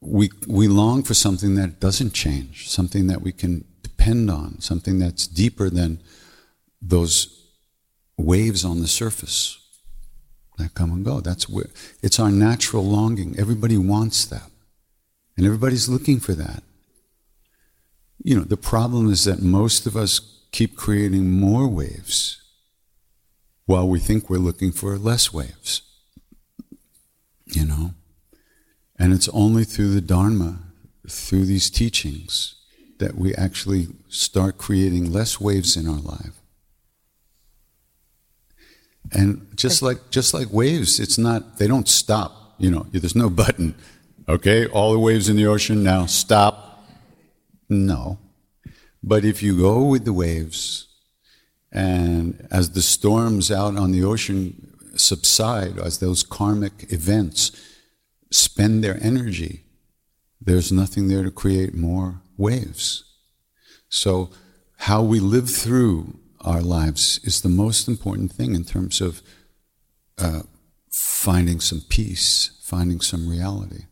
we, 0.00 0.30
we 0.46 0.68
long 0.68 1.02
for 1.02 1.14
something 1.14 1.56
that 1.56 1.80
doesn't 1.80 2.12
change, 2.12 2.68
something 2.68 3.08
that 3.08 3.22
we 3.22 3.32
can 3.32 3.64
depend 3.82 4.30
on, 4.30 4.60
something 4.60 5.00
that's 5.00 5.26
deeper 5.26 5.68
than 5.68 6.00
those 6.80 7.35
waves 8.16 8.64
on 8.64 8.80
the 8.80 8.88
surface 8.88 9.58
that 10.58 10.74
come 10.74 10.92
and 10.92 11.04
go. 11.04 11.20
That's 11.20 11.48
where, 11.48 11.66
it's 12.02 12.18
our 12.18 12.30
natural 12.30 12.84
longing. 12.84 13.38
Everybody 13.38 13.76
wants 13.76 14.24
that. 14.26 14.50
And 15.36 15.44
everybody's 15.44 15.88
looking 15.88 16.18
for 16.18 16.32
that. 16.32 16.62
You 18.22 18.36
know, 18.36 18.44
the 18.44 18.56
problem 18.56 19.10
is 19.10 19.24
that 19.24 19.42
most 19.42 19.86
of 19.86 19.96
us 19.96 20.20
keep 20.50 20.76
creating 20.76 21.30
more 21.30 21.68
waves 21.68 22.42
while 23.66 23.86
we 23.86 23.98
think 23.98 24.30
we're 24.30 24.38
looking 24.38 24.72
for 24.72 24.96
less 24.96 25.32
waves. 25.32 25.82
You 27.44 27.66
know? 27.66 27.94
And 28.98 29.12
it's 29.12 29.28
only 29.28 29.64
through 29.64 29.92
the 29.92 30.00
Dharma, 30.00 30.60
through 31.06 31.44
these 31.44 31.68
teachings, 31.68 32.54
that 32.98 33.14
we 33.16 33.34
actually 33.34 33.88
start 34.08 34.56
creating 34.56 35.12
less 35.12 35.38
waves 35.38 35.76
in 35.76 35.86
our 35.86 36.00
life. 36.00 36.40
And 39.12 39.46
just 39.56 39.82
like 39.82 40.10
just 40.10 40.34
like 40.34 40.52
waves, 40.52 41.00
it's 41.00 41.18
not 41.18 41.58
they 41.58 41.66
don't 41.66 41.88
stop. 41.88 42.54
You 42.58 42.70
know, 42.70 42.86
there's 42.90 43.16
no 43.16 43.30
button. 43.42 43.74
Okay, 44.28 44.66
all 44.66 44.92
the 44.92 44.98
waves 44.98 45.28
in 45.28 45.36
the 45.36 45.46
ocean 45.46 45.82
now 45.82 46.06
stop. 46.06 46.84
No. 47.68 48.18
But 49.02 49.24
if 49.24 49.42
you 49.42 49.56
go 49.56 49.84
with 49.84 50.04
the 50.04 50.12
waves, 50.12 50.88
and 51.70 52.46
as 52.50 52.70
the 52.70 52.82
storms 52.82 53.50
out 53.50 53.76
on 53.76 53.92
the 53.92 54.02
ocean 54.02 54.74
subside, 54.96 55.78
as 55.78 55.98
those 55.98 56.22
karmic 56.22 56.92
events 56.92 57.52
spend 58.30 58.82
their 58.82 58.98
energy, 59.02 59.64
there's 60.40 60.72
nothing 60.72 61.08
there 61.08 61.22
to 61.22 61.30
create 61.30 61.74
more 61.74 62.22
waves. 62.36 63.04
So, 63.88 64.30
how 64.78 65.02
we 65.02 65.20
live 65.20 65.50
through 65.50 66.18
our 66.40 66.60
lives 66.60 67.20
is 67.24 67.40
the 67.40 67.48
most 67.48 67.88
important 67.88 68.32
thing 68.32 68.54
in 68.54 68.64
terms 68.64 69.00
of 69.00 69.22
uh, 70.18 70.42
finding 70.90 71.60
some 71.60 71.82
peace, 71.88 72.50
finding 72.62 73.00
some 73.00 73.28
reality. 73.28 73.84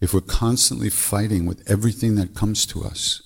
If 0.00 0.12
we're 0.12 0.20
constantly 0.20 0.90
fighting 0.90 1.46
with 1.46 1.68
everything 1.70 2.16
that 2.16 2.34
comes 2.34 2.66
to 2.66 2.82
us 2.82 3.22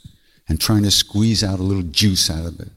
and 0.49 0.61
trying 0.61 0.82
to 0.82 0.90
squeeze 0.90 1.42
out 1.42 1.59
a 1.59 1.62
little 1.62 1.82
juice 1.82 2.30
out 2.30 2.47
of 2.47 2.61
it 2.61 2.70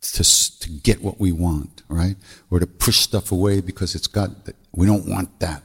to, 0.00 0.58
to 0.60 0.70
get 0.70 1.02
what 1.02 1.18
we 1.18 1.32
want, 1.32 1.82
right? 1.88 2.16
Or 2.50 2.60
to 2.60 2.66
push 2.66 2.98
stuff 2.98 3.32
away 3.32 3.60
because 3.60 3.94
it's 3.94 4.06
got, 4.06 4.30
we 4.72 4.86
don't 4.86 5.08
want 5.08 5.40
that. 5.40 5.62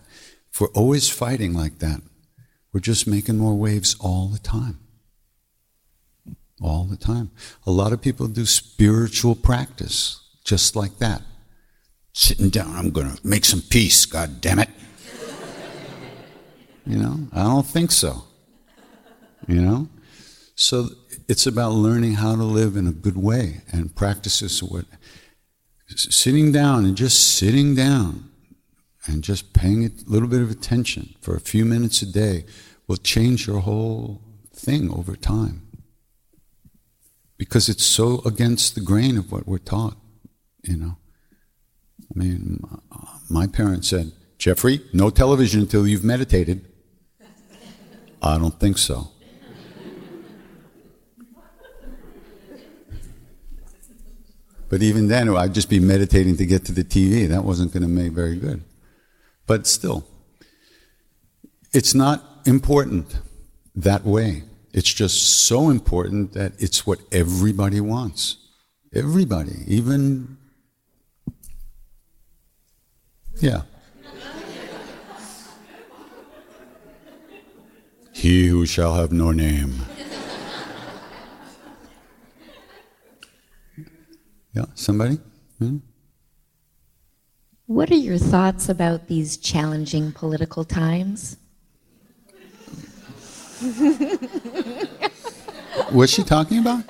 If 0.52 0.62
we're 0.62 0.68
always 0.70 1.10
fighting 1.10 1.54
like 1.54 1.80
that, 1.80 2.02
we're 2.72 2.80
just 2.80 3.08
making 3.08 3.38
more 3.38 3.56
waves 3.56 3.96
all 4.00 4.28
the 4.28 4.40
time. 4.40 4.80
All 6.62 6.86
the 6.86 6.98
time. 6.98 7.32
A 7.66 7.72
lot 7.72 7.94
of 7.94 8.02
people 8.02 8.28
do 8.28 8.46
spiritual 8.46 9.36
practice 9.36 10.22
just 10.44 10.76
like 10.76 10.98
that. 11.00 11.22
Sitting 12.14 12.50
down, 12.50 12.76
I'm 12.76 12.92
going 12.92 13.16
to 13.16 13.28
make 13.28 13.44
some 13.44 13.62
peace, 13.62 14.06
God 14.06 14.40
damn 14.40 14.60
it. 14.60 14.70
You 16.86 16.98
know, 16.98 17.28
I 17.32 17.44
don't 17.44 17.66
think 17.66 17.92
so. 17.92 18.24
You 19.48 19.62
know? 19.62 19.90
So 20.56 20.90
it's 21.28 21.48
about 21.48 21.72
learning 21.72 22.14
how 22.14 22.36
to 22.36 22.44
live 22.44 22.76
in 22.76 22.88
a 22.88 22.92
good 22.92 23.18
way 23.18 23.62
and 23.72 23.96
practices 23.96 24.62
what 24.62 24.86
sitting 25.96 26.52
down 26.52 26.86
and 26.86 26.96
just 26.96 27.38
sitting 27.38 27.76
down 27.76 28.30
and 29.06 29.24
just 29.24 29.54
paying 29.54 29.86
a 29.86 29.92
little 30.10 30.28
bit 30.28 30.42
of 30.42 30.50
attention 30.50 31.16
for 31.22 31.36
a 31.36 31.40
few 31.40 31.66
minutes 31.66 32.02
a 32.02 32.12
day 32.12 32.46
will 32.88 32.98
change 32.98 33.48
your 33.48 33.60
whole 33.60 34.22
thing 34.54 34.92
over 34.92 35.16
time. 35.16 35.68
Because 37.44 37.68
it's 37.68 37.84
so 37.84 38.22
against 38.26 38.74
the 38.74 38.80
grain 38.80 39.18
of 39.18 39.30
what 39.30 39.46
we're 39.46 39.58
taught, 39.58 39.98
you 40.64 40.78
know. 40.78 40.96
I 42.00 42.18
mean, 42.18 42.64
my 43.30 43.48
parents 43.48 43.90
said, 43.90 44.14
Jeffrey, 44.38 44.80
no 44.94 45.10
television 45.10 45.60
until 45.60 45.86
you've 45.86 46.06
meditated. 46.06 46.66
I 48.22 48.38
don't 48.38 48.58
think 48.58 48.78
so. 48.78 49.10
But 54.70 54.82
even 54.82 55.10
then, 55.10 55.28
I'd 55.36 55.54
just 55.54 55.70
be 55.70 55.82
meditating 55.82 56.38
to 56.38 56.46
get 56.46 56.64
to 56.68 56.72
the 56.72 56.86
TV. 56.86 57.28
That 57.28 57.44
wasn't 57.44 57.74
going 57.74 57.84
to 57.84 57.90
make 57.90 58.14
very 58.14 58.38
good. 58.38 58.64
But 59.48 59.68
still, 59.68 60.08
it's 61.74 61.94
not 61.94 62.24
important 62.46 63.18
that 63.76 64.06
way. 64.06 64.44
It's 64.74 64.92
just 64.92 65.46
so 65.46 65.70
important 65.70 66.34
that 66.34 66.54
it's 66.58 66.86
what 66.86 67.00
everybody 67.12 67.80
wants. 67.80 68.38
Everybody, 68.92 69.64
even. 69.68 70.38
Yeah. 73.40 73.62
he 78.14 78.48
who 78.48 78.66
shall 78.66 78.96
have 78.96 79.12
no 79.12 79.32
name. 79.32 79.76
yeah, 84.54 84.66
somebody? 84.74 85.20
Hmm? 85.60 85.78
What 87.68 87.92
are 87.92 87.96
your 87.96 88.18
thoughts 88.18 88.70
about 88.70 89.08
these 89.08 89.38
challenging 89.38 90.12
political 90.14 90.64
times? 90.64 91.38
What's 95.92 96.12
she 96.12 96.24
talking 96.24 96.60
about? 96.60 96.84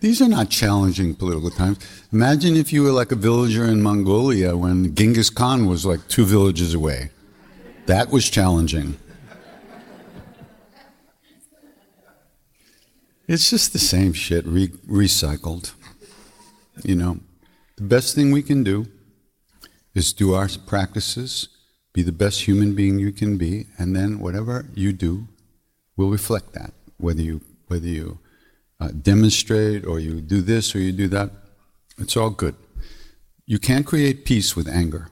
These 0.00 0.22
are 0.22 0.28
not 0.28 0.50
challenging 0.50 1.14
political 1.14 1.50
times. 1.50 1.78
Imagine 2.12 2.56
if 2.56 2.72
you 2.72 2.82
were 2.82 2.92
like 2.92 3.12
a 3.12 3.16
villager 3.16 3.64
in 3.64 3.82
Mongolia 3.82 4.56
when 4.56 4.94
Genghis 4.94 5.30
Khan 5.30 5.66
was 5.66 5.84
like 5.84 6.06
two 6.08 6.24
villages 6.24 6.74
away. 6.74 7.10
That 7.86 8.10
was 8.10 8.30
challenging. 8.30 8.96
It's 13.26 13.50
just 13.50 13.72
the 13.72 13.78
same 13.78 14.12
shit 14.12 14.46
re- 14.46 14.68
recycled. 14.68 15.72
You 16.82 16.96
know, 16.96 17.20
the 17.76 17.84
best 17.84 18.14
thing 18.14 18.32
we 18.32 18.42
can 18.42 18.62
do 18.62 18.86
is 19.94 20.12
do 20.12 20.34
our 20.34 20.48
practices 20.66 21.48
be 21.94 22.02
the 22.02 22.12
best 22.12 22.42
human 22.42 22.74
being 22.74 22.98
you 22.98 23.12
can 23.12 23.38
be, 23.38 23.66
and 23.78 23.96
then 23.96 24.18
whatever 24.18 24.66
you 24.74 24.92
do 24.92 25.28
will 25.96 26.10
reflect 26.10 26.52
that. 26.52 26.72
Whether 26.98 27.22
you 27.22 27.40
whether 27.68 27.86
you 27.86 28.18
uh, 28.80 28.88
demonstrate 28.88 29.86
or 29.86 30.00
you 30.00 30.20
do 30.20 30.42
this 30.42 30.74
or 30.74 30.80
you 30.80 30.92
do 30.92 31.08
that, 31.08 31.30
it's 31.98 32.16
all 32.16 32.30
good. 32.30 32.56
You 33.46 33.58
can't 33.58 33.86
create 33.86 34.24
peace 34.24 34.56
with 34.56 34.68
anger. 34.68 35.08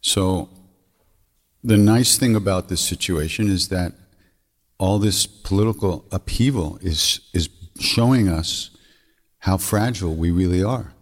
So 0.00 0.50
the 1.62 1.78
nice 1.78 2.18
thing 2.18 2.34
about 2.34 2.68
this 2.68 2.80
situation 2.80 3.48
is 3.48 3.68
that 3.68 3.92
all 4.78 4.98
this 4.98 5.26
political 5.26 6.04
upheaval 6.10 6.78
is 6.82 7.20
is 7.32 7.48
showing 7.78 8.28
us 8.28 8.70
how 9.38 9.58
fragile 9.58 10.14
we 10.14 10.30
really 10.30 10.62
are. 10.62 10.92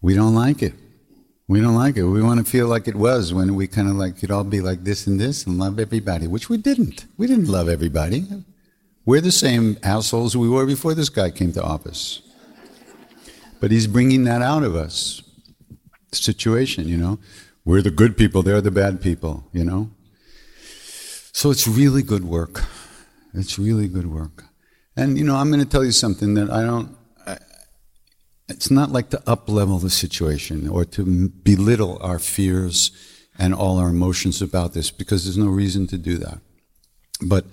We 0.00 0.14
don't 0.14 0.34
like 0.34 0.62
it. 0.62 0.74
We 1.48 1.60
don't 1.60 1.76
like 1.76 1.96
it. 1.96 2.02
We 2.02 2.22
want 2.22 2.44
to 2.44 2.50
feel 2.50 2.66
like 2.66 2.88
it 2.88 2.96
was 2.96 3.32
when 3.32 3.54
we 3.54 3.68
kind 3.68 3.88
of 3.88 3.94
like 3.94 4.18
could 4.18 4.32
all 4.32 4.42
be 4.42 4.60
like 4.60 4.82
this 4.82 5.06
and 5.06 5.20
this 5.20 5.46
and 5.46 5.58
love 5.58 5.78
everybody, 5.78 6.26
which 6.26 6.48
we 6.48 6.56
didn't. 6.56 7.06
We 7.16 7.28
didn't 7.28 7.46
love 7.46 7.68
everybody. 7.68 8.26
We're 9.04 9.20
the 9.20 9.30
same 9.30 9.78
assholes 9.84 10.36
we 10.36 10.48
were 10.48 10.66
before 10.66 10.94
this 10.94 11.08
guy 11.08 11.30
came 11.30 11.52
to 11.52 11.62
office. 11.62 12.22
But 13.60 13.70
he's 13.70 13.86
bringing 13.86 14.24
that 14.24 14.42
out 14.42 14.64
of 14.64 14.74
us. 14.74 15.22
Situation, 16.12 16.88
you 16.88 16.96
know. 16.96 17.20
We're 17.64 17.82
the 17.82 17.90
good 17.90 18.16
people, 18.16 18.42
they're 18.42 18.60
the 18.60 18.70
bad 18.70 19.00
people, 19.00 19.44
you 19.52 19.64
know. 19.64 19.90
So 21.32 21.50
it's 21.50 21.68
really 21.68 22.02
good 22.02 22.24
work. 22.24 22.64
It's 23.34 23.58
really 23.58 23.88
good 23.88 24.06
work. 24.06 24.44
And, 24.96 25.18
you 25.18 25.24
know, 25.24 25.36
I'm 25.36 25.50
going 25.50 25.62
to 25.62 25.68
tell 25.68 25.84
you 25.84 25.92
something 25.92 26.34
that 26.34 26.50
I 26.50 26.62
don't 26.62 26.96
it's 28.48 28.70
not 28.70 28.90
like 28.90 29.10
to 29.10 29.18
uplevel 29.18 29.80
the 29.80 29.90
situation 29.90 30.68
or 30.68 30.84
to 30.84 31.28
belittle 31.28 31.98
our 32.00 32.18
fears 32.18 32.90
and 33.38 33.54
all 33.54 33.78
our 33.78 33.88
emotions 33.88 34.40
about 34.40 34.72
this 34.72 34.90
because 34.90 35.24
there's 35.24 35.38
no 35.38 35.48
reason 35.48 35.86
to 35.88 35.98
do 35.98 36.16
that. 36.18 36.38
But 37.20 37.44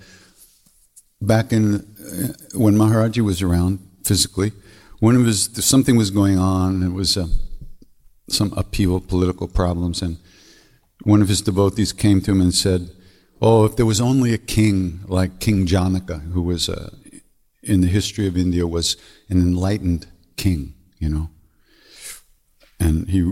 back 1.22 1.52
in 1.52 1.76
uh, 1.76 2.58
when 2.58 2.76
Maharaji 2.76 3.22
was 3.22 3.42
around 3.42 3.80
physically, 4.04 4.52
one 5.00 5.16
of 5.16 5.26
his 5.26 5.50
something 5.66 5.98
was 5.98 6.12
going 6.12 6.38
on. 6.38 6.84
It 6.84 6.94
was 6.94 7.18
uh, 7.18 7.28
some 8.30 8.54
upheaval, 8.56 9.02
political 9.02 9.48
problems, 9.48 10.02
and 10.02 10.18
one 11.04 11.22
of 11.22 11.28
his 11.28 11.42
devotees 11.42 11.92
came 11.92 12.22
to 12.22 12.32
him 12.32 12.42
and 12.42 12.54
said, 12.54 12.90
"Oh, 13.42 13.66
if 13.66 13.76
there 13.76 13.86
was 13.86 14.00
only 14.00 14.34
a 14.34 14.38
king 14.38 15.02
like 15.08 15.40
King 15.40 15.66
Janaka, 15.66 16.20
who 16.20 16.42
was 16.42 16.70
uh, 16.70 16.92
in 17.62 17.82
the 17.82 17.88
history 17.88 18.28
of 18.28 18.38
India 18.38 18.68
was 18.68 18.96
an 19.30 19.42
enlightened 19.42 20.08
king." 20.38 20.74
You 21.04 21.10
know. 21.10 21.30
And 22.80 23.10
he, 23.10 23.30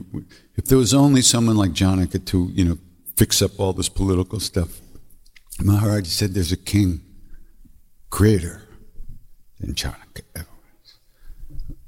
if 0.55 0.65
there 0.65 0.77
was 0.77 0.93
only 0.93 1.21
someone 1.21 1.55
like 1.55 1.71
Janaka 1.71 2.19
to, 2.19 2.49
you 2.53 2.65
know, 2.65 2.77
fix 3.15 3.41
up 3.41 3.59
all 3.59 3.73
this 3.73 3.89
political 3.89 4.39
stuff, 4.39 4.81
Maharaj 5.59 6.07
said 6.07 6.33
there's 6.33 6.51
a 6.51 6.57
king, 6.57 7.01
greater 8.09 8.67
than 9.59 9.73
Janaka, 9.73 10.23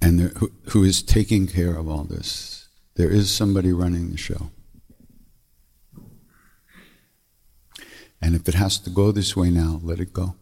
and 0.02 0.20
there, 0.20 0.30
who, 0.38 0.52
who 0.70 0.84
is 0.84 1.04
taking 1.04 1.48
care 1.48 1.76
of 1.76 1.88
all 1.90 2.04
this. 2.04 2.70
There 2.96 3.10
is 3.10 3.30
somebody 3.30 3.74
running 3.74 4.12
the 4.12 4.18
show. 4.18 4.52
And 8.22 8.36
if 8.36 8.48
it 8.48 8.54
has 8.54 8.78
to 8.80 8.90
go 8.90 9.12
this 9.12 9.36
way 9.36 9.50
now, 9.50 9.82
let 9.84 10.00
it 10.00 10.14
go. 10.14 10.36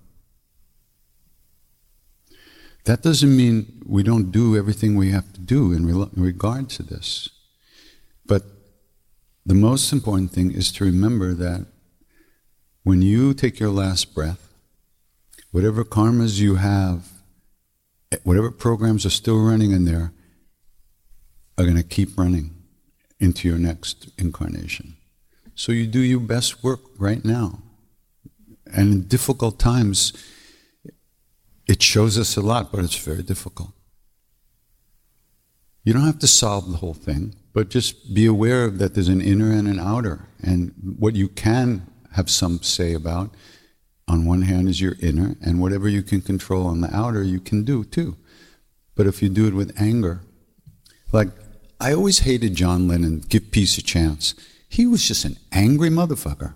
That 2.86 3.04
doesn't 3.04 3.36
mean 3.36 3.84
we 3.86 4.04
don't 4.04 4.32
do 4.32 4.58
everything 4.58 4.96
we 4.96 5.12
have 5.12 5.32
to 5.34 5.40
do 5.40 5.72
in, 5.72 5.86
re- 5.86 6.10
in 6.16 6.24
regard 6.24 6.70
to 6.72 6.84
this. 6.84 7.30
But 8.26 8.44
the 9.46 9.54
most 9.54 9.92
important 9.92 10.32
thing 10.32 10.52
is 10.52 10.72
to 10.74 10.86
remember 10.86 11.34
that 11.34 11.68
when 12.84 13.02
you 13.02 13.34
take 13.34 13.60
your 13.60 13.70
last 13.70 14.16
breath, 14.16 14.50
whatever 15.52 15.84
karmas 15.84 16.40
you 16.40 16.56
have, 16.56 17.10
eh, 18.12 18.18
whatever 18.24 18.50
programs 18.50 19.06
are 19.06 19.12
still 19.12 19.40
running 19.40 19.72
in 19.72 19.86
there, 19.86 20.14
are 21.58 21.66
going 21.66 21.78
to 21.78 21.84
keep 21.84 22.18
running 22.18 22.56
into 23.20 23.48
your 23.48 23.60
next 23.60 24.10
incarnation. 24.18 24.98
So 25.54 25.72
you 25.72 25.86
do 25.86 26.00
your 26.00 26.20
best 26.20 26.64
work 26.64 26.80
right 26.98 27.24
now. 27.24 27.60
And 28.74 28.94
in 28.94 29.02
difficult 29.08 29.60
times, 29.60 30.14
it 31.72 31.82
shows 31.82 32.19
us 32.19 32.36
a 32.36 32.41
lot, 32.41 32.69
but 32.69 32.84
it's 32.84 32.97
very 32.97 33.24
difficult. 33.24 33.72
You 35.86 35.93
don't 35.93 36.05
have 36.05 36.19
to 36.19 36.28
solve 36.28 36.69
the 36.69 36.78
whole 36.78 36.93
thing, 36.93 37.34
but 37.53 37.69
just 37.69 38.13
be 38.13 38.26
aware 38.26 38.69
that 38.69 38.93
there's 38.93 39.07
an 39.07 39.22
inner 39.22 39.53
and 39.53 39.69
an 39.69 39.80
outer. 39.80 40.28
And 40.43 40.74
what 40.99 41.15
you 41.15 41.30
can 41.30 41.88
have 42.11 42.30
some 42.30 42.61
say 42.61 42.93
about, 42.93 43.34
on 44.05 44.26
one 44.26 44.41
hand, 44.41 44.67
is 44.67 44.82
your 44.82 44.95
inner, 45.01 45.38
and 45.41 45.61
whatever 45.61 45.88
you 45.88 46.03
can 46.03 46.19
control 46.19 46.67
on 46.67 46.82
the 46.82 46.93
outer, 46.93 47.24
you 47.24 47.39
can 47.39 47.63
do 47.63 47.86
too. 47.86 48.17
But 48.93 49.07
if 49.07 49.24
you 49.24 49.30
do 49.30 49.47
it 49.47 49.53
with 49.53 49.82
anger, 49.82 50.24
like 51.13 51.30
I 51.80 51.93
always 51.93 52.19
hated 52.19 52.53
John 52.53 52.89
Lennon, 52.89 53.24
give 53.30 53.49
peace 53.49 53.78
a 53.78 53.82
chance. 53.82 54.36
He 54.67 54.86
was 54.86 55.07
just 55.07 55.24
an 55.24 55.38
angry 55.53 55.89
motherfucker. 55.89 56.53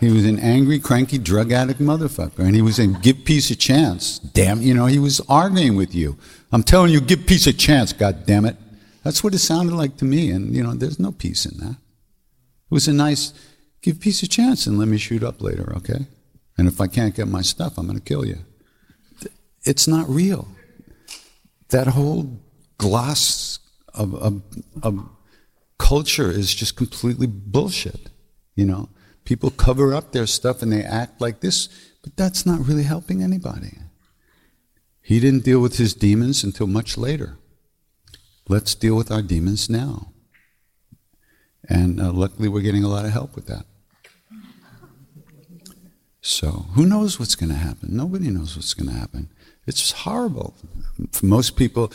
He 0.00 0.10
was 0.12 0.24
an 0.24 0.38
angry, 0.38 0.78
cranky, 0.78 1.18
drug 1.18 1.50
addict 1.50 1.80
motherfucker. 1.80 2.38
And 2.38 2.54
he 2.54 2.62
was 2.62 2.76
saying, 2.76 2.98
give 3.02 3.24
peace 3.24 3.50
a 3.50 3.56
chance. 3.56 4.20
Damn, 4.20 4.62
you 4.62 4.72
know, 4.72 4.86
he 4.86 4.98
was 4.98 5.20
arguing 5.28 5.74
with 5.74 5.94
you. 5.94 6.16
I'm 6.52 6.62
telling 6.62 6.92
you, 6.92 7.00
give 7.00 7.26
peace 7.26 7.46
a 7.46 7.52
chance, 7.52 7.92
God 7.92 8.24
damn 8.24 8.44
it. 8.44 8.56
That's 9.02 9.24
what 9.24 9.34
it 9.34 9.38
sounded 9.38 9.74
like 9.74 9.96
to 9.96 10.04
me. 10.04 10.30
And, 10.30 10.54
you 10.54 10.62
know, 10.62 10.74
there's 10.74 11.00
no 11.00 11.10
peace 11.10 11.46
in 11.46 11.58
that. 11.58 11.76
It 11.76 12.70
was 12.70 12.86
a 12.86 12.92
nice, 12.92 13.32
give 13.82 14.00
peace 14.00 14.22
a 14.22 14.28
chance 14.28 14.66
and 14.66 14.78
let 14.78 14.88
me 14.88 14.98
shoot 14.98 15.24
up 15.24 15.42
later, 15.42 15.72
okay? 15.78 16.06
And 16.56 16.68
if 16.68 16.80
I 16.80 16.86
can't 16.86 17.14
get 17.14 17.26
my 17.26 17.42
stuff, 17.42 17.76
I'm 17.76 17.86
going 17.86 17.98
to 17.98 18.04
kill 18.04 18.24
you. 18.24 18.38
It's 19.64 19.88
not 19.88 20.08
real. 20.08 20.48
That 21.70 21.88
whole 21.88 22.40
gloss 22.78 23.58
of, 23.94 24.14
of, 24.14 24.42
of 24.82 25.08
culture 25.78 26.30
is 26.30 26.54
just 26.54 26.76
completely 26.76 27.26
bullshit. 27.26 28.10
You 28.54 28.66
know, 28.66 28.88
people 29.28 29.50
cover 29.50 29.92
up 29.92 30.12
their 30.12 30.26
stuff 30.26 30.62
and 30.62 30.72
they 30.72 30.82
act 30.82 31.20
like 31.20 31.40
this, 31.40 31.68
but 32.02 32.16
that's 32.16 32.46
not 32.46 32.66
really 32.66 32.84
helping 32.84 33.22
anybody. 33.22 33.76
He 35.02 35.20
didn't 35.20 35.44
deal 35.44 35.60
with 35.60 35.76
his 35.76 35.92
demons 35.92 36.42
until 36.42 36.66
much 36.66 36.96
later. 36.96 37.36
Let's 38.48 38.74
deal 38.74 38.96
with 38.96 39.12
our 39.12 39.20
demons 39.20 39.68
now. 39.68 40.12
And 41.68 42.00
uh, 42.00 42.10
luckily, 42.10 42.48
we're 42.48 42.62
getting 42.62 42.84
a 42.84 42.88
lot 42.88 43.04
of 43.04 43.10
help 43.10 43.34
with 43.34 43.46
that. 43.48 43.66
So, 46.22 46.64
who 46.74 46.86
knows 46.86 47.20
what's 47.20 47.34
going 47.34 47.50
to 47.50 47.58
happen? 47.68 47.90
Nobody 47.94 48.30
knows 48.30 48.56
what's 48.56 48.72
going 48.72 48.88
to 48.88 48.98
happen. 48.98 49.28
It's 49.66 49.92
horrible. 49.92 50.54
For 51.12 51.26
most 51.26 51.54
people, 51.56 51.92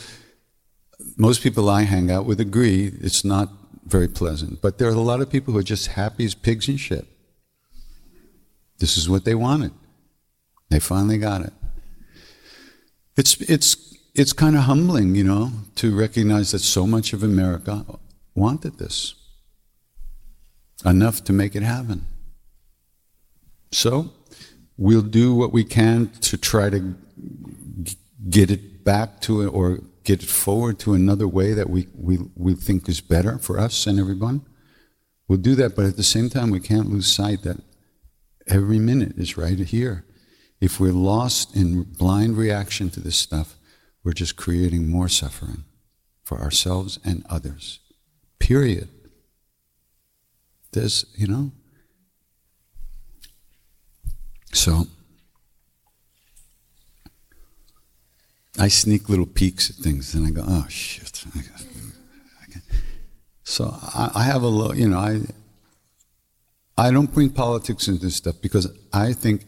most 1.16 1.42
people 1.42 1.68
I 1.68 1.82
hang 1.82 2.12
out 2.12 2.26
with 2.26 2.38
agree 2.38 2.92
it's 3.00 3.24
not 3.24 3.48
very 3.84 4.06
pleasant. 4.06 4.62
But 4.62 4.78
there 4.78 4.86
are 4.86 4.92
a 4.92 5.00
lot 5.00 5.20
of 5.20 5.30
people 5.30 5.52
who 5.52 5.58
are 5.58 5.64
just 5.64 5.88
happy 5.88 6.24
as 6.24 6.36
pigs 6.36 6.68
in 6.68 6.76
shit. 6.76 7.08
This 8.78 8.96
is 8.96 9.08
what 9.08 9.24
they 9.24 9.34
wanted. 9.34 9.72
They 10.70 10.80
finally 10.80 11.18
got 11.18 11.42
it. 11.42 11.52
It's, 13.16 13.40
it's, 13.42 13.96
it's 14.14 14.32
kind 14.32 14.56
of 14.56 14.62
humbling, 14.62 15.14
you 15.14 15.24
know, 15.24 15.52
to 15.76 15.96
recognize 15.96 16.50
that 16.52 16.60
so 16.60 16.86
much 16.86 17.12
of 17.12 17.22
America 17.22 17.84
wanted 18.34 18.78
this 18.78 19.14
enough 20.84 21.22
to 21.24 21.32
make 21.32 21.54
it 21.54 21.62
happen. 21.62 22.06
So, 23.70 24.10
we'll 24.76 25.02
do 25.02 25.34
what 25.34 25.52
we 25.52 25.64
can 25.64 26.10
to 26.20 26.36
try 26.36 26.70
to 26.70 26.94
get 28.28 28.50
it 28.50 28.84
back 28.84 29.20
to 29.22 29.42
it 29.42 29.46
or 29.48 29.80
get 30.04 30.22
it 30.22 30.28
forward 30.28 30.78
to 30.80 30.94
another 30.94 31.26
way 31.26 31.52
that 31.52 31.70
we, 31.70 31.88
we, 31.94 32.18
we 32.36 32.54
think 32.54 32.88
is 32.88 33.00
better 33.00 33.38
for 33.38 33.58
us 33.58 33.86
and 33.86 33.98
everyone. 33.98 34.44
We'll 35.26 35.38
do 35.38 35.54
that, 35.54 35.74
but 35.74 35.86
at 35.86 35.96
the 35.96 36.02
same 36.02 36.28
time, 36.28 36.50
we 36.50 36.60
can't 36.60 36.90
lose 36.90 37.06
sight 37.06 37.42
that 37.42 37.58
every 38.46 38.78
minute 38.78 39.16
is 39.16 39.36
right 39.36 39.58
here. 39.58 40.04
If 40.60 40.80
we're 40.80 40.92
lost 40.92 41.54
in 41.54 41.82
blind 41.82 42.36
reaction 42.36 42.90
to 42.90 43.00
this 43.00 43.16
stuff, 43.16 43.56
we're 44.02 44.12
just 44.12 44.36
creating 44.36 44.88
more 44.88 45.08
suffering 45.08 45.64
for 46.22 46.40
ourselves 46.40 46.98
and 47.04 47.24
others. 47.28 47.80
Period. 48.38 48.88
There's, 50.72 51.04
you 51.16 51.26
know. 51.26 51.52
So, 54.52 54.86
I 58.58 58.68
sneak 58.68 59.08
little 59.08 59.26
peeks 59.26 59.70
at 59.70 59.76
things 59.76 60.14
and 60.14 60.26
I 60.26 60.30
go, 60.30 60.44
oh 60.46 60.66
shit. 60.68 61.04
So 63.44 63.72
I, 63.94 64.24
have 64.24 64.42
a 64.42 64.48
little, 64.48 64.74
you 64.74 64.88
know, 64.88 64.98
I, 64.98 65.20
I 66.76 66.90
don't 66.90 67.12
bring 67.12 67.30
politics 67.30 67.88
into 67.88 68.04
this 68.06 68.16
stuff 68.16 68.36
because 68.40 68.68
I 68.92 69.12
think 69.12 69.46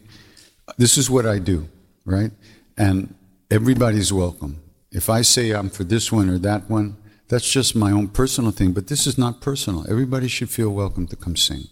this 0.77 0.97
is 0.97 1.09
what 1.09 1.25
I 1.25 1.39
do, 1.39 1.67
right? 2.05 2.31
And 2.77 3.15
everybody's 3.51 4.13
welcome. 4.13 4.61
If 4.91 5.09
I 5.09 5.21
say 5.21 5.51
I'm 5.51 5.69
for 5.69 5.83
this 5.83 6.11
one 6.11 6.29
or 6.29 6.37
that 6.39 6.69
one, 6.69 6.97
that's 7.27 7.49
just 7.49 7.75
my 7.75 7.91
own 7.91 8.07
personal 8.07 8.51
thing, 8.51 8.71
but 8.71 8.87
this 8.87 9.05
is 9.05 9.17
not 9.17 9.41
personal. 9.41 9.85
Everybody 9.89 10.29
should 10.29 10.49
feel 10.49 10.69
welcome 10.69 11.07
to 11.07 11.15
come 11.17 11.35
sing. 11.35 11.65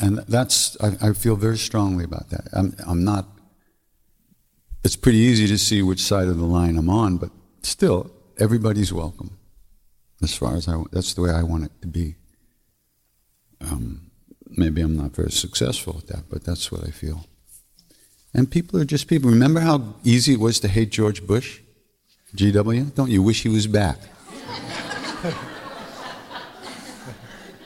And 0.00 0.18
that's, 0.28 0.76
I, 0.80 1.08
I 1.08 1.12
feel 1.12 1.36
very 1.36 1.58
strongly 1.58 2.04
about 2.04 2.30
that. 2.30 2.48
I'm, 2.52 2.74
I'm 2.86 3.04
not, 3.04 3.26
it's 4.82 4.96
pretty 4.96 5.18
easy 5.18 5.46
to 5.46 5.58
see 5.58 5.82
which 5.82 6.00
side 6.00 6.26
of 6.26 6.38
the 6.38 6.44
line 6.44 6.76
I'm 6.76 6.90
on, 6.90 7.18
but 7.18 7.30
still, 7.62 8.10
everybody's 8.38 8.92
welcome. 8.92 9.38
As 10.22 10.34
far 10.34 10.56
as 10.56 10.66
I, 10.68 10.82
that's 10.90 11.14
the 11.14 11.22
way 11.22 11.30
I 11.30 11.44
want 11.44 11.64
it 11.64 11.72
to 11.82 11.86
be. 11.86 12.16
Um, 13.60 14.10
maybe 14.46 14.80
I'm 14.80 14.96
not 14.96 15.14
very 15.14 15.30
successful 15.30 15.96
at 15.98 16.06
that, 16.08 16.28
but 16.30 16.44
that's 16.44 16.70
what 16.70 16.86
I 16.86 16.90
feel. 16.90 17.26
And 18.34 18.50
people 18.50 18.78
are 18.80 18.84
just 18.84 19.08
people. 19.08 19.30
Remember 19.30 19.60
how 19.60 19.94
easy 20.04 20.34
it 20.34 20.40
was 20.40 20.60
to 20.60 20.68
hate 20.68 20.90
George 20.90 21.26
Bush? 21.26 21.60
GW? 22.36 22.94
Don't 22.94 23.10
you 23.10 23.22
wish 23.22 23.42
he 23.42 23.48
was 23.48 23.66
back? 23.66 23.98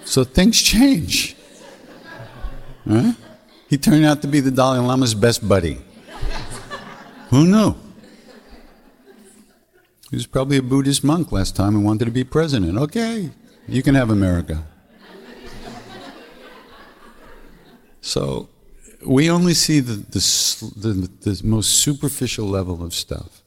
so 0.05 0.25
things 0.25 0.63
change. 0.63 1.37
Right? 2.87 3.15
He 3.69 3.77
turned 3.79 4.05
out 4.05 4.23
to 4.23 4.29
be 4.29 4.41
the 4.41 4.51
Dalai 4.51 4.79
Lama's 4.79 5.15
best 5.15 5.47
buddy. 5.49 5.81
Who 7.31 7.47
knew? 7.47 7.75
He 10.11 10.17
was 10.17 10.27
probably 10.27 10.59
a 10.59 10.63
Buddhist 10.63 11.03
monk 11.03 11.33
last 11.33 11.57
time 11.57 11.75
and 11.75 11.85
wanted 11.85 12.05
to 12.05 12.11
be 12.11 12.23
president. 12.23 12.77
Okay, 12.77 13.31
you 13.67 13.83
can 13.83 13.95
have 13.95 14.11
America. 14.11 14.63
So 18.03 18.51
we 19.07 19.31
only 19.31 19.55
see 19.55 19.81
the, 19.81 19.95
the, 19.95 20.73
the, 20.77 21.31
the 21.31 21.41
most 21.45 21.71
superficial 21.71 22.47
level 22.47 22.85
of 22.85 22.93
stuff. 22.93 23.43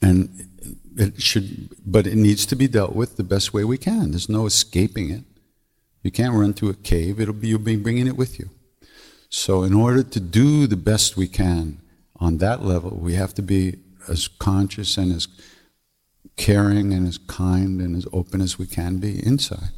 And 0.00 0.48
it 0.96 1.22
should, 1.22 1.68
but 1.86 2.06
it 2.06 2.16
needs 2.16 2.44
to 2.46 2.56
be 2.56 2.66
dealt 2.66 2.96
with 2.96 3.16
the 3.16 3.22
best 3.22 3.54
way 3.54 3.64
we 3.64 3.78
can. 3.78 4.10
There's 4.10 4.28
no 4.28 4.46
escaping 4.46 5.10
it. 5.10 5.24
You 6.02 6.10
can't 6.10 6.34
run 6.34 6.54
to 6.54 6.68
a 6.68 6.74
cave. 6.74 7.20
It'll 7.20 7.34
be, 7.34 7.48
you'll 7.48 7.60
be 7.60 7.76
bringing 7.76 8.08
it 8.08 8.16
with 8.16 8.38
you. 8.38 8.50
So 9.28 9.62
in 9.62 9.72
order 9.72 10.02
to 10.02 10.20
do 10.20 10.66
the 10.66 10.76
best 10.76 11.16
we 11.16 11.28
can 11.28 11.80
on 12.16 12.38
that 12.38 12.64
level, 12.64 12.90
we 12.90 13.14
have 13.14 13.34
to 13.34 13.42
be 13.42 13.76
as 14.08 14.26
conscious 14.26 14.96
and 14.96 15.12
as 15.12 15.28
caring 16.36 16.92
and 16.92 17.06
as 17.06 17.18
kind 17.18 17.80
and 17.80 17.94
as 17.94 18.06
open 18.12 18.40
as 18.40 18.58
we 18.58 18.66
can 18.66 18.98
be 18.98 19.24
inside. 19.24 19.70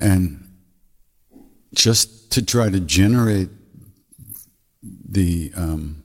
And 0.00 0.48
just 1.74 2.32
to 2.32 2.44
try 2.44 2.70
to 2.70 2.80
generate 2.80 3.50
the 4.82 5.52
um, 5.54 6.02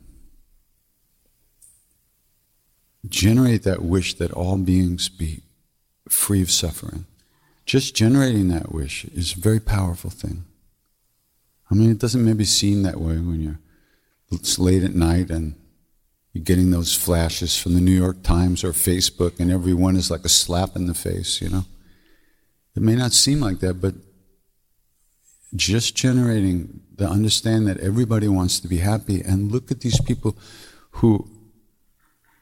generate 3.07 3.63
that 3.63 3.81
wish 3.81 4.15
that 4.15 4.31
all 4.31 4.57
beings 4.57 5.09
be 5.09 5.41
free 6.09 6.41
of 6.41 6.51
suffering. 6.51 7.05
Just 7.65 7.95
generating 7.95 8.49
that 8.49 8.71
wish 8.71 9.05
is 9.05 9.35
a 9.35 9.39
very 9.39 9.59
powerful 9.59 10.09
thing. 10.09 10.45
I 11.71 11.75
mean, 11.75 11.89
it 11.89 11.99
doesn't 11.99 12.23
maybe 12.23 12.45
seem 12.45 12.83
that 12.83 12.99
way 12.99 13.15
when 13.15 13.41
you're 13.41 13.59
it's 14.31 14.59
late 14.59 14.83
at 14.83 14.95
night 14.95 15.29
and 15.29 15.55
you're 16.33 16.43
getting 16.43 16.71
those 16.71 16.95
flashes 16.95 17.57
from 17.57 17.73
the 17.73 17.81
New 17.81 17.91
York 17.91 18.21
Times 18.23 18.63
or 18.63 18.71
Facebook, 18.71 19.39
and 19.39 19.51
everyone 19.51 19.95
is 19.95 20.11
like 20.11 20.25
a 20.25 20.29
slap 20.29 20.75
in 20.75 20.87
the 20.87 20.93
face, 20.93 21.41
you 21.41 21.49
know. 21.49 21.65
It 22.75 22.81
may 22.81 22.95
not 22.95 23.13
seem 23.13 23.39
like 23.39 23.59
that, 23.59 23.75
but 23.75 23.95
just 25.55 25.95
generating 25.95 26.81
the 26.95 27.07
understanding 27.07 27.65
that 27.65 27.79
everybody 27.79 28.27
wants 28.27 28.59
to 28.59 28.67
be 28.67 28.77
happy, 28.77 29.21
and 29.21 29.51
look 29.51 29.71
at 29.71 29.81
these 29.81 29.99
people 30.01 30.37
who, 30.91 31.29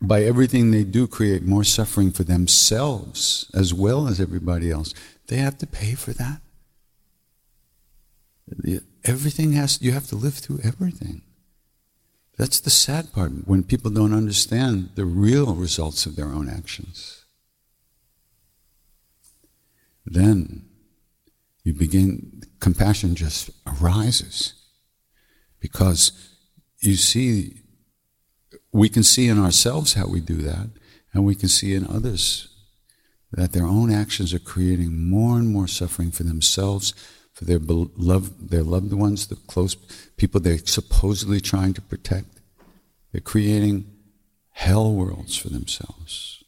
by 0.02 0.24
everything 0.24 0.72
they 0.72 0.84
do, 0.84 1.08
create 1.08 1.44
more 1.44 1.64
suffering 1.64 2.12
for 2.12 2.24
themselves 2.24 3.50
as 3.54 3.74
well 3.74 4.08
as 4.08 4.20
everybody 4.20 4.72
else. 4.72 4.94
They 5.28 5.38
have 5.38 5.58
to 5.60 5.68
pay 5.68 5.94
for 5.96 6.14
that. 6.14 6.42
Everything 9.04 9.54
has, 9.54 9.82
you 9.82 9.92
have 9.92 10.08
to 10.08 10.16
live 10.16 10.36
through 10.36 10.60
everything. 10.64 11.22
That's 12.38 12.60
the 12.60 12.70
sad 12.70 13.14
part 13.14 13.48
when 13.48 13.64
people 13.64 13.92
don't 13.92 14.14
understand 14.14 14.92
the 14.96 15.06
real 15.06 15.54
results 15.56 16.06
of 16.06 16.16
their 16.16 16.28
own 16.28 16.50
actions. 16.50 17.23
Then 20.06 20.66
you 21.64 21.74
begin, 21.74 22.44
compassion 22.60 23.16
just 23.16 23.50
arises 23.66 24.54
because 25.60 26.12
you 26.82 26.96
see, 26.96 27.62
we 28.74 28.90
can 28.90 29.04
see 29.04 29.30
in 29.30 29.40
ourselves 29.40 29.94
how 29.94 30.08
we 30.08 30.20
do 30.20 30.42
that, 30.42 30.70
and 31.14 31.24
we 31.24 31.36
can 31.36 31.48
see 31.48 31.74
in 31.74 31.88
others 31.88 32.50
that 33.32 33.54
their 33.54 33.66
own 33.66 33.92
actions 33.92 34.34
are 34.34 34.40
creating 34.40 35.10
more 35.10 35.38
and 35.38 35.50
more 35.50 35.68
suffering 35.68 36.12
for 36.12 36.24
themselves, 36.24 36.94
for 37.32 37.46
their 37.46 37.60
beloved, 37.60 38.50
their 38.50 38.64
loved 38.64 38.94
ones, 38.94 39.28
the 39.28 39.36
close 39.36 39.76
people 40.18 40.40
they're 40.40 40.58
supposedly 40.60 41.40
trying 41.40 41.74
to 41.74 41.82
protect. 41.82 42.42
They're 43.12 43.22
creating 43.22 43.90
hell 44.52 44.94
worlds 44.94 45.36
for 45.36 45.50
themselves. 45.50 46.43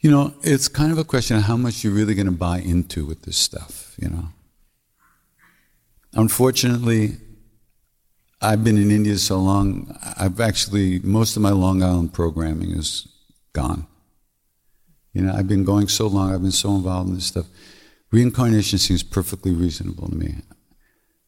You 0.00 0.12
know, 0.12 0.34
it's 0.42 0.68
kind 0.68 0.92
of 0.92 0.98
a 0.98 1.04
question 1.04 1.36
of 1.36 1.44
how 1.44 1.56
much 1.56 1.82
you're 1.82 1.92
really 1.92 2.14
going 2.14 2.26
to 2.26 2.32
buy 2.32 2.58
into 2.58 3.04
with 3.04 3.22
this 3.22 3.36
stuff, 3.36 3.96
you 3.98 4.08
know. 4.08 4.28
Unfortunately, 6.12 7.16
I've 8.40 8.62
been 8.62 8.78
in 8.78 8.92
India 8.92 9.18
so 9.18 9.38
long, 9.40 9.98
I've 10.16 10.40
actually, 10.40 11.00
most 11.00 11.36
of 11.36 11.42
my 11.42 11.50
Long 11.50 11.82
Island 11.82 12.12
programming 12.12 12.70
is 12.70 13.08
gone. 13.52 13.88
You 15.12 15.22
know, 15.22 15.34
I've 15.34 15.48
been 15.48 15.64
going 15.64 15.88
so 15.88 16.06
long, 16.06 16.32
I've 16.32 16.42
been 16.42 16.52
so 16.52 16.76
involved 16.76 17.08
in 17.08 17.16
this 17.16 17.26
stuff. 17.26 17.46
Reincarnation 18.12 18.78
seems 18.78 19.02
perfectly 19.02 19.52
reasonable 19.52 20.08
to 20.08 20.14
me. 20.14 20.36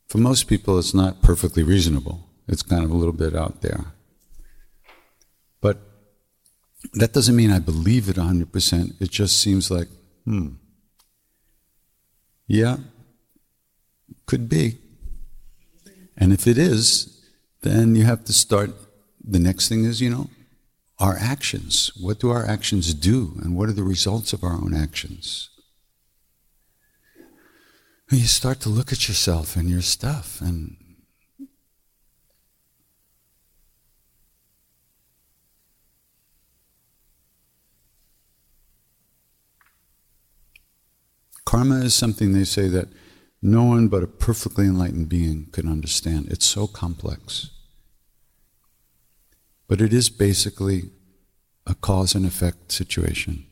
For 0.07 0.19
most 0.19 0.45
people, 0.45 0.79
it's 0.79 0.95
not 0.95 1.23
perfectly 1.23 1.65
reasonable, 1.65 2.29
it's 2.47 2.63
kind 2.63 2.85
of 2.85 2.91
a 2.93 2.97
little 2.97 3.13
bit 3.13 3.35
out 3.35 3.63
there. 3.63 3.87
That 6.95 7.13
doesn't 7.13 7.37
mean 7.37 7.51
I 7.51 7.59
believe 7.59 8.09
it 8.09 8.17
100%. 8.17 9.01
It 9.01 9.11
just 9.11 9.39
seems 9.39 9.71
like, 9.71 9.89
hmm, 10.25 10.55
yeah, 12.47 12.79
could 14.27 14.49
be. 14.49 14.79
And 16.17 16.33
if 16.33 16.47
it 16.47 16.59
is, 16.59 17.21
then 17.63 17.95
you 17.95 18.05
have 18.05 18.25
to 18.25 18.33
start. 18.33 18.71
The 19.23 19.39
next 19.39 19.69
thing 19.69 19.85
is, 19.85 20.01
you 20.01 20.11
know, 20.11 20.31
our 20.99 21.17
actions. 21.17 21.93
What 22.01 22.21
do 22.21 22.31
our 22.31 22.45
actions 22.45 22.95
do? 22.95 23.39
And 23.43 23.57
what 23.57 23.69
are 23.69 23.73
the 23.73 23.83
results 23.83 24.33
of 24.33 24.43
our 24.43 24.53
own 24.53 24.75
actions? 24.75 25.51
And 28.11 28.21
you 28.21 28.27
start 28.27 28.61
to 28.61 28.69
look 28.69 28.93
at 28.93 29.09
yourself 29.09 29.57
and 29.57 29.71
your 29.71 29.83
stuff 29.83 30.41
and 30.41 30.77
Karma 41.51 41.81
is 41.81 41.97
something 41.97 42.33
they 42.33 42.45
say 42.45 42.69
that 42.69 42.87
no 43.43 43.65
one 43.65 43.89
but 43.89 44.05
a 44.05 44.07
perfectly 44.07 44.67
enlightened 44.67 45.09
being 45.09 45.47
can 45.51 45.67
understand. 45.67 46.29
It's 46.29 46.47
so 46.47 46.69
complex. 46.69 47.51
But 49.67 49.81
it 49.81 49.93
is 49.93 50.11
basically 50.11 50.91
a 51.67 51.75
cause 51.75 52.15
and 52.15 52.25
effect 52.25 52.71
situation. 52.71 53.47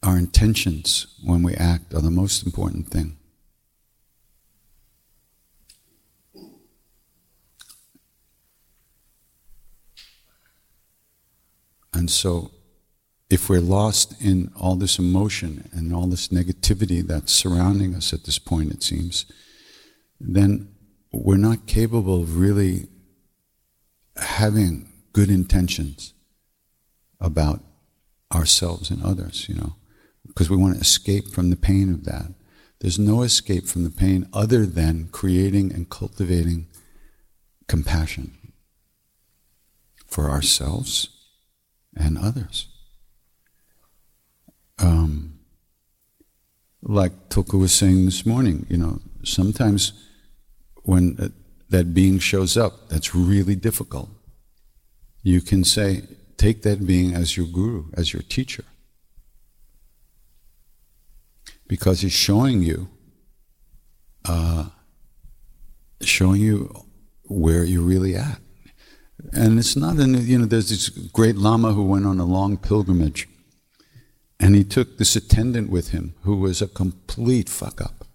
Our 0.00 0.16
intentions 0.16 1.08
when 1.24 1.42
we 1.42 1.54
act 1.54 1.92
are 1.92 2.00
the 2.00 2.12
most 2.12 2.46
important 2.46 2.86
thing. 2.86 3.16
And 12.00 12.10
so, 12.10 12.50
if 13.28 13.50
we're 13.50 13.60
lost 13.60 14.14
in 14.22 14.50
all 14.58 14.74
this 14.74 14.98
emotion 14.98 15.68
and 15.70 15.94
all 15.94 16.06
this 16.06 16.28
negativity 16.28 17.06
that's 17.06 17.30
surrounding 17.30 17.94
us 17.94 18.14
at 18.14 18.24
this 18.24 18.38
point, 18.38 18.72
it 18.72 18.82
seems, 18.82 19.26
then 20.18 20.74
we're 21.12 21.36
not 21.36 21.66
capable 21.66 22.22
of 22.22 22.38
really 22.38 22.88
having 24.16 24.90
good 25.12 25.28
intentions 25.28 26.14
about 27.20 27.60
ourselves 28.32 28.88
and 28.88 29.04
others, 29.04 29.46
you 29.46 29.54
know, 29.54 29.74
because 30.26 30.48
we 30.48 30.56
want 30.56 30.76
to 30.76 30.80
escape 30.80 31.28
from 31.28 31.50
the 31.50 31.56
pain 31.70 31.92
of 31.92 32.06
that. 32.06 32.32
There's 32.80 32.98
no 32.98 33.20
escape 33.20 33.66
from 33.66 33.84
the 33.84 33.90
pain 33.90 34.26
other 34.32 34.64
than 34.64 35.10
creating 35.12 35.70
and 35.74 35.90
cultivating 35.90 36.66
compassion 37.68 38.54
for 40.06 40.30
ourselves 40.30 41.10
and 41.96 42.18
others. 42.18 42.68
Um, 44.78 45.40
like 46.82 47.28
Tulku 47.28 47.60
was 47.60 47.72
saying 47.72 48.06
this 48.06 48.24
morning, 48.24 48.66
you 48.68 48.78
know, 48.78 49.00
sometimes 49.22 49.92
when 50.84 51.16
uh, 51.20 51.28
that 51.68 51.92
being 51.94 52.18
shows 52.18 52.56
up, 52.56 52.88
that's 52.88 53.14
really 53.14 53.54
difficult. 53.54 54.08
You 55.22 55.40
can 55.40 55.64
say, 55.64 56.02
take 56.36 56.62
that 56.62 56.86
being 56.86 57.14
as 57.14 57.36
your 57.36 57.46
guru, 57.46 57.84
as 57.94 58.12
your 58.12 58.22
teacher. 58.22 58.64
Because 61.68 62.00
he's 62.00 62.12
showing 62.12 62.62
you, 62.62 62.88
uh, 64.24 64.70
showing 66.00 66.40
you 66.40 66.86
where 67.24 67.62
you're 67.62 67.82
really 67.82 68.16
at. 68.16 68.40
And 69.32 69.58
it's 69.58 69.76
not 69.76 69.98
in, 69.98 70.26
you 70.26 70.38
know, 70.38 70.46
there's 70.46 70.70
this 70.70 70.88
great 70.88 71.36
Lama 71.36 71.72
who 71.72 71.84
went 71.84 72.06
on 72.06 72.18
a 72.18 72.24
long 72.24 72.56
pilgrimage. 72.56 73.28
And 74.38 74.54
he 74.54 74.64
took 74.64 74.96
this 74.96 75.16
attendant 75.16 75.70
with 75.70 75.90
him 75.90 76.14
who 76.22 76.36
was 76.36 76.62
a 76.62 76.68
complete 76.68 77.48
fuck 77.48 77.80
up. 77.80 78.06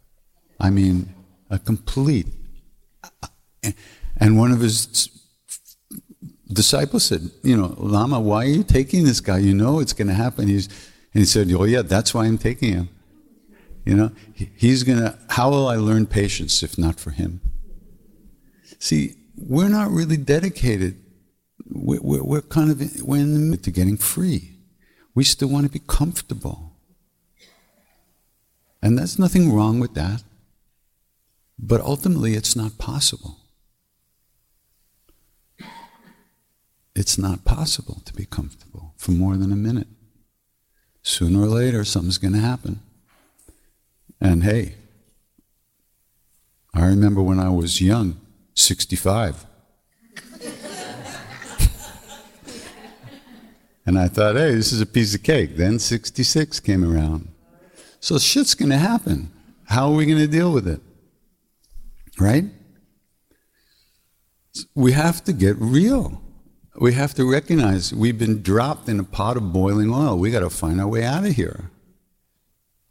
I 0.60 0.70
mean, 0.70 1.14
a 1.50 1.60
complete. 1.60 2.28
And 4.18 4.38
one 4.38 4.52
of 4.52 4.60
his 4.60 5.10
disciples 6.52 7.04
said, 7.04 7.30
You 7.44 7.58
know, 7.58 7.76
Lama, 7.78 8.20
why 8.20 8.46
are 8.46 8.50
you 8.50 8.64
taking 8.64 9.04
this 9.04 9.20
guy? 9.20 9.40
You 9.40 9.54
know 9.54 9.80
it's 9.80 9.94
going 9.94 10.08
to 10.08 10.14
happen. 10.14 10.48
He's, 10.48 10.68
and 11.14 11.22
he 11.22 11.26
said, 11.26 11.52
Oh, 11.52 11.66
yeah, 11.66 11.82
that's 11.82 12.14
why 12.14 12.26
I'm 12.26 12.38
taking 12.38 12.74
him. 12.74 12.90
You 13.86 13.96
know, 13.96 14.12
he's 14.34 14.82
going 14.82 14.98
to, 15.00 15.18
how 15.30 15.52
will 15.52 15.68
I 15.68 15.76
learn 15.76 16.08
patience 16.08 16.64
if 16.64 16.78
not 16.78 17.00
for 17.00 17.12
him? 17.12 17.40
See, 18.80 19.16
we're 19.38 19.70
not 19.70 19.92
really 19.92 20.18
dedicated. 20.18 21.02
We're, 21.70 22.02
we're, 22.02 22.24
we're 22.24 22.42
kind 22.42 22.72
of 22.72 23.02
we're 23.04 23.18
in 23.18 23.52
the 23.52 23.58
to 23.58 23.72
getting 23.72 23.98
free. 23.98 24.52
We 25.14 25.24
still 25.24 25.48
want 25.48 25.66
to 25.66 25.72
be 25.72 25.82
comfortable. 25.88 26.74
And 28.82 28.98
there's 28.98 29.18
nothing 29.18 29.54
wrong 29.54 29.80
with 29.80 29.94
that. 29.96 30.24
But 31.58 31.82
ultimately, 31.82 32.34
it's 32.34 32.56
not 32.56 32.78
possible. 32.78 33.38
It's 36.96 37.18
not 37.18 37.44
possible 37.46 38.02
to 38.06 38.14
be 38.14 38.26
comfortable 38.26 38.94
for 38.98 39.12
more 39.12 39.36
than 39.36 39.52
a 39.52 39.56
minute. 39.56 39.88
Sooner 41.02 41.42
or 41.42 41.48
later, 41.48 41.84
something's 41.84 42.18
going 42.18 42.34
to 42.34 42.40
happen. 42.40 42.80
And 44.20 44.44
hey, 44.44 44.76
I 46.74 46.86
remember 46.86 47.22
when 47.22 47.40
I 47.40 47.50
was 47.50 47.82
young, 47.82 48.20
65. 48.56 49.46
and 53.86 54.00
I 54.00 54.08
thought, 54.08 54.36
hey, 54.36 54.56
this 54.56 54.72
is 54.72 54.82
a 54.82 54.86
piece 54.86 55.14
of 55.14 55.24
cake. 55.24 55.58
Then 55.58 55.78
66 55.80 56.60
came 56.62 56.84
around. 56.84 57.28
So 58.00 58.18
shit's 58.18 58.56
going 58.56 58.72
to 58.72 58.78
happen. 58.78 59.32
How 59.66 59.90
are 59.90 59.96
we 59.96 60.06
going 60.06 60.20
to 60.20 60.28
deal 60.28 60.52
with 60.52 60.68
it? 60.68 60.82
Right? 62.20 62.46
We 64.74 64.94
have 64.94 65.24
to 65.26 65.34
get 65.34 65.58
real. 65.60 66.22
We 66.80 66.94
have 66.94 67.14
to 67.16 67.30
recognize 67.30 67.94
we've 67.94 68.20
been 68.20 68.42
dropped 68.42 68.90
in 68.90 69.00
a 69.00 69.04
pot 69.04 69.38
of 69.38 69.54
boiling 69.54 69.92
oil. 69.92 70.18
We 70.18 70.32
got 70.32 70.42
to 70.42 70.50
find 70.50 70.80
our 70.80 70.88
way 70.88 71.04
out 71.04 71.26
of 71.26 71.34
here. 71.34 71.72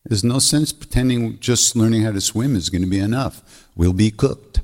There's 0.04 0.24
no 0.24 0.38
sense 0.38 0.72
pretending 0.72 1.38
just 1.40 1.74
learning 1.74 2.02
how 2.02 2.12
to 2.12 2.20
swim 2.20 2.56
is 2.56 2.68
going 2.68 2.82
to 2.82 2.90
be 2.90 2.98
enough. 2.98 3.68
We'll 3.74 3.94
be 3.94 4.10
cooked. 4.10 4.60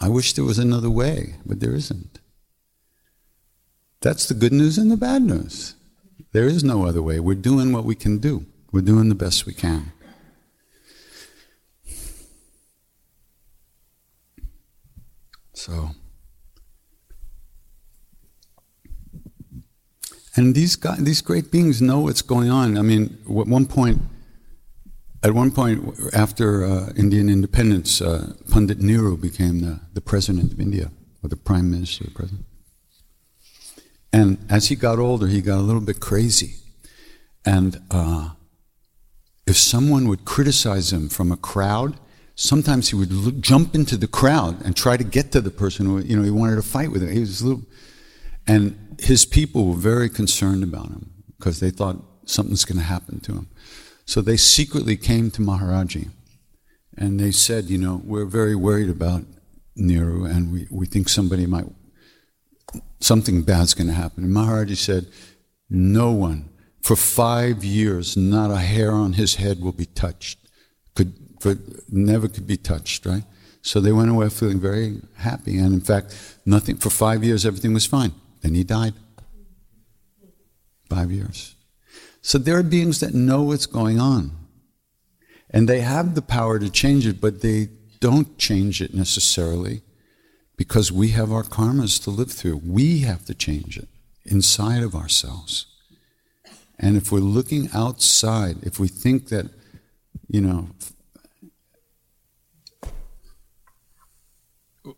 I 0.00 0.08
wish 0.08 0.32
there 0.32 0.44
was 0.44 0.58
another 0.58 0.88
way, 0.88 1.34
but 1.44 1.60
there 1.60 1.74
isn't. 1.74 2.20
That's 4.00 4.26
the 4.26 4.34
good 4.34 4.52
news 4.52 4.78
and 4.78 4.90
the 4.90 4.96
bad 4.96 5.22
news. 5.22 5.74
There 6.32 6.46
is 6.46 6.64
no 6.64 6.86
other 6.86 7.02
way. 7.02 7.20
We're 7.20 7.34
doing 7.34 7.72
what 7.72 7.84
we 7.84 7.94
can 7.94 8.18
do, 8.18 8.46
we're 8.72 8.80
doing 8.80 9.08
the 9.08 9.14
best 9.14 9.44
we 9.44 9.52
can. 9.52 9.92
So, 15.52 15.90
and 20.34 20.54
these 20.54 20.76
guys, 20.76 21.04
these 21.04 21.20
great 21.20 21.50
beings 21.50 21.82
know 21.82 22.00
what's 22.00 22.22
going 22.22 22.48
on. 22.48 22.78
I 22.78 22.82
mean, 22.82 23.18
at 23.24 23.46
one 23.46 23.66
point, 23.66 24.00
at 25.22 25.34
one 25.34 25.50
point, 25.50 25.84
after 26.14 26.64
uh, 26.64 26.92
Indian 26.96 27.28
independence, 27.28 28.00
uh, 28.00 28.32
Pandit 28.50 28.80
Nehru 28.80 29.16
became 29.16 29.60
the, 29.60 29.80
the 29.92 30.00
president 30.00 30.52
of 30.52 30.60
India, 30.60 30.90
or 31.22 31.28
the 31.28 31.36
prime 31.36 31.70
minister, 31.70 32.04
the 32.04 32.10
president. 32.10 32.46
And 34.12 34.38
as 34.48 34.68
he 34.68 34.76
got 34.76 34.98
older, 34.98 35.26
he 35.26 35.42
got 35.42 35.58
a 35.58 35.62
little 35.62 35.82
bit 35.82 36.00
crazy. 36.00 36.56
And 37.44 37.80
uh, 37.90 38.30
if 39.46 39.56
someone 39.56 40.08
would 40.08 40.24
criticize 40.24 40.92
him 40.92 41.08
from 41.08 41.30
a 41.30 41.36
crowd, 41.36 41.98
sometimes 42.34 42.88
he 42.88 42.96
would 42.96 43.12
look, 43.12 43.40
jump 43.40 43.74
into 43.74 43.96
the 43.96 44.08
crowd 44.08 44.62
and 44.64 44.74
try 44.74 44.96
to 44.96 45.04
get 45.04 45.32
to 45.32 45.40
the 45.40 45.50
person 45.50 45.86
who, 45.86 45.98
you 45.98 46.16
know, 46.16 46.22
he 46.22 46.30
wanted 46.30 46.56
to 46.56 46.62
fight 46.62 46.90
with 46.90 47.02
him. 47.02 47.10
He 47.10 47.20
was 47.20 47.42
little, 47.42 47.62
and 48.46 48.96
his 49.00 49.26
people 49.26 49.66
were 49.66 49.76
very 49.76 50.08
concerned 50.08 50.64
about 50.64 50.86
him 50.86 51.10
because 51.38 51.60
they 51.60 51.70
thought 51.70 51.96
something's 52.24 52.64
going 52.64 52.78
to 52.78 52.84
happen 52.84 53.20
to 53.20 53.32
him. 53.32 53.48
So 54.10 54.20
they 54.20 54.36
secretly 54.36 54.96
came 54.96 55.30
to 55.30 55.40
Maharaji 55.40 56.10
and 56.98 57.20
they 57.20 57.30
said, 57.30 57.66
you 57.66 57.78
know, 57.78 58.02
we're 58.04 58.24
very 58.24 58.56
worried 58.56 58.90
about 58.90 59.22
Nehru 59.76 60.24
and 60.24 60.52
we, 60.52 60.66
we 60.68 60.86
think 60.86 61.08
somebody 61.08 61.46
might, 61.46 61.66
something 62.98 63.42
bad's 63.42 63.72
going 63.72 63.86
to 63.86 63.92
happen. 63.92 64.24
And 64.24 64.34
Maharaji 64.34 64.76
said, 64.76 65.06
no 65.68 66.10
one, 66.10 66.48
for 66.82 66.96
five 66.96 67.62
years, 67.62 68.16
not 68.16 68.50
a 68.50 68.56
hair 68.56 68.90
on 68.90 69.12
his 69.12 69.36
head 69.36 69.60
will 69.60 69.70
be 69.84 69.86
touched. 69.86 70.40
Could, 70.96 71.14
could 71.38 71.80
never 71.88 72.26
could 72.26 72.48
be 72.48 72.56
touched, 72.56 73.06
right? 73.06 73.22
So 73.62 73.78
they 73.78 73.92
went 73.92 74.10
away 74.10 74.28
feeling 74.30 74.58
very 74.58 75.02
happy. 75.18 75.56
And 75.56 75.72
in 75.72 75.82
fact, 75.82 76.16
nothing, 76.44 76.78
for 76.78 76.90
five 76.90 77.22
years, 77.22 77.46
everything 77.46 77.74
was 77.74 77.86
fine. 77.86 78.14
Then 78.40 78.56
he 78.56 78.64
died. 78.64 78.94
Five 80.88 81.12
years. 81.12 81.54
So 82.22 82.38
there 82.38 82.58
are 82.58 82.62
beings 82.62 83.00
that 83.00 83.14
know 83.14 83.42
what's 83.42 83.66
going 83.66 83.98
on. 83.98 84.32
And 85.50 85.68
they 85.68 85.80
have 85.80 86.14
the 86.14 86.22
power 86.22 86.58
to 86.58 86.70
change 86.70 87.06
it, 87.06 87.20
but 87.20 87.40
they 87.42 87.68
don't 87.98 88.38
change 88.38 88.80
it 88.80 88.94
necessarily 88.94 89.82
because 90.56 90.92
we 90.92 91.08
have 91.08 91.32
our 91.32 91.42
karmas 91.42 92.02
to 92.04 92.10
live 92.10 92.30
through. 92.30 92.60
We 92.64 93.00
have 93.00 93.24
to 93.26 93.34
change 93.34 93.78
it 93.78 93.88
inside 94.24 94.82
of 94.82 94.94
ourselves. 94.94 95.66
And 96.78 96.96
if 96.96 97.10
we're 97.10 97.18
looking 97.20 97.68
outside, 97.74 98.56
if 98.62 98.78
we 98.78 98.88
think 98.88 99.28
that, 99.28 99.46
you 100.28 100.40
know, 100.40 100.68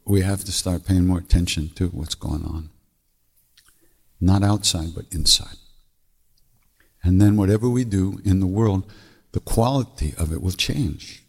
we 0.05 0.21
have 0.21 0.45
to 0.45 0.53
start 0.53 0.85
paying 0.85 1.07
more 1.07 1.19
attention 1.19 1.71
to 1.77 1.89
what's 1.89 2.15
going 2.15 2.45
on. 2.45 2.71
Not 4.21 4.43
outside, 4.43 4.95
but 4.95 5.07
inside. 5.11 5.57
And 7.03 7.21
then 7.21 7.37
whatever 7.37 7.69
we 7.69 7.85
do 7.85 8.21
in 8.25 8.41
the 8.41 8.47
world, 8.47 8.91
the 9.33 9.41
quality 9.41 10.15
of 10.17 10.33
it 10.33 10.41
will 10.41 10.53
change. 10.53 11.25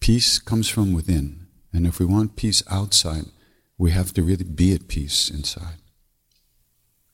Peace 0.00 0.38
comes 0.38 0.68
from 0.68 0.92
within. 0.92 1.46
And 1.72 1.86
if 1.86 1.98
we 1.98 2.04
want 2.06 2.36
peace 2.36 2.62
outside, 2.70 3.24
we 3.78 3.90
have 3.90 4.12
to 4.12 4.22
really 4.22 4.44
be 4.44 4.74
at 4.74 4.86
peace 4.86 5.30
inside. 5.30 5.78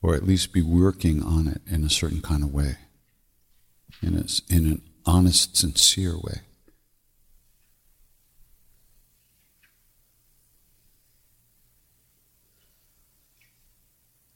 Or 0.02 0.14
at 0.14 0.26
least 0.26 0.52
be 0.52 0.62
working 0.62 1.22
on 1.22 1.46
it 1.46 1.62
in 1.66 1.84
a 1.84 1.90
certain 1.90 2.20
kind 2.20 2.42
of 2.42 2.52
way, 2.52 2.76
in, 4.02 4.16
a, 4.16 4.24
in 4.52 4.66
an 4.66 4.82
honest, 5.06 5.56
sincere 5.56 6.16
way. 6.16 6.40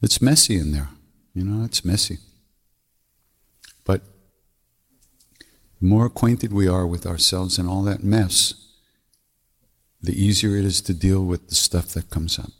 It's 0.01 0.21
messy 0.21 0.57
in 0.57 0.71
there. 0.71 0.89
You 1.33 1.43
know, 1.43 1.65
it's 1.65 1.83
messy. 1.83 2.17
But 3.83 4.01
the 5.79 5.87
more 5.87 6.05
acquainted 6.05 6.53
we 6.53 6.67
are 6.67 6.87
with 6.87 7.05
ourselves 7.05 7.57
and 7.57 7.67
all 7.67 7.83
that 7.83 8.03
mess, 8.03 8.53
the 10.01 10.13
easier 10.13 10.55
it 10.57 10.65
is 10.65 10.81
to 10.81 10.93
deal 10.93 11.23
with 11.23 11.49
the 11.49 11.55
stuff 11.55 11.87
that 11.89 12.09
comes 12.09 12.39
up. 12.39 12.51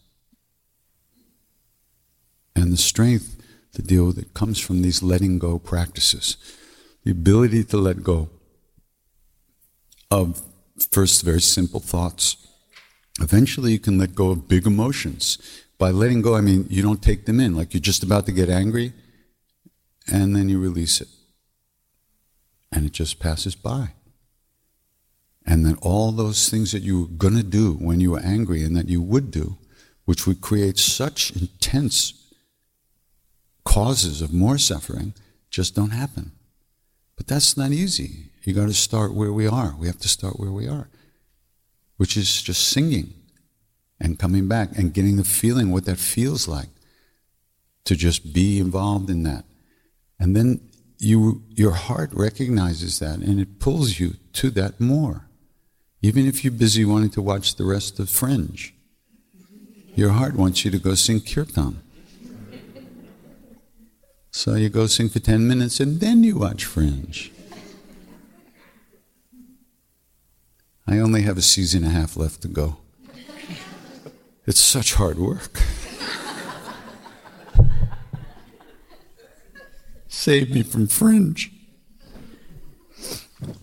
And 2.56 2.72
the 2.72 2.78
strength 2.78 3.42
to 3.74 3.82
deal 3.82 4.06
with 4.06 4.18
it 4.18 4.34
comes 4.34 4.60
from 4.60 4.82
these 4.82 5.04
letting 5.04 5.40
go 5.40 5.60
practices. 5.60 6.38
The 7.04 7.12
ability 7.12 7.64
to 7.66 7.78
let 7.78 8.04
go 8.04 8.30
of 10.10 10.42
first 10.92 11.24
very 11.24 11.42
simple 11.42 11.80
thoughts. 11.80 12.38
Eventually, 13.22 13.72
you 13.72 13.80
can 13.80 13.98
let 13.98 14.16
go 14.16 14.32
of 14.32 14.48
big 14.48 14.66
emotions. 14.66 15.38
By 15.78 15.92
letting 15.92 16.22
go, 16.22 16.36
I 16.36 16.42
mean 16.42 16.68
you 16.70 16.82
don't 16.82 17.02
take 17.02 17.26
them 17.26 17.40
in. 17.40 17.56
Like 17.56 17.74
you're 17.74 17.82
just 17.82 18.04
about 18.04 18.26
to 18.28 18.32
get 18.32 18.50
angry, 18.50 18.94
and 20.08 20.36
then 20.36 20.50
you 20.50 20.60
release 20.60 21.02
it 21.02 21.08
and 22.76 22.86
it 22.86 22.92
just 22.92 23.20
passes 23.20 23.56
by. 23.56 23.94
And 25.46 25.66
then 25.66 25.78
all 25.82 26.12
those 26.12 26.50
things 26.50 26.72
that 26.72 26.82
you 26.82 27.02
were 27.02 27.08
going 27.08 27.38
to 27.38 27.44
do 27.44 27.74
when 27.74 28.00
you 28.00 28.12
were 28.12 28.20
angry 28.20 28.64
and 28.64 28.76
that 28.76 28.90
you 28.90 29.02
would 29.02 29.32
do, 29.32 29.58
which 30.06 30.28
would 30.28 30.42
create 30.42 30.78
such 30.78 31.32
intense 31.32 32.34
causes 33.64 34.22
of 34.22 34.34
more 34.34 34.58
suffering, 34.58 35.14
just 35.50 35.76
don't 35.76 35.92
happen. 35.92 36.32
But 37.16 37.28
that's 37.28 37.56
not 37.56 37.72
easy. 37.72 38.32
You 38.44 38.54
got 38.54 38.68
to 38.68 38.74
start 38.74 39.14
where 39.14 39.32
we 39.32 39.48
are. 39.48 39.76
We 39.80 39.88
have 39.88 40.00
to 40.00 40.10
start 40.10 40.40
where 40.40 40.52
we 40.52 40.68
are, 40.68 40.90
which 41.98 42.18
is 42.18 42.42
just 42.42 42.68
singing 42.68 43.14
and 44.00 44.20
coming 44.20 44.48
back 44.48 44.78
and 44.78 44.94
getting 44.94 45.18
the 45.18 45.24
feeling 45.24 45.72
what 45.72 45.86
that 45.86 45.98
feels 45.98 46.48
like 46.48 46.70
to 47.86 47.96
just 47.96 48.34
be 48.34 48.60
involved 48.60 49.10
in 49.10 49.24
that. 49.24 49.46
And 50.20 50.36
then 50.36 50.62
you, 50.98 51.44
your 51.50 51.72
heart 51.72 52.10
recognizes 52.14 53.00
that 53.00 53.20
and 53.20 53.40
it 53.40 53.60
pulls 53.60 54.00
you 54.00 54.16
to 54.34 54.50
that 54.52 54.80
more. 54.80 55.28
Even 56.02 56.28
if 56.28 56.44
you're 56.44 56.54
busy 56.54 56.86
wanting 56.86 57.10
to 57.12 57.22
watch 57.22 57.56
the 57.56 57.66
rest 57.66 58.00
of 58.00 58.10
Fringe, 58.10 58.74
your 59.96 60.12
heart 60.12 60.36
wants 60.36 60.66
you 60.66 60.72
to 60.72 60.78
go 60.78 60.94
sing 60.94 61.22
kirtan. 61.22 61.82
So 64.32 64.56
you 64.56 64.68
go 64.70 64.88
sing 64.88 65.08
for 65.08 65.20
10 65.20 65.48
minutes 65.48 65.80
and 65.80 66.02
then 66.02 66.24
you 66.24 66.38
watch 66.38 66.66
Fringe. 66.66 67.32
I 70.86 71.00
only 71.00 71.22
have 71.24 71.38
a 71.38 71.42
season 71.42 71.84
and 71.84 71.96
a 71.96 72.00
half 72.00 72.18
left 72.18 72.42
to 72.42 72.48
go. 72.48 72.78
It's 74.48 74.60
such 74.60 74.94
hard 74.94 75.18
work. 75.18 75.60
Save 80.08 80.52
me 80.52 80.64
from 80.64 80.88
fringe. 80.88 81.52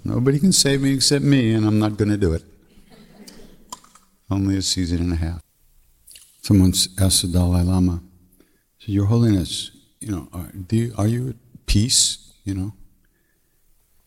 Nobody 0.04 0.38
can 0.38 0.52
save 0.52 0.80
me 0.80 0.94
except 0.94 1.24
me, 1.24 1.52
and 1.52 1.66
I'm 1.66 1.78
not 1.78 1.96
going 1.96 2.10
to 2.10 2.16
do 2.16 2.32
it. 2.32 2.44
Only 4.30 4.56
a 4.56 4.62
season 4.62 4.98
and 4.98 5.12
a 5.12 5.16
half. 5.16 5.40
Someone 6.42 6.72
asked 7.00 7.22
the 7.22 7.28
Dalai 7.28 7.62
Lama, 7.62 8.02
Your 8.80 9.06
Holiness, 9.06 9.70
you 10.00 10.10
know, 10.10 10.28
are, 10.32 10.50
you, 10.70 10.94
are 10.98 11.06
you 11.06 11.30
at 11.30 11.36
peace, 11.66 12.32
you 12.44 12.54
know, 12.54 12.72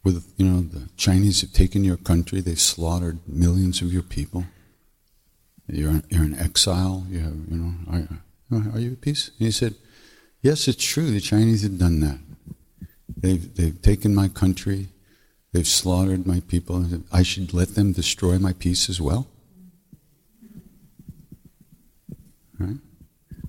with, 0.03 0.33
you 0.37 0.45
know, 0.45 0.61
the 0.61 0.89
Chinese 0.97 1.41
have 1.41 1.53
taken 1.53 1.83
your 1.83 1.97
country, 1.97 2.41
they've 2.41 2.59
slaughtered 2.59 3.19
millions 3.27 3.81
of 3.81 3.93
your 3.93 4.03
people. 4.03 4.45
You're, 5.67 6.01
you're 6.09 6.23
in 6.23 6.35
exile, 6.35 7.05
you 7.09 7.19
have, 7.19 7.35
you 7.49 7.57
know, 7.57 7.73
are, 8.51 8.71
are 8.73 8.79
you 8.79 8.91
at 8.93 9.01
peace? 9.01 9.31
And 9.39 9.45
he 9.47 9.51
said, 9.51 9.75
Yes, 10.41 10.67
it's 10.67 10.83
true, 10.83 11.09
the 11.09 11.19
Chinese 11.19 11.63
have 11.63 11.79
done 11.79 12.01
that. 12.01 12.19
They've, 13.17 13.55
they've 13.55 13.81
taken 13.81 14.13
my 14.13 14.27
country. 14.27 14.89
They've 15.53 15.67
slaughtered 15.67 16.27
my 16.27 16.41
people. 16.41 16.85
I 17.11 17.23
should 17.23 17.53
let 17.53 17.75
them 17.75 17.93
destroy 17.93 18.37
my 18.37 18.53
peace 18.53 18.87
as 18.89 19.01
well? 19.01 19.27
Right? 22.59 22.77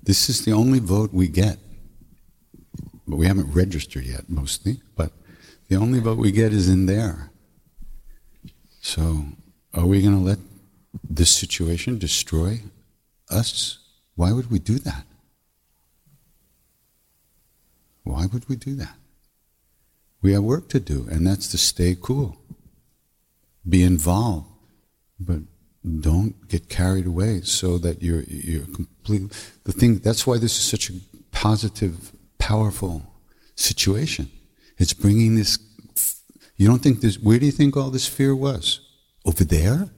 This 0.01 0.29
is 0.29 0.45
the 0.45 0.53
only 0.53 0.79
vote 0.79 1.13
we 1.13 1.27
get. 1.27 1.59
But 3.07 3.17
we 3.17 3.27
haven't 3.27 3.53
registered 3.53 4.05
yet, 4.05 4.29
mostly. 4.29 4.81
But 4.95 5.11
the 5.67 5.75
only 5.75 5.99
vote 5.99 6.17
we 6.17 6.31
get 6.31 6.53
is 6.53 6.67
in 6.67 6.87
there. 6.87 7.29
So, 8.81 9.25
are 9.73 9.85
we 9.85 10.01
going 10.01 10.17
to 10.17 10.23
let 10.23 10.39
this 11.09 11.35
situation 11.35 11.97
destroy 11.97 12.61
us? 13.29 13.79
Why 14.15 14.31
would 14.31 14.49
we 14.49 14.59
do 14.59 14.79
that? 14.79 15.05
Why 18.03 18.25
would 18.25 18.47
we 18.47 18.55
do 18.55 18.75
that? 18.75 18.95
We 20.21 20.33
have 20.33 20.43
work 20.43 20.69
to 20.69 20.79
do, 20.79 21.07
and 21.11 21.27
that's 21.27 21.47
to 21.49 21.57
stay 21.57 21.95
cool. 21.99 22.37
Be 23.67 23.83
involved, 23.83 24.47
but 25.19 25.41
don't 26.01 26.47
get 26.47 26.69
carried 26.69 27.05
away 27.05 27.41
so 27.41 27.77
that 27.77 28.01
you're 28.01 28.23
you're 28.23 28.65
complete. 28.65 29.31
The 29.63 29.71
thing 29.71 29.99
that's 29.99 30.25
why 30.25 30.37
this 30.37 30.57
is 30.57 30.63
such 30.63 30.89
a 30.89 30.93
positive, 31.31 32.11
powerful 32.39 33.03
situation. 33.55 34.31
It's 34.77 34.93
bringing 34.93 35.35
this. 35.35 35.59
You 36.55 36.67
don't 36.67 36.81
think 36.81 37.01
this? 37.01 37.19
Where 37.19 37.39
do 37.39 37.45
you 37.45 37.51
think 37.51 37.77
all 37.77 37.91
this 37.91 38.07
fear 38.07 38.35
was? 38.35 38.79
Over 39.25 39.43
there? 39.43 39.89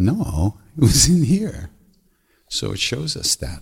No, 0.00 0.58
it 0.78 0.80
was 0.80 1.08
in 1.10 1.24
here. 1.24 1.68
So 2.48 2.72
it 2.72 2.78
shows 2.78 3.16
us 3.16 3.36
that. 3.36 3.60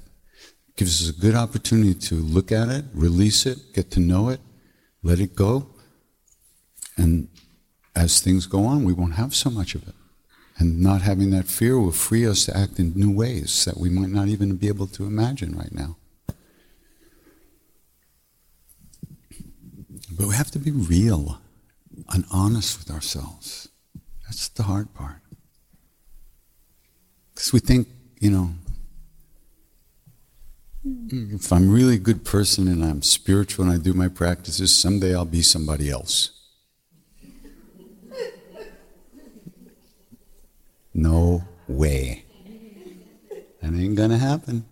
It 0.69 0.77
gives 0.77 1.03
us 1.03 1.17
a 1.17 1.21
good 1.21 1.35
opportunity 1.35 1.95
to 1.95 2.15
look 2.15 2.53
at 2.53 2.69
it, 2.69 2.85
release 2.95 3.45
it, 3.45 3.59
get 3.75 3.91
to 3.91 4.01
know 4.01 4.29
it, 4.29 4.41
let 5.03 5.19
it 5.19 5.35
go, 5.35 5.75
and 6.97 7.27
as 7.97 8.21
things 8.21 8.47
go 8.47 8.65
on, 8.67 8.85
we 8.85 8.93
won't 8.93 9.15
have 9.15 9.35
so 9.35 9.51
much 9.51 9.75
of 9.75 9.89
it. 9.89 9.95
And 10.59 10.81
not 10.81 11.03
having 11.03 11.31
that 11.31 11.47
fear 11.47 11.79
will 11.79 11.91
free 11.91 12.25
us 12.25 12.45
to 12.47 12.57
act 12.57 12.79
in 12.79 12.93
new 12.95 13.11
ways 13.11 13.65
that 13.65 13.77
we 13.77 13.89
might 13.89 14.11
not 14.11 14.29
even 14.29 14.57
be 14.57 14.69
able 14.69 14.87
to 14.89 15.07
imagine 15.07 15.57
right 15.57 15.73
now. 15.73 15.97
But 20.13 20.29
we 20.29 20.35
have 20.37 20.53
to 20.53 20.59
be 20.61 20.71
real 20.71 21.41
and 22.11 22.25
honest 22.33 22.79
with 22.79 22.95
ourselves. 22.95 23.69
That's 24.25 24.49
the 24.49 24.65
hard 24.65 24.95
part. 24.95 25.23
Because 27.39 27.53
we 27.53 27.61
think, 27.61 27.87
you 28.19 28.33
know, 28.33 28.51
if 31.09 31.53
I'm 31.53 31.71
really 31.71 31.95
a 31.95 32.01
good 32.01 32.25
person 32.25 32.67
and 32.67 32.85
I'm 32.85 33.01
spiritual 33.01 33.65
and 33.65 33.73
I 33.73 33.79
do 33.79 33.95
my 33.95 34.09
practices, 34.09 34.77
someday 34.77 35.15
I'll 35.15 35.25
be 35.25 35.43
somebody 35.43 35.89
else. 35.89 36.33
No 40.93 41.45
way. 41.69 42.25
That 43.63 43.73
ain't 43.73 43.95
going 43.95 44.11
to 44.11 44.19
happen. 44.19 44.65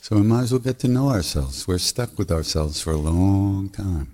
So 0.00 0.16
we 0.16 0.22
might 0.22 0.42
as 0.42 0.50
well 0.50 0.58
get 0.58 0.80
to 0.80 0.88
know 0.88 1.08
ourselves. 1.08 1.68
We're 1.68 1.78
stuck 1.78 2.18
with 2.18 2.32
ourselves 2.32 2.80
for 2.80 2.90
a 2.90 2.96
long 2.96 3.68
time. 3.68 4.13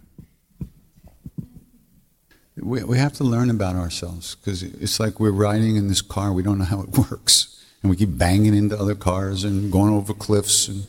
We, 2.62 2.84
we 2.84 2.98
have 2.98 3.12
to 3.14 3.24
learn 3.24 3.50
about 3.50 3.76
ourselves 3.76 4.36
because 4.36 4.62
it's 4.62 5.00
like 5.00 5.20
we're 5.20 5.30
riding 5.30 5.76
in 5.76 5.88
this 5.88 6.02
car, 6.02 6.32
we 6.32 6.42
don't 6.42 6.58
know 6.58 6.64
how 6.64 6.82
it 6.82 6.90
works. 7.10 7.64
and 7.82 7.90
we 7.90 7.96
keep 7.96 8.16
banging 8.16 8.54
into 8.54 8.78
other 8.78 8.94
cars 8.94 9.44
and 9.44 9.72
going 9.72 9.92
over 9.92 10.12
cliffs 10.14 10.68
and 10.68 10.86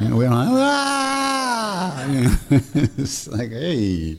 you 0.00 0.08
know, 0.08 0.16
we 0.16 0.24
don't 0.24 0.34
ah! 0.34 2.06
You 2.08 2.22
know, 2.22 2.38
it's 2.50 3.28
like 3.28 3.50
hey 3.50 4.18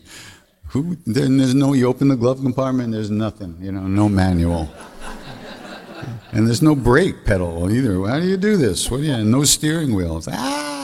who 0.67 0.97
then 1.05 1.37
there's 1.37 1.53
no 1.53 1.73
you 1.73 1.87
open 1.87 2.07
the 2.07 2.15
glove 2.15 2.41
compartment 2.41 2.93
there's 2.93 3.11
nothing 3.11 3.57
you 3.59 3.71
know 3.71 3.87
no 3.87 4.09
manual. 4.09 4.69
And 6.31 6.45
there's 6.45 6.61
no 6.61 6.75
brake 6.75 7.23
pedal 7.23 7.71
either. 7.71 8.05
How 8.05 8.19
do 8.19 8.27
you 8.27 8.35
do 8.35 8.57
this? 8.57 8.91
What 8.91 8.97
do 8.97 9.03
you 9.03 9.23
no 9.23 9.43
steering 9.45 9.95
wheels. 9.95 10.27
Ah 10.29 10.74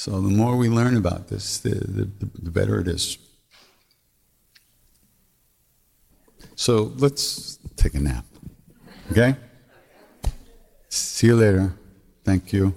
so 0.00 0.12
the 0.12 0.34
more 0.42 0.56
we 0.56 0.70
learn 0.70 0.96
about 0.96 1.28
this 1.28 1.58
the, 1.58 1.74
the, 1.74 2.10
the 2.46 2.50
better 2.50 2.80
it 2.80 2.88
is. 2.88 3.18
So 6.54 6.92
let's 6.96 7.58
take 7.76 7.94
a 7.94 8.00
nap 8.00 8.24
okay? 9.10 9.36
See 10.88 11.26
you 11.26 11.36
later. 11.36 11.74
Thank 12.24 12.50
you 12.54 12.74